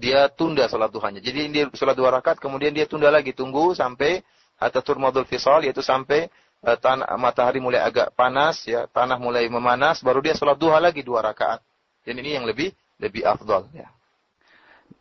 [0.01, 1.21] dia tunda sholat duhanya.
[1.21, 4.25] Jadi dia sholat dua rakaat, kemudian dia tunda lagi, tunggu sampai
[4.59, 6.27] atau turmadul fisal, yaitu sampai
[6.65, 11.05] e, tanah, matahari mulai agak panas, ya tanah mulai memanas, baru dia sholat duha lagi
[11.05, 11.63] dua rakaat.
[12.03, 13.69] Dan ini yang lebih lebih afdal.
[13.77, 13.93] Ya.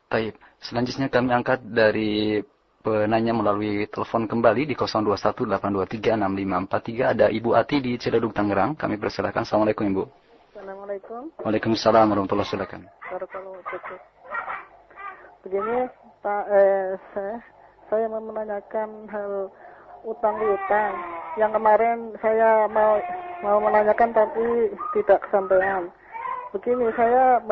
[0.08, 2.44] Baik, selanjutnya kami angkat dari
[2.88, 8.80] penanya melalui telepon kembali di 0218236543 ada Ibu Ati di Ciledug Tangerang.
[8.80, 9.44] Kami persilakan.
[9.44, 10.08] Assalamualaikum Ibu.
[10.56, 11.36] Assalamualaikum.
[11.44, 12.88] Waalaikumsalam warahmatullahi wabarakatuh.
[15.44, 15.84] Begini
[16.24, 17.44] Pak, eh, saya,
[17.92, 19.52] saya mau menanyakan hal
[20.08, 20.96] utang utang
[21.36, 22.96] yang kemarin saya mau
[23.44, 25.92] mau menanyakan tapi tidak kesampaian.
[26.56, 27.44] Begini saya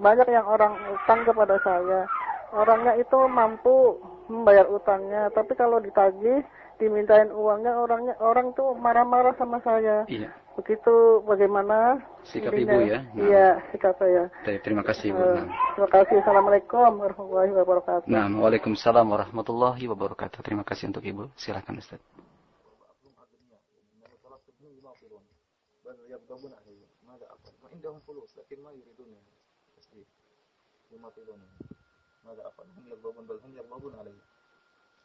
[0.00, 2.08] banyak yang orang utang kepada saya.
[2.56, 5.32] Orangnya itu mampu membayar utangnya.
[5.32, 6.44] Tapi kalau ditagih,
[6.78, 10.06] dimintain uangnya orangnya orang tuh marah-marah sama saya.
[10.06, 10.30] Iya.
[10.54, 12.02] Begitu bagaimana?
[12.26, 12.74] Sikap intinya?
[12.74, 12.98] ibu ya?
[13.02, 13.22] Nah.
[13.22, 14.26] Iya, sikap saya.
[14.42, 15.22] Baik, terima kasih ibu.
[15.22, 15.46] Eh, Nah.
[15.74, 16.16] terima kasih.
[16.22, 18.06] Assalamualaikum warahmatullahi wabarakatuh.
[18.10, 20.38] Nah, Waalaikumsalam warahmatullahi wabarakatuh.
[20.42, 21.30] Terima kasih untuk Ibu.
[21.38, 22.02] Silakan Ustaz.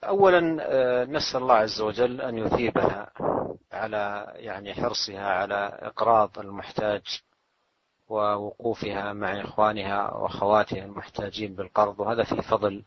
[0.04, 3.12] أولا آه، نسأل الله عز وجل أن يثيبها
[3.72, 7.22] على يعني حرصها على إقراض المحتاج
[8.10, 12.84] ووقوفها مع إخوانها وأخواتها المحتاجين بالقرض وهذا في فضل.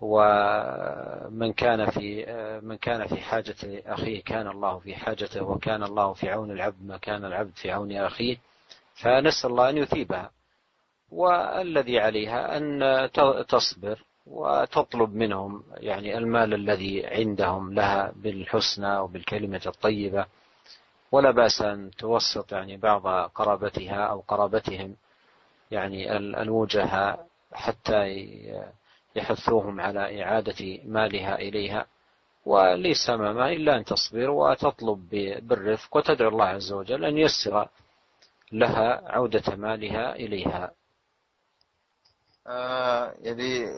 [0.00, 6.12] ومن كان في آه، من كان في حاجة أخيه كان الله في حاجته وكان الله
[6.12, 8.36] في عون العبد ما كان العبد في عون أخيه.
[8.94, 10.30] فنسأل الله أن يثيبها.
[11.12, 12.80] والذي عليها أن
[13.48, 20.26] تصبر وتطلب منهم يعني المال الذي عندهم لها بالحسنى وبالكلمة الطيبة.
[21.12, 24.96] ولا بأس أن توسط يعني بعض قرابتها أو قرابتهم
[25.70, 28.28] يعني ال- الوجهاء حتى
[29.16, 31.86] يحثوهم على إعادة مالها إليها.
[32.46, 35.08] وليس أمامها إلا أن تصبر وتطلب
[35.48, 37.68] بالرفق وتدعو الله عز وجل أن ييسر
[38.52, 40.70] لها عودة مالها إليها.
[42.42, 43.70] Eh, jadi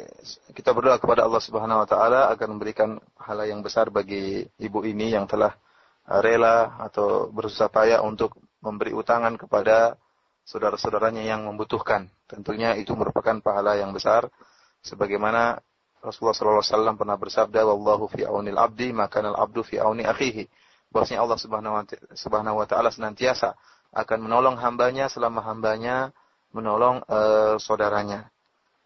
[0.56, 5.12] kita berdoa kepada Allah Subhanahu wa taala agar memberikan pahala yang besar bagi ibu ini
[5.12, 5.52] yang telah
[6.08, 8.32] eh, rela atau berusaha payah untuk
[8.64, 10.00] memberi utangan kepada
[10.48, 12.08] saudara-saudaranya yang membutuhkan.
[12.24, 14.32] Tentunya itu merupakan pahala yang besar
[14.80, 15.60] sebagaimana
[16.00, 20.48] Rasulullah sallallahu alaihi wasallam pernah bersabda wallahu fi aunil abdi maka abdu fi auni akhihi.
[20.88, 21.36] Bahwasanya Allah
[22.16, 23.52] Subhanahu wa taala senantiasa
[23.92, 26.16] akan menolong hambanya selama hambanya
[26.56, 28.33] menolong eh, saudaranya.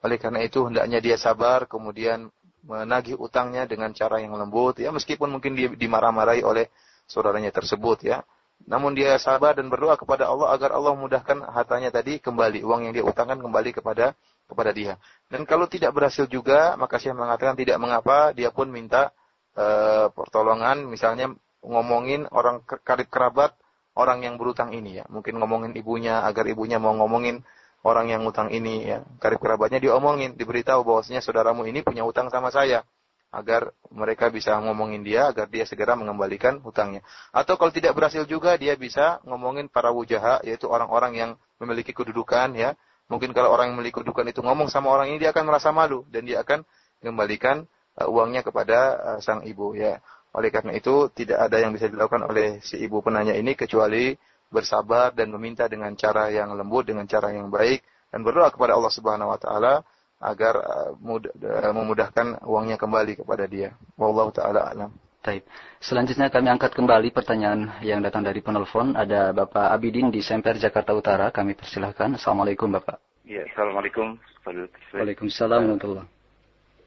[0.04, 2.30] Oleh karena itu hendaknya dia sabar kemudian
[2.62, 6.70] menagih utangnya dengan cara yang lembut ya meskipun mungkin dia dimarah-marahi oleh
[7.08, 8.22] saudaranya tersebut ya.
[8.66, 12.92] Namun dia sabar dan berdoa kepada Allah agar Allah mudahkan hartanya tadi kembali uang yang
[12.92, 14.18] dia utangkan kembali kepada
[14.50, 14.98] kepada dia.
[15.30, 19.14] Dan kalau tidak berhasil juga maka saya mengatakan tidak mengapa dia pun minta
[19.54, 23.54] eh, pertolongan misalnya ngomongin orang karib kerabat
[23.98, 25.04] orang yang berutang ini ya.
[25.10, 27.42] Mungkin ngomongin ibunya agar ibunya mau ngomongin
[27.86, 29.04] orang yang utang ini ya.
[29.22, 32.82] Karib kerabatnya diomongin diberitahu bahwasanya saudaramu ini punya utang sama saya
[33.28, 37.04] agar mereka bisa ngomongin dia agar dia segera mengembalikan hutangnya.
[37.28, 41.30] Atau kalau tidak berhasil juga dia bisa ngomongin para wujaha yaitu orang-orang yang
[41.60, 42.72] memiliki kedudukan ya.
[43.08, 46.04] Mungkin kalau orang yang memiliki kedudukan itu ngomong sama orang ini dia akan merasa malu
[46.12, 46.64] dan dia akan
[47.00, 47.64] mengembalikan
[48.00, 50.00] uh, uangnya kepada uh, sang ibu ya.
[50.36, 54.12] Oleh karena itu tidak ada yang bisa dilakukan oleh si ibu penanya ini kecuali
[54.48, 58.92] bersabar dan meminta dengan cara yang lembut, dengan cara yang baik dan berdoa kepada Allah
[58.92, 59.84] Subhanahu wa taala
[60.18, 63.76] agar uh, mud- uh, memudahkan uangnya kembali kepada dia.
[63.94, 64.90] Wallahu taala alam.
[65.18, 65.44] Taib.
[65.82, 68.94] Selanjutnya kami angkat kembali pertanyaan yang datang dari penelpon.
[68.94, 71.34] Ada Bapak Abidin di Semper, Jakarta Utara.
[71.34, 72.16] Kami persilahkan.
[72.16, 73.02] Assalamualaikum Bapak.
[73.26, 74.16] Ya, Assalamualaikum.
[74.48, 76.08] Waalaikumsalam warahmatullahi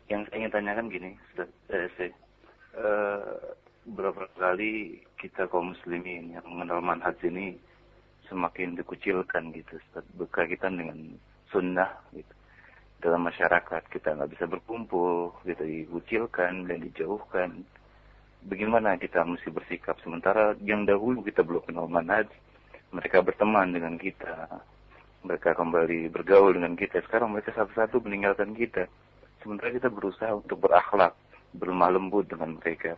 [0.09, 1.49] Yang saya ingin tanyakan gini, Ustaz.
[1.69, 2.09] Eh, saya,
[2.81, 3.31] eh,
[3.85, 7.53] beberapa kali kita kaum muslimin yang mengenal manhaj ini
[8.25, 9.77] semakin dikucilkan gitu.
[10.17, 10.97] Berkaitan dengan
[11.53, 12.33] sunnah gitu.
[13.01, 17.61] Dalam masyarakat kita nggak bisa berkumpul, kita dikucilkan dan dijauhkan.
[18.41, 22.25] Bagaimana kita mesti bersikap sementara yang dahulu kita belum kenal manhaj,
[22.89, 24.49] mereka berteman dengan kita,
[25.21, 27.05] mereka kembali bergaul dengan kita.
[27.05, 28.89] Sekarang mereka satu-satu meninggalkan kita.
[29.45, 31.13] Sementara kita berusaha untuk berakhlak,
[31.53, 32.97] berlemah lembut dengan mereka.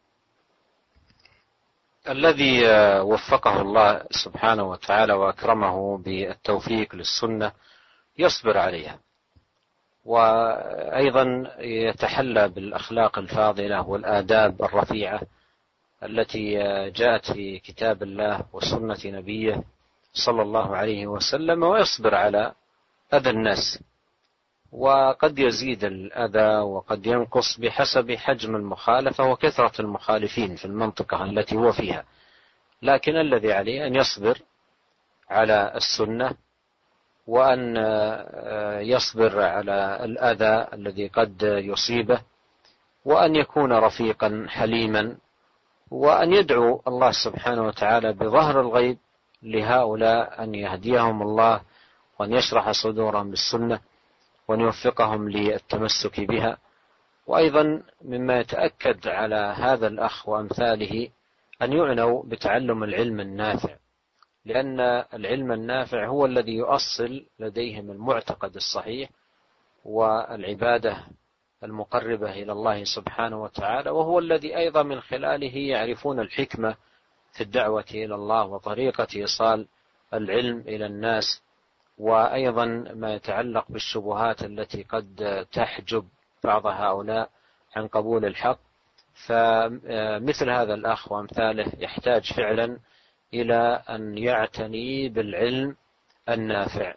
[2.09, 7.51] الذي آه، وفقه الله سبحانه وتعالى وأكرمه بالتوفيق للسنة
[8.17, 8.99] يصبر عليها.
[10.05, 15.21] وأيضا يتحلى بالأخلاق الفاضلة والآداب الرفيعة
[16.03, 19.63] التي آه، جاءت في كتاب الله وسنة نبيه
[20.13, 22.53] صلى الله عليه وسلم ويصبر على
[23.13, 23.79] أذى الناس.
[24.71, 32.03] وقد يزيد الأذى وقد ينقص بحسب حجم المخالفة وكثرة المخالفين في المنطقة التي هو فيها.
[32.81, 34.41] لكن الذي عليه أن يصبر
[35.29, 36.35] على السنة
[37.27, 42.21] وأن آه، يصبر على الأذى الذي قد يصيبه
[43.05, 45.15] وأن يكون رفيقا حليما
[45.91, 48.97] وأن يدعو الله سبحانه وتعالى بظهر الغيب
[49.43, 51.61] لهؤلاء أن يهديهم الله
[52.19, 53.79] وأن يشرح صدورهم بالسنة.
[54.47, 56.57] وأن يوفقهم للتمسك بها.
[57.27, 61.07] وأيضا مما يتأكد على هذا الأخ وأمثاله
[61.61, 63.75] أن يعنوا بتعلم العلم النافع
[64.45, 64.79] لأن
[65.13, 69.09] العلم النافع هو الذي يؤصل لديهم المعتقد الصحيح
[69.85, 70.97] والعبادة
[71.63, 76.75] المقربة إلى الله سبحانه وتعالى وهو الذي أيضا من خلاله يعرفون الحكمة
[77.33, 79.67] في الدعوة إلى الله وطريقة إيصال
[80.13, 81.41] العلم إلى الناس.
[82.01, 82.65] وأيضا
[82.95, 85.05] ما يتعلق بالشبهات التي قد
[85.51, 86.05] تحجب
[86.43, 87.29] بعض هؤلاء
[87.75, 88.59] عن قبول الحق
[89.13, 92.79] فمثل هذا الأخ وأمثاله يحتاج فعلا
[93.33, 95.75] إلى أن يعتني بالعلم
[96.29, 96.93] النافع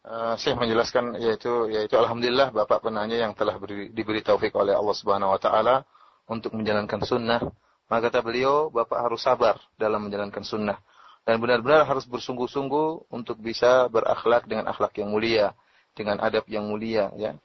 [0.00, 4.96] Uh, Syekh menjelaskan yaitu yaitu alhamdulillah Bapak penanya yang telah beri, diberi taufik oleh Allah
[4.96, 5.84] Subhanahu wa taala
[6.24, 7.44] untuk menjalankan sunnah.
[7.84, 10.80] Maka kata beliau, Bapak harus sabar dalam menjalankan sunnah
[11.28, 15.52] dan benar-benar harus bersungguh-sungguh untuk bisa berakhlak dengan akhlak yang mulia,
[15.92, 17.36] dengan adab yang mulia ya.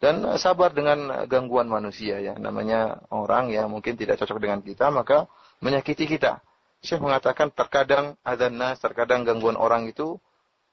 [0.00, 2.32] Dan sabar dengan gangguan manusia ya.
[2.40, 5.28] Namanya orang yang mungkin tidak cocok dengan kita maka
[5.60, 6.40] menyakiti kita.
[6.80, 10.16] Syekh mengatakan terkadang ada nas, terkadang gangguan orang itu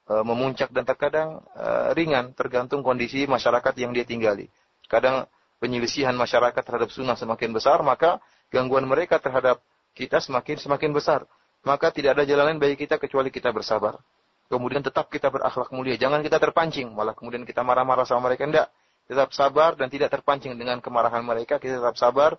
[0.08, 4.48] e, memuncak dan terkadang e, ringan tergantung kondisi masyarakat yang dia tinggali.
[4.88, 5.28] Kadang
[5.60, 9.60] penyelisihan masyarakat terhadap sunnah semakin besar, maka gangguan mereka terhadap
[9.92, 11.28] kita semakin semakin besar.
[11.68, 14.00] Maka tidak ada jalan lain bagi kita kecuali kita bersabar.
[14.48, 16.00] Kemudian tetap kita berakhlak mulia.
[16.00, 18.48] Jangan kita terpancing, malah kemudian kita marah-marah sama mereka.
[18.48, 18.68] Tidak
[19.08, 22.36] tetap sabar dan tidak terpancing dengan kemarahan mereka, kita tetap sabar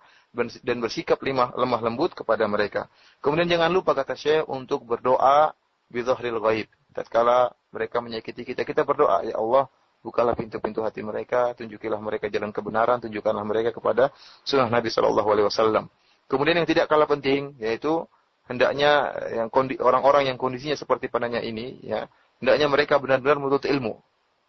[0.62, 2.86] dan bersikap lemah, lemah lembut kepada mereka.
[3.18, 5.50] Kemudian jangan lupa kata Syekh untuk berdoa
[5.90, 6.70] bidhahril ghaib.
[6.94, 9.66] Tatkala mereka menyakiti kita, kita berdoa, ya Allah,
[10.06, 14.14] bukalah pintu-pintu hati mereka, tunjukilah mereka jalan kebenaran, tunjukkanlah mereka kepada
[14.46, 15.90] sunnah Nabi Shallallahu Wasallam.
[16.30, 18.06] Kemudian yang tidak kalah penting yaitu
[18.50, 19.48] hendaknya yang
[19.78, 22.10] orang-orang yang kondisinya seperti panahnya ini, ya
[22.42, 23.94] hendaknya mereka benar-benar menuntut ilmu,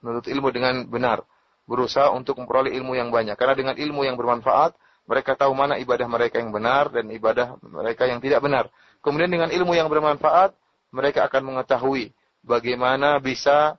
[0.01, 1.21] menuntut ilmu dengan benar
[1.69, 3.37] berusaha untuk memperoleh ilmu yang banyak.
[3.37, 4.73] Karena dengan ilmu yang bermanfaat,
[5.05, 8.67] mereka tahu mana ibadah mereka yang benar dan ibadah mereka yang tidak benar.
[9.05, 10.57] Kemudian dengan ilmu yang bermanfaat,
[10.91, 12.11] mereka akan mengetahui
[12.41, 13.77] bagaimana bisa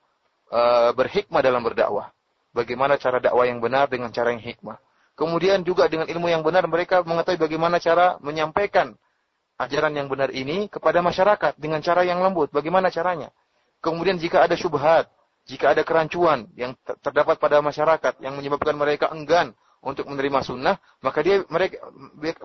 [0.48, 2.14] uh, berhikmah dalam berdakwah.
[2.54, 4.78] Bagaimana cara dakwah yang benar dengan cara yang hikmah.
[5.12, 8.96] Kemudian juga dengan ilmu yang benar mereka mengetahui bagaimana cara menyampaikan
[9.66, 12.50] ajaran yang benar ini kepada masyarakat dengan cara yang lembut.
[12.50, 13.30] Bagaimana caranya?
[13.82, 15.10] Kemudian jika ada syubhat,
[15.46, 21.18] jika ada kerancuan yang terdapat pada masyarakat yang menyebabkan mereka enggan untuk menerima sunnah, maka
[21.26, 21.82] dia mereka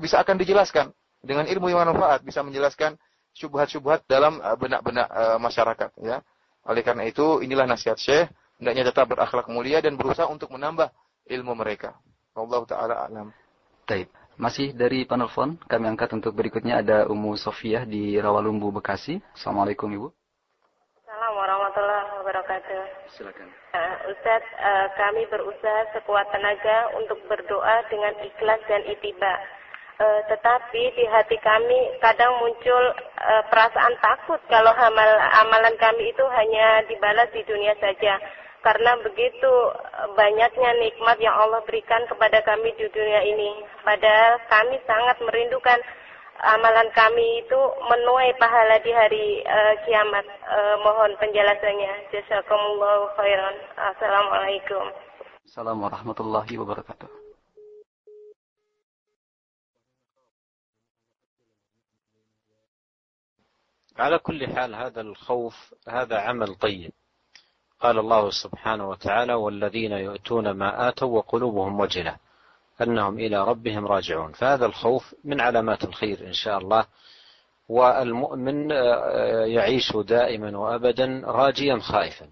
[0.02, 0.89] bisa akan dijelaskan
[1.22, 2.98] dengan ilmu yang bermanfaat bisa menjelaskan
[3.38, 6.26] syubhat-syubhat dalam uh, benak-benak uh, masyarakat ya.
[6.65, 8.27] Oleh karena itu inilah nasihat Syekh
[8.57, 10.89] hendaknya tetap berakhlak mulia dan berusaha untuk menambah
[11.30, 11.94] ilmu mereka.
[12.34, 13.27] Allah taala alam.
[13.85, 14.10] Taib.
[14.38, 19.18] Masih dari penelpon, kami angkat untuk berikutnya ada Umu Sofiyah di Rawalumbu, Bekasi.
[19.34, 20.07] Assalamualaikum Ibu
[21.38, 22.81] warahmatullahi wabarakatuh.
[23.14, 23.47] Silakan.
[23.72, 29.34] Uh, Ustaz, uh, kami berusaha sekuat tenaga untuk berdoa dengan ikhlas dan itiba.
[29.97, 32.84] Uh, tetapi di hati kami kadang muncul
[33.18, 35.09] uh, perasaan takut kalau amal
[35.41, 38.19] amalan kami itu hanya dibalas di dunia saja
[38.62, 39.53] Karena begitu
[40.15, 43.66] banyaknya nikmat yang Allah berikan kepada kami di dunia ini.
[43.82, 45.82] Padahal kami sangat merindukan
[46.47, 50.27] amalan kami itu menuai pahala di hari uh, kiamat.
[50.47, 52.15] Uh, mohon penjelasannya.
[52.15, 53.57] Jazakumullah khairan.
[53.74, 54.85] Assalamualaikum.
[55.43, 57.23] Assalamualaikum warahmatullahi wabarakatuh.
[63.99, 66.93] على كل حال هذا الخوف هذا عمل طيب
[67.82, 72.16] قال الله سبحانه وتعالى والذين يؤتون ما آتوا وقلوبهم وجلة
[72.82, 74.32] أنهم إلى ربهم راجعون.
[74.32, 76.86] فهذا الخوف من علامات الخير إن شاء الله
[77.70, 82.28] والمؤمن آه، يعيش دائما وأبدا راجيا خائفا.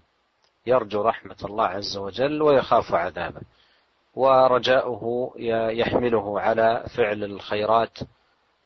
[0.66, 3.40] يرجو رحمة الله عز وجل ويخاف عذابه
[4.14, 5.32] ورجاؤه
[5.70, 7.98] يحمله على فعل الخيرات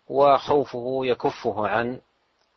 [0.08, 2.00] وخوفه يكفه عن آه،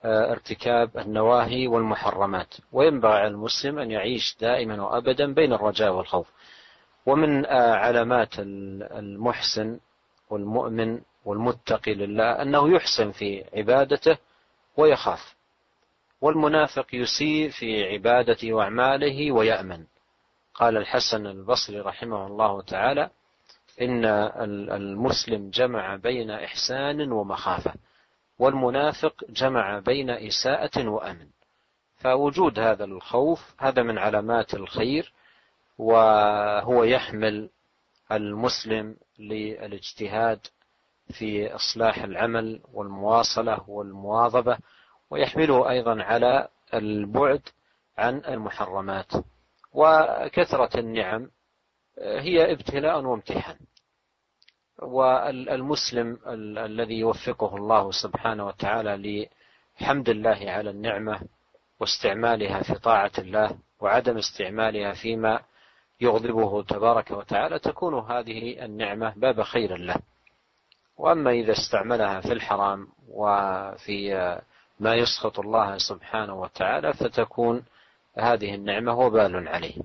[0.06, 2.54] ارتكاب النواهي والمحرمات.
[2.72, 6.28] وينبغي على المسلم أن يعيش دائما وأبدا بين الرجاء والخوف.
[7.06, 9.80] ومن آه، علامات المحسن
[10.30, 14.18] والمؤمن والمتقي لله أنه يحسن في عبادته
[14.78, 15.36] ويخاف.
[16.22, 19.84] والمنافق يسيء في عبادته وأعماله ويأمن.
[20.54, 23.10] قال الحسن البصري رحمه الله تعالى
[23.82, 24.06] إن
[24.72, 27.74] المسلم جمع بين إحسان ومخافة.
[28.39, 31.27] والمنافق جمع بين إساءة وأمن.
[31.97, 35.14] فوجود هذا الخوف هذا من علامات الخير
[35.77, 37.49] وهو يحمل
[38.11, 40.39] المسلم للاجتهاد
[41.14, 44.57] في إصلاح العمل والمواصلة والمواظبة
[45.10, 47.41] ويحمله أيضا على البعد
[47.97, 49.11] عن المحرمات.
[49.73, 51.30] وكثرة النعم
[51.97, 53.57] هي ابتلاء وامتحان.
[54.82, 56.18] والمسلم
[56.58, 59.28] الذي يوفقه الله سبحانه وتعالى
[59.82, 61.22] لحمد الله على النعمة
[61.80, 65.41] واستعمالها في طاعة الله وعدم استعمالها فيما
[66.02, 69.95] يغضبه تبارك وتعالى تكون هذه النعمة باب خير له.
[70.98, 74.14] وأما إذا استعملها في الحرام وفي
[74.80, 77.66] ما يسخط الله سبحانه وتعالى فتكون
[78.18, 79.76] هذه النعمة وبال عليه.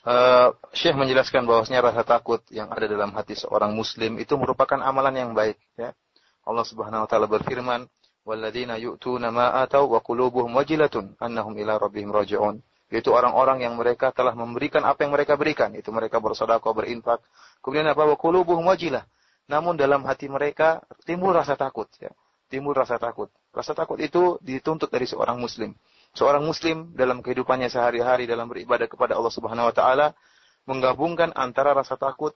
[0.00, 5.12] Uh, Syekh menjelaskan bahwasanya rasa takut yang ada dalam hati seorang muslim itu merupakan amalan
[5.12, 5.92] yang baik ya.
[6.48, 7.84] Allah Subhanahu wa taala berfirman,
[8.24, 14.10] "Walladzina yu'tuna ma atau wa qulubuhum wajilatun annahum ila rabbihim raji'un." Yaitu orang-orang yang mereka
[14.10, 17.20] telah memberikan apa yang mereka berikan, itu mereka bersedekah, berinfak.
[17.60, 18.02] Kemudian apa?
[18.02, 19.04] Wa qulubuhum wajilah.
[19.52, 22.10] Namun dalam hati mereka timbul rasa takut ya.
[22.48, 23.30] Timbul rasa takut.
[23.52, 25.76] Rasa takut itu dituntut dari seorang muslim.
[26.10, 30.06] Seorang muslim dalam kehidupannya sehari-hari dalam beribadah kepada Allah Subhanahu wa taala
[30.66, 32.34] menggabungkan antara rasa takut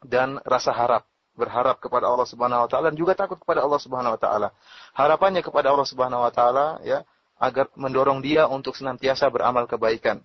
[0.00, 1.04] dan rasa harap.
[1.36, 4.48] Berharap kepada Allah Subhanahu wa taala dan juga takut kepada Allah Subhanahu wa taala.
[4.96, 7.04] Harapannya kepada Allah Subhanahu wa taala ya
[7.36, 10.24] agar mendorong dia untuk senantiasa beramal kebaikan.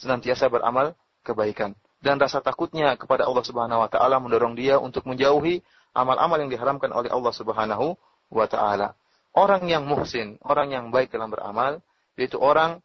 [0.00, 1.76] Senantiasa beramal kebaikan.
[2.00, 5.60] Dan rasa takutnya kepada Allah Subhanahu wa taala mendorong dia untuk menjauhi
[5.92, 7.96] amal-amal yang diharamkan oleh Allah Subhanahu
[8.32, 8.96] wa taala.
[9.36, 11.84] Orang yang muhsin, orang yang baik dalam beramal,
[12.16, 12.80] yaitu orang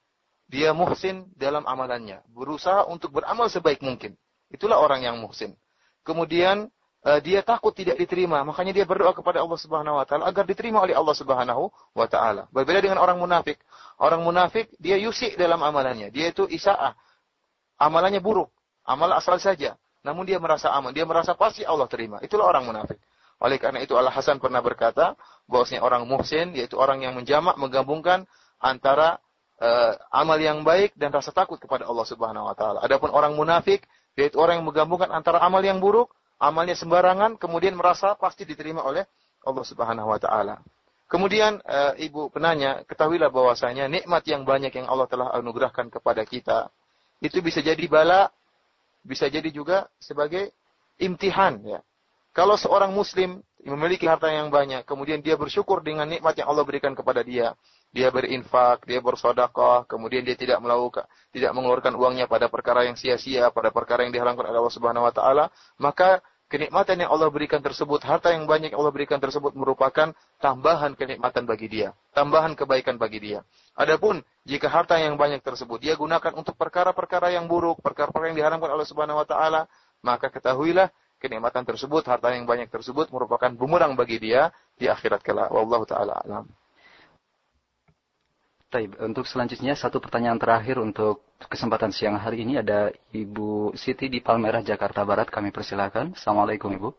[0.52, 4.20] dia muhsin dalam amalannya, berusaha untuk beramal sebaik mungkin.
[4.52, 5.56] Itulah orang yang muhsin.
[6.04, 6.68] Kemudian
[7.08, 10.84] uh, dia takut tidak diterima, makanya dia berdoa kepada Allah Subhanahu wa taala agar diterima
[10.84, 12.52] oleh Allah Subhanahu wa taala.
[12.52, 13.64] Berbeda dengan orang munafik.
[13.96, 17.00] Orang munafik dia yusik dalam amalannya, dia itu isaah.
[17.80, 18.52] Amalannya buruk,
[18.84, 19.80] amal asal saja.
[20.04, 22.20] Namun dia merasa aman, dia merasa pasti Allah terima.
[22.20, 23.00] Itulah orang munafik.
[23.42, 25.18] Oleh karena itu Al Hasan pernah berkata
[25.50, 28.30] bahwasanya orang muhsin yaitu orang yang menjamak menggabungkan
[28.62, 29.18] antara
[29.58, 32.80] uh, amal yang baik dan rasa takut kepada Allah Subhanahu wa taala.
[32.86, 33.84] Adapun orang munafik
[34.16, 39.04] yaitu orang yang menggabungkan antara amal yang buruk, amalnya sembarangan kemudian merasa pasti diterima oleh
[39.44, 40.62] Allah Subhanahu wa taala.
[41.12, 46.72] Kemudian uh, ibu penanya, ketahuilah bahwasanya nikmat yang banyak yang Allah telah anugerahkan kepada kita
[47.20, 48.32] itu bisa jadi bala,
[49.04, 50.56] bisa jadi juga sebagai
[50.98, 51.80] imtihan ya.
[52.32, 56.98] Kalau seorang muslim memiliki harta yang banyak, kemudian dia bersyukur dengan nikmat yang Allah berikan
[56.98, 57.54] kepada dia,
[57.94, 63.54] dia berinfak, dia bersodakoh, kemudian dia tidak melakukan, tidak mengeluarkan uangnya pada perkara yang sia-sia,
[63.54, 65.46] pada perkara yang diharamkan oleh Allah Subhanahu Wa Taala,
[65.78, 70.12] maka kenikmatan yang Allah berikan tersebut, harta yang banyak yang Allah berikan tersebut merupakan
[70.44, 73.40] tambahan kenikmatan bagi dia, tambahan kebaikan bagi dia.
[73.78, 78.68] Adapun jika harta yang banyak tersebut dia gunakan untuk perkara-perkara yang buruk, perkara-perkara yang diharamkan
[78.74, 79.62] oleh Subhanahu Wa Taala,
[80.04, 80.92] maka ketahuilah
[81.22, 85.54] kenikmatan tersebut, harta yang banyak tersebut merupakan bumerang bagi dia di akhirat kelak.
[85.54, 86.50] Wallahu taala alam.
[88.72, 94.24] Taib, untuk selanjutnya satu pertanyaan terakhir untuk kesempatan siang hari ini ada Ibu Siti di
[94.24, 95.28] Palmerah, Jakarta Barat.
[95.28, 96.16] Kami persilakan.
[96.16, 96.90] Assalamualaikum Ibu.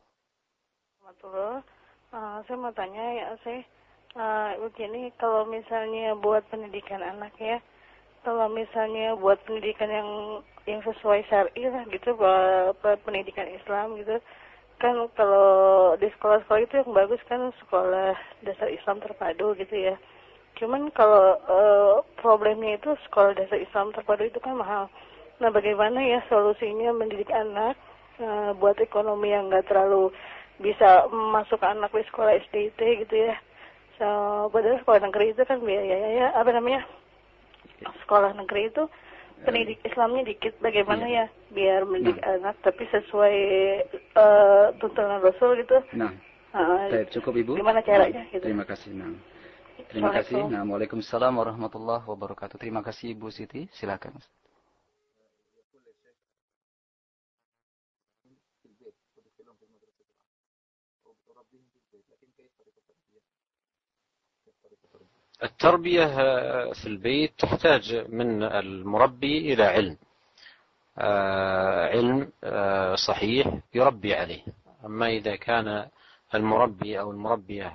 [1.01, 1.65] Assalamualaikum.
[2.13, 3.65] Uh, saya mau tanya ya, saya
[4.21, 7.57] uh, begini kalau misalnya buat pendidikan anak ya,
[8.21, 10.11] kalau misalnya buat pendidikan yang
[10.69, 12.15] yang sesuai syar'i lah gitu,
[13.03, 14.23] pendidikan Islam gitu,
[14.79, 19.95] kan kalau di sekolah-sekolah itu yang bagus kan sekolah dasar Islam terpadu gitu ya
[20.61, 24.93] Cuman kalau uh, problemnya itu sekolah dasar Islam terpadu itu kan mahal.
[25.41, 27.75] Nah, bagaimana ya solusinya mendidik anak
[28.21, 30.13] uh, buat ekonomi yang nggak terlalu
[30.61, 32.79] bisa masuk anak di sekolah SDT
[33.09, 33.35] gitu ya.
[33.97, 34.07] So,
[34.53, 36.87] padahal sekolah negeri itu kan biayanya ya apa namanya?
[38.07, 38.87] Sekolah negeri itu
[39.45, 41.27] pendidik Islamnya dikit bagaimana iya.
[41.31, 42.39] ya biar mendidik nah.
[42.39, 43.39] anak tapi sesuai
[44.17, 45.79] uh, tuntunan Rasul gitu.
[45.95, 46.13] Nah.
[46.53, 47.53] Uh, cukup Ibu.
[47.57, 48.45] Gimana caranya gitu.
[48.45, 48.93] Terima kasih.
[48.93, 49.17] Nah.
[49.89, 50.41] Terima kasih.
[50.49, 52.57] Nah, Waalaikumsalam warahmatullahi wabarakatuh.
[52.57, 53.69] Terima kasih Ibu Siti.
[53.77, 54.17] Silakan.
[65.43, 66.07] التربية
[66.73, 69.97] في البيت تحتاج من المربي إلى علم.
[71.95, 72.33] علم
[72.97, 74.43] صحيح يربي عليه.
[74.85, 75.89] أما إذا كان
[76.35, 77.73] المربي أو المربية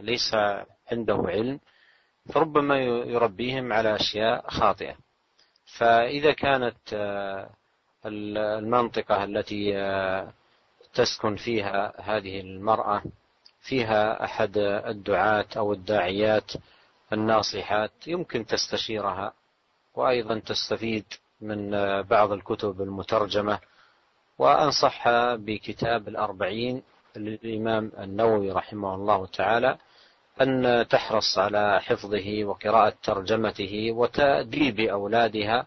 [0.00, 0.34] ليس
[0.92, 1.60] عنده علم
[2.32, 4.94] فربما يربيهم على أشياء خاطئة.
[5.76, 7.50] فإذا كانت آه،
[8.06, 10.32] المنطقة التي آه،
[10.94, 13.02] تسكن فيها هذه المرأة
[13.60, 16.52] فيها أحد الدعاة أو الداعيات
[17.12, 19.32] الناصحات يمكن تستشيرها
[19.94, 21.04] وأيضا تستفيد
[21.40, 21.70] من
[22.02, 23.58] بعض الكتب المترجمة.
[24.38, 26.82] وأنصح بكتاب الأربعين
[27.16, 29.78] للإمام النووي رحمه الله تعالى
[30.40, 35.66] أن تحرص على حفظه وقراءة ترجمته وتأديب أولادها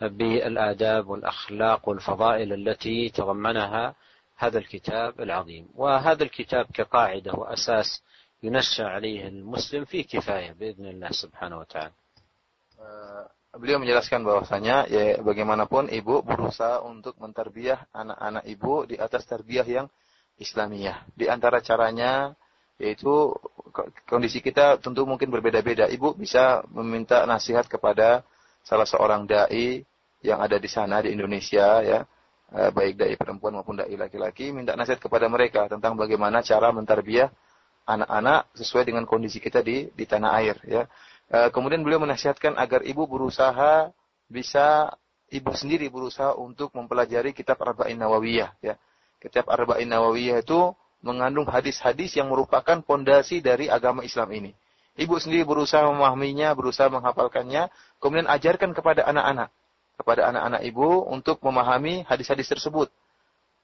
[0.00, 3.94] بالآداب والأخلاق والفضائل التي تضمنها
[4.36, 5.68] هذا الكتاب العظيم.
[5.76, 8.02] وهذا الكتاب كقاعدة وأساس
[8.43, 11.93] ينشأ عليه المسلم في كفاية بإذن الله سبحانه وتعالى
[13.55, 19.87] beliau menjelaskan bahwasanya ya bagaimanapun ibu berusaha untuk menterbiah anak-anak ibu di atas terbiah yang
[20.35, 21.07] Islamiyah.
[21.15, 22.35] Di antara caranya
[22.75, 23.31] yaitu
[24.03, 25.87] kondisi kita tentu mungkin berbeda-beda.
[25.87, 28.27] Ibu bisa meminta nasihat kepada
[28.59, 29.79] salah seorang dai
[30.19, 31.99] yang ada di sana di Indonesia ya,
[32.51, 37.31] eh, baik dai perempuan maupun dai laki-laki, minta nasihat kepada mereka tentang bagaimana cara menterbiah
[37.98, 40.82] anak-anak sesuai dengan kondisi kita di di tanah air ya.
[41.30, 43.90] Eh, kemudian beliau menasihatkan agar ibu berusaha
[44.26, 44.94] bisa
[45.30, 48.74] ibu sendiri berusaha untuk mempelajari kitab Arba'in Nawawiyah ya.
[49.22, 54.52] Kitab Arba'in Nawawiyah itu mengandung hadis-hadis yang merupakan pondasi dari agama Islam ini.
[55.00, 57.72] Ibu sendiri berusaha memahaminya, berusaha menghafalkannya,
[58.02, 59.48] kemudian ajarkan kepada anak-anak,
[59.96, 62.92] kepada anak-anak ibu untuk memahami hadis-hadis tersebut.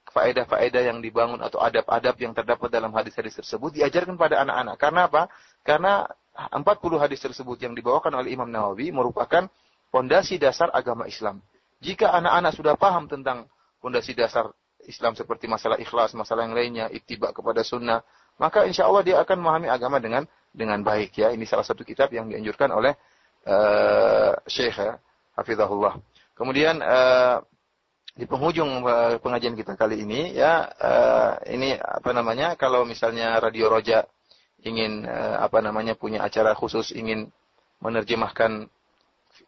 [0.07, 4.75] Faedah-faedah yang dibangun atau adab-adab yang terdapat dalam hadis-hadis tersebut diajarkan pada anak-anak.
[4.79, 5.21] Karena apa?
[5.61, 6.07] Karena
[6.37, 6.63] 40
[7.01, 9.49] hadis tersebut yang dibawakan oleh Imam Nawawi merupakan
[9.89, 11.41] fondasi dasar agama Islam.
[11.81, 13.49] Jika anak-anak sudah paham tentang
[13.81, 14.49] fondasi dasar
[14.85, 18.05] Islam seperti masalah ikhlas, masalah yang lainnya, ittiba kepada sunnah,
[18.37, 20.23] maka insya Allah dia akan memahami agama dengan
[20.53, 21.33] dengan baik ya.
[21.33, 22.93] Ini salah satu kitab yang dianjurkan oleh
[23.49, 25.01] uh, Syekh ya,
[25.33, 25.97] Hafizahullah.
[26.37, 27.41] Kemudian uh,
[28.17, 33.69] di penghujung uh, pengajian kita kali ini ya uh, ini apa namanya kalau misalnya Radio
[33.69, 34.09] Roja
[34.65, 37.29] ingin uh, apa namanya punya acara khusus ingin
[37.77, 38.65] menerjemahkan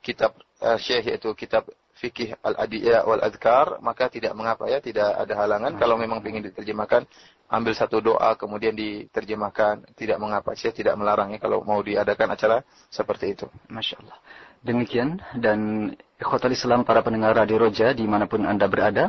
[0.06, 0.38] kitab
[0.78, 1.66] Syekh yaitu kitab
[2.00, 5.76] fikih al-adiyah wal adkar maka tidak mengapa ya tidak ada halangan.
[5.76, 7.04] Kalau memang ingin diterjemahkan
[7.52, 9.94] ambil satu doa kemudian diterjemahkan.
[9.94, 12.58] Tidak mengapa Syekh tidak melarangnya kalau mau diadakan acara
[12.88, 13.46] seperti itu.
[13.68, 14.18] Masya Allah
[14.60, 19.08] demikian dan ikhwatal Islam para pendengar Radio Roja di mana pun anda berada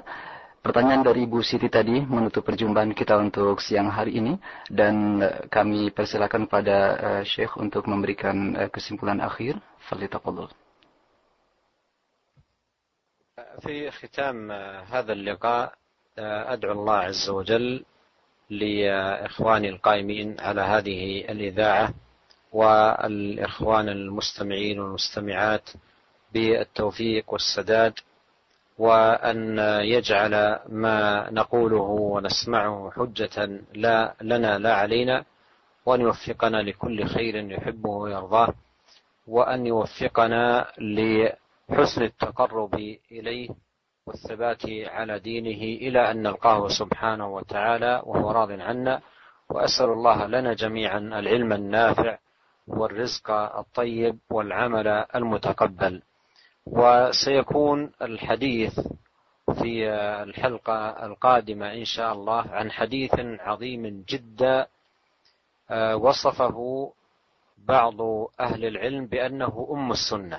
[0.60, 4.36] Pertanyaan dari Ibu Siti tadi menutup perjumpaan kita untuk siang hari ini.
[4.68, 9.56] Dan eh, kami persilakan pada uh, Syekh untuk memberikan uh, kesimpulan akhir.
[9.88, 10.52] Falitaqaddal.
[13.60, 14.52] في ختام
[14.92, 15.72] هذا اللقاء
[16.18, 17.84] أدعو الله عز وجل
[18.50, 21.94] لإخواني القائمين على هذه الإذاعة
[22.52, 25.70] والإخوان المستمعين والمستمعات
[26.32, 27.92] بالتوفيق والسداد
[28.78, 35.24] وأن يجعل ما نقوله ونسمعه حجة لا لنا لا علينا
[35.86, 38.54] وأن يوفقنا لكل خير يحبه ويرضاه
[39.26, 40.72] وأن يوفقنا
[41.70, 42.74] لحسن التقرب
[43.12, 43.48] إليه
[44.06, 49.00] والثبات على دينه إلى أن نلقاه سبحانه وتعالى وهو راض عنا.
[49.50, 52.18] وأسأل الله لنا جميعا العلم النافع
[52.66, 56.02] والرزق الطيب والعمل المتقبل.
[56.66, 58.80] وسيكون الحديث
[59.54, 59.90] في
[60.22, 64.66] الحلقة القادمة إن شاء الله عن حديث عظيم جدا
[65.70, 66.92] آه، وصفه
[67.58, 68.00] بعض
[68.40, 70.38] أهل العلم بأنه أم السنة.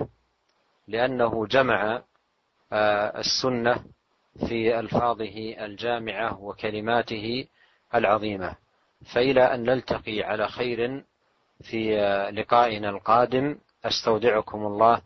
[0.87, 2.01] لأنه جمع
[2.73, 3.83] آه، السنة
[4.47, 7.45] في ألفاظه الجامعة وكلماته
[7.95, 8.55] العظيمة.
[9.13, 11.03] فإلى أن نلتقي على خير
[11.63, 15.01] في آه، لقائنا القادم أستودعكم الله.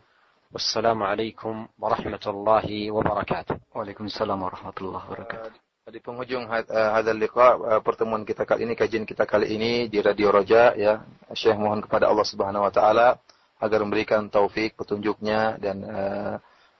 [0.52, 3.56] والسلام عليكم ورحمة الله وبركاته.
[3.74, 5.66] وعليكم السلام ورحمة الله وبركاته.
[5.86, 10.74] Di penghujung hadal liqa pertemuan kita kali ini kajian kita kali ini di Radio Roja
[10.74, 10.98] ya.
[11.30, 13.22] Syekh mohon kepada Allah Subhanahu wa taala
[13.56, 16.34] agar memberikan taufik petunjuknya dan uh,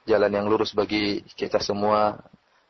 [0.04, 2.20] jalan yang lurus bagi kita semua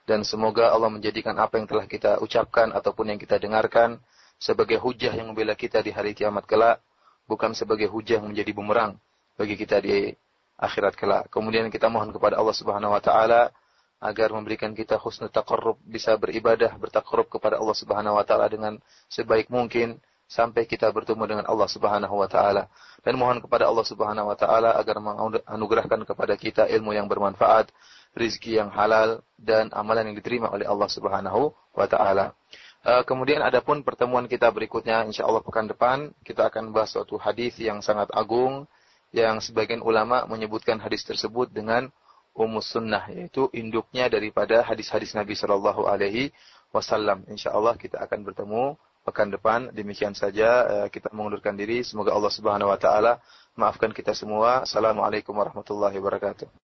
[0.06, 3.98] dan semoga Allah menjadikan apa yang telah kita ucapkan ataupun yang kita dengarkan
[4.38, 6.78] sebagai hujah yang membela kita di hari kiamat kelak
[7.26, 8.94] bukan sebagai hujah menjadi bumerang
[9.34, 10.14] bagi kita di
[10.56, 11.24] akhirat kelak.
[11.28, 13.52] Kemudian kita mohon kepada Allah Subhanahu wa taala
[14.00, 18.78] agar memberikan kita husnul taqarrub, bisa beribadah, bertakarrub kepada Allah Subhanahu wa taala dengan
[19.10, 22.66] sebaik mungkin sampai kita bertemu dengan Allah Subhanahu wa taala.
[23.06, 27.70] Dan mohon kepada Allah Subhanahu wa taala agar menganugerahkan kepada kita ilmu yang bermanfaat,
[28.18, 32.34] rizki yang halal dan amalan yang diterima oleh Allah Subhanahu wa taala.
[32.86, 37.82] Uh, kemudian adapun pertemuan kita berikutnya insyaallah pekan depan kita akan bahas suatu hadis yang
[37.82, 38.62] sangat agung
[39.10, 41.90] yang sebagian ulama menyebutkan hadis tersebut dengan
[42.36, 46.30] umus sunnah yaitu induknya daripada hadis-hadis Nabi Shallallahu Alaihi
[46.70, 47.24] Wasallam.
[47.26, 48.76] Insya Allah kita akan bertemu
[49.06, 49.70] pekan depan.
[49.70, 51.86] Demikian saja eh, kita mengundurkan diri.
[51.86, 53.12] Semoga Allah Subhanahu Wa Taala
[53.54, 54.66] maafkan kita semua.
[54.66, 56.65] Assalamualaikum warahmatullahi wabarakatuh.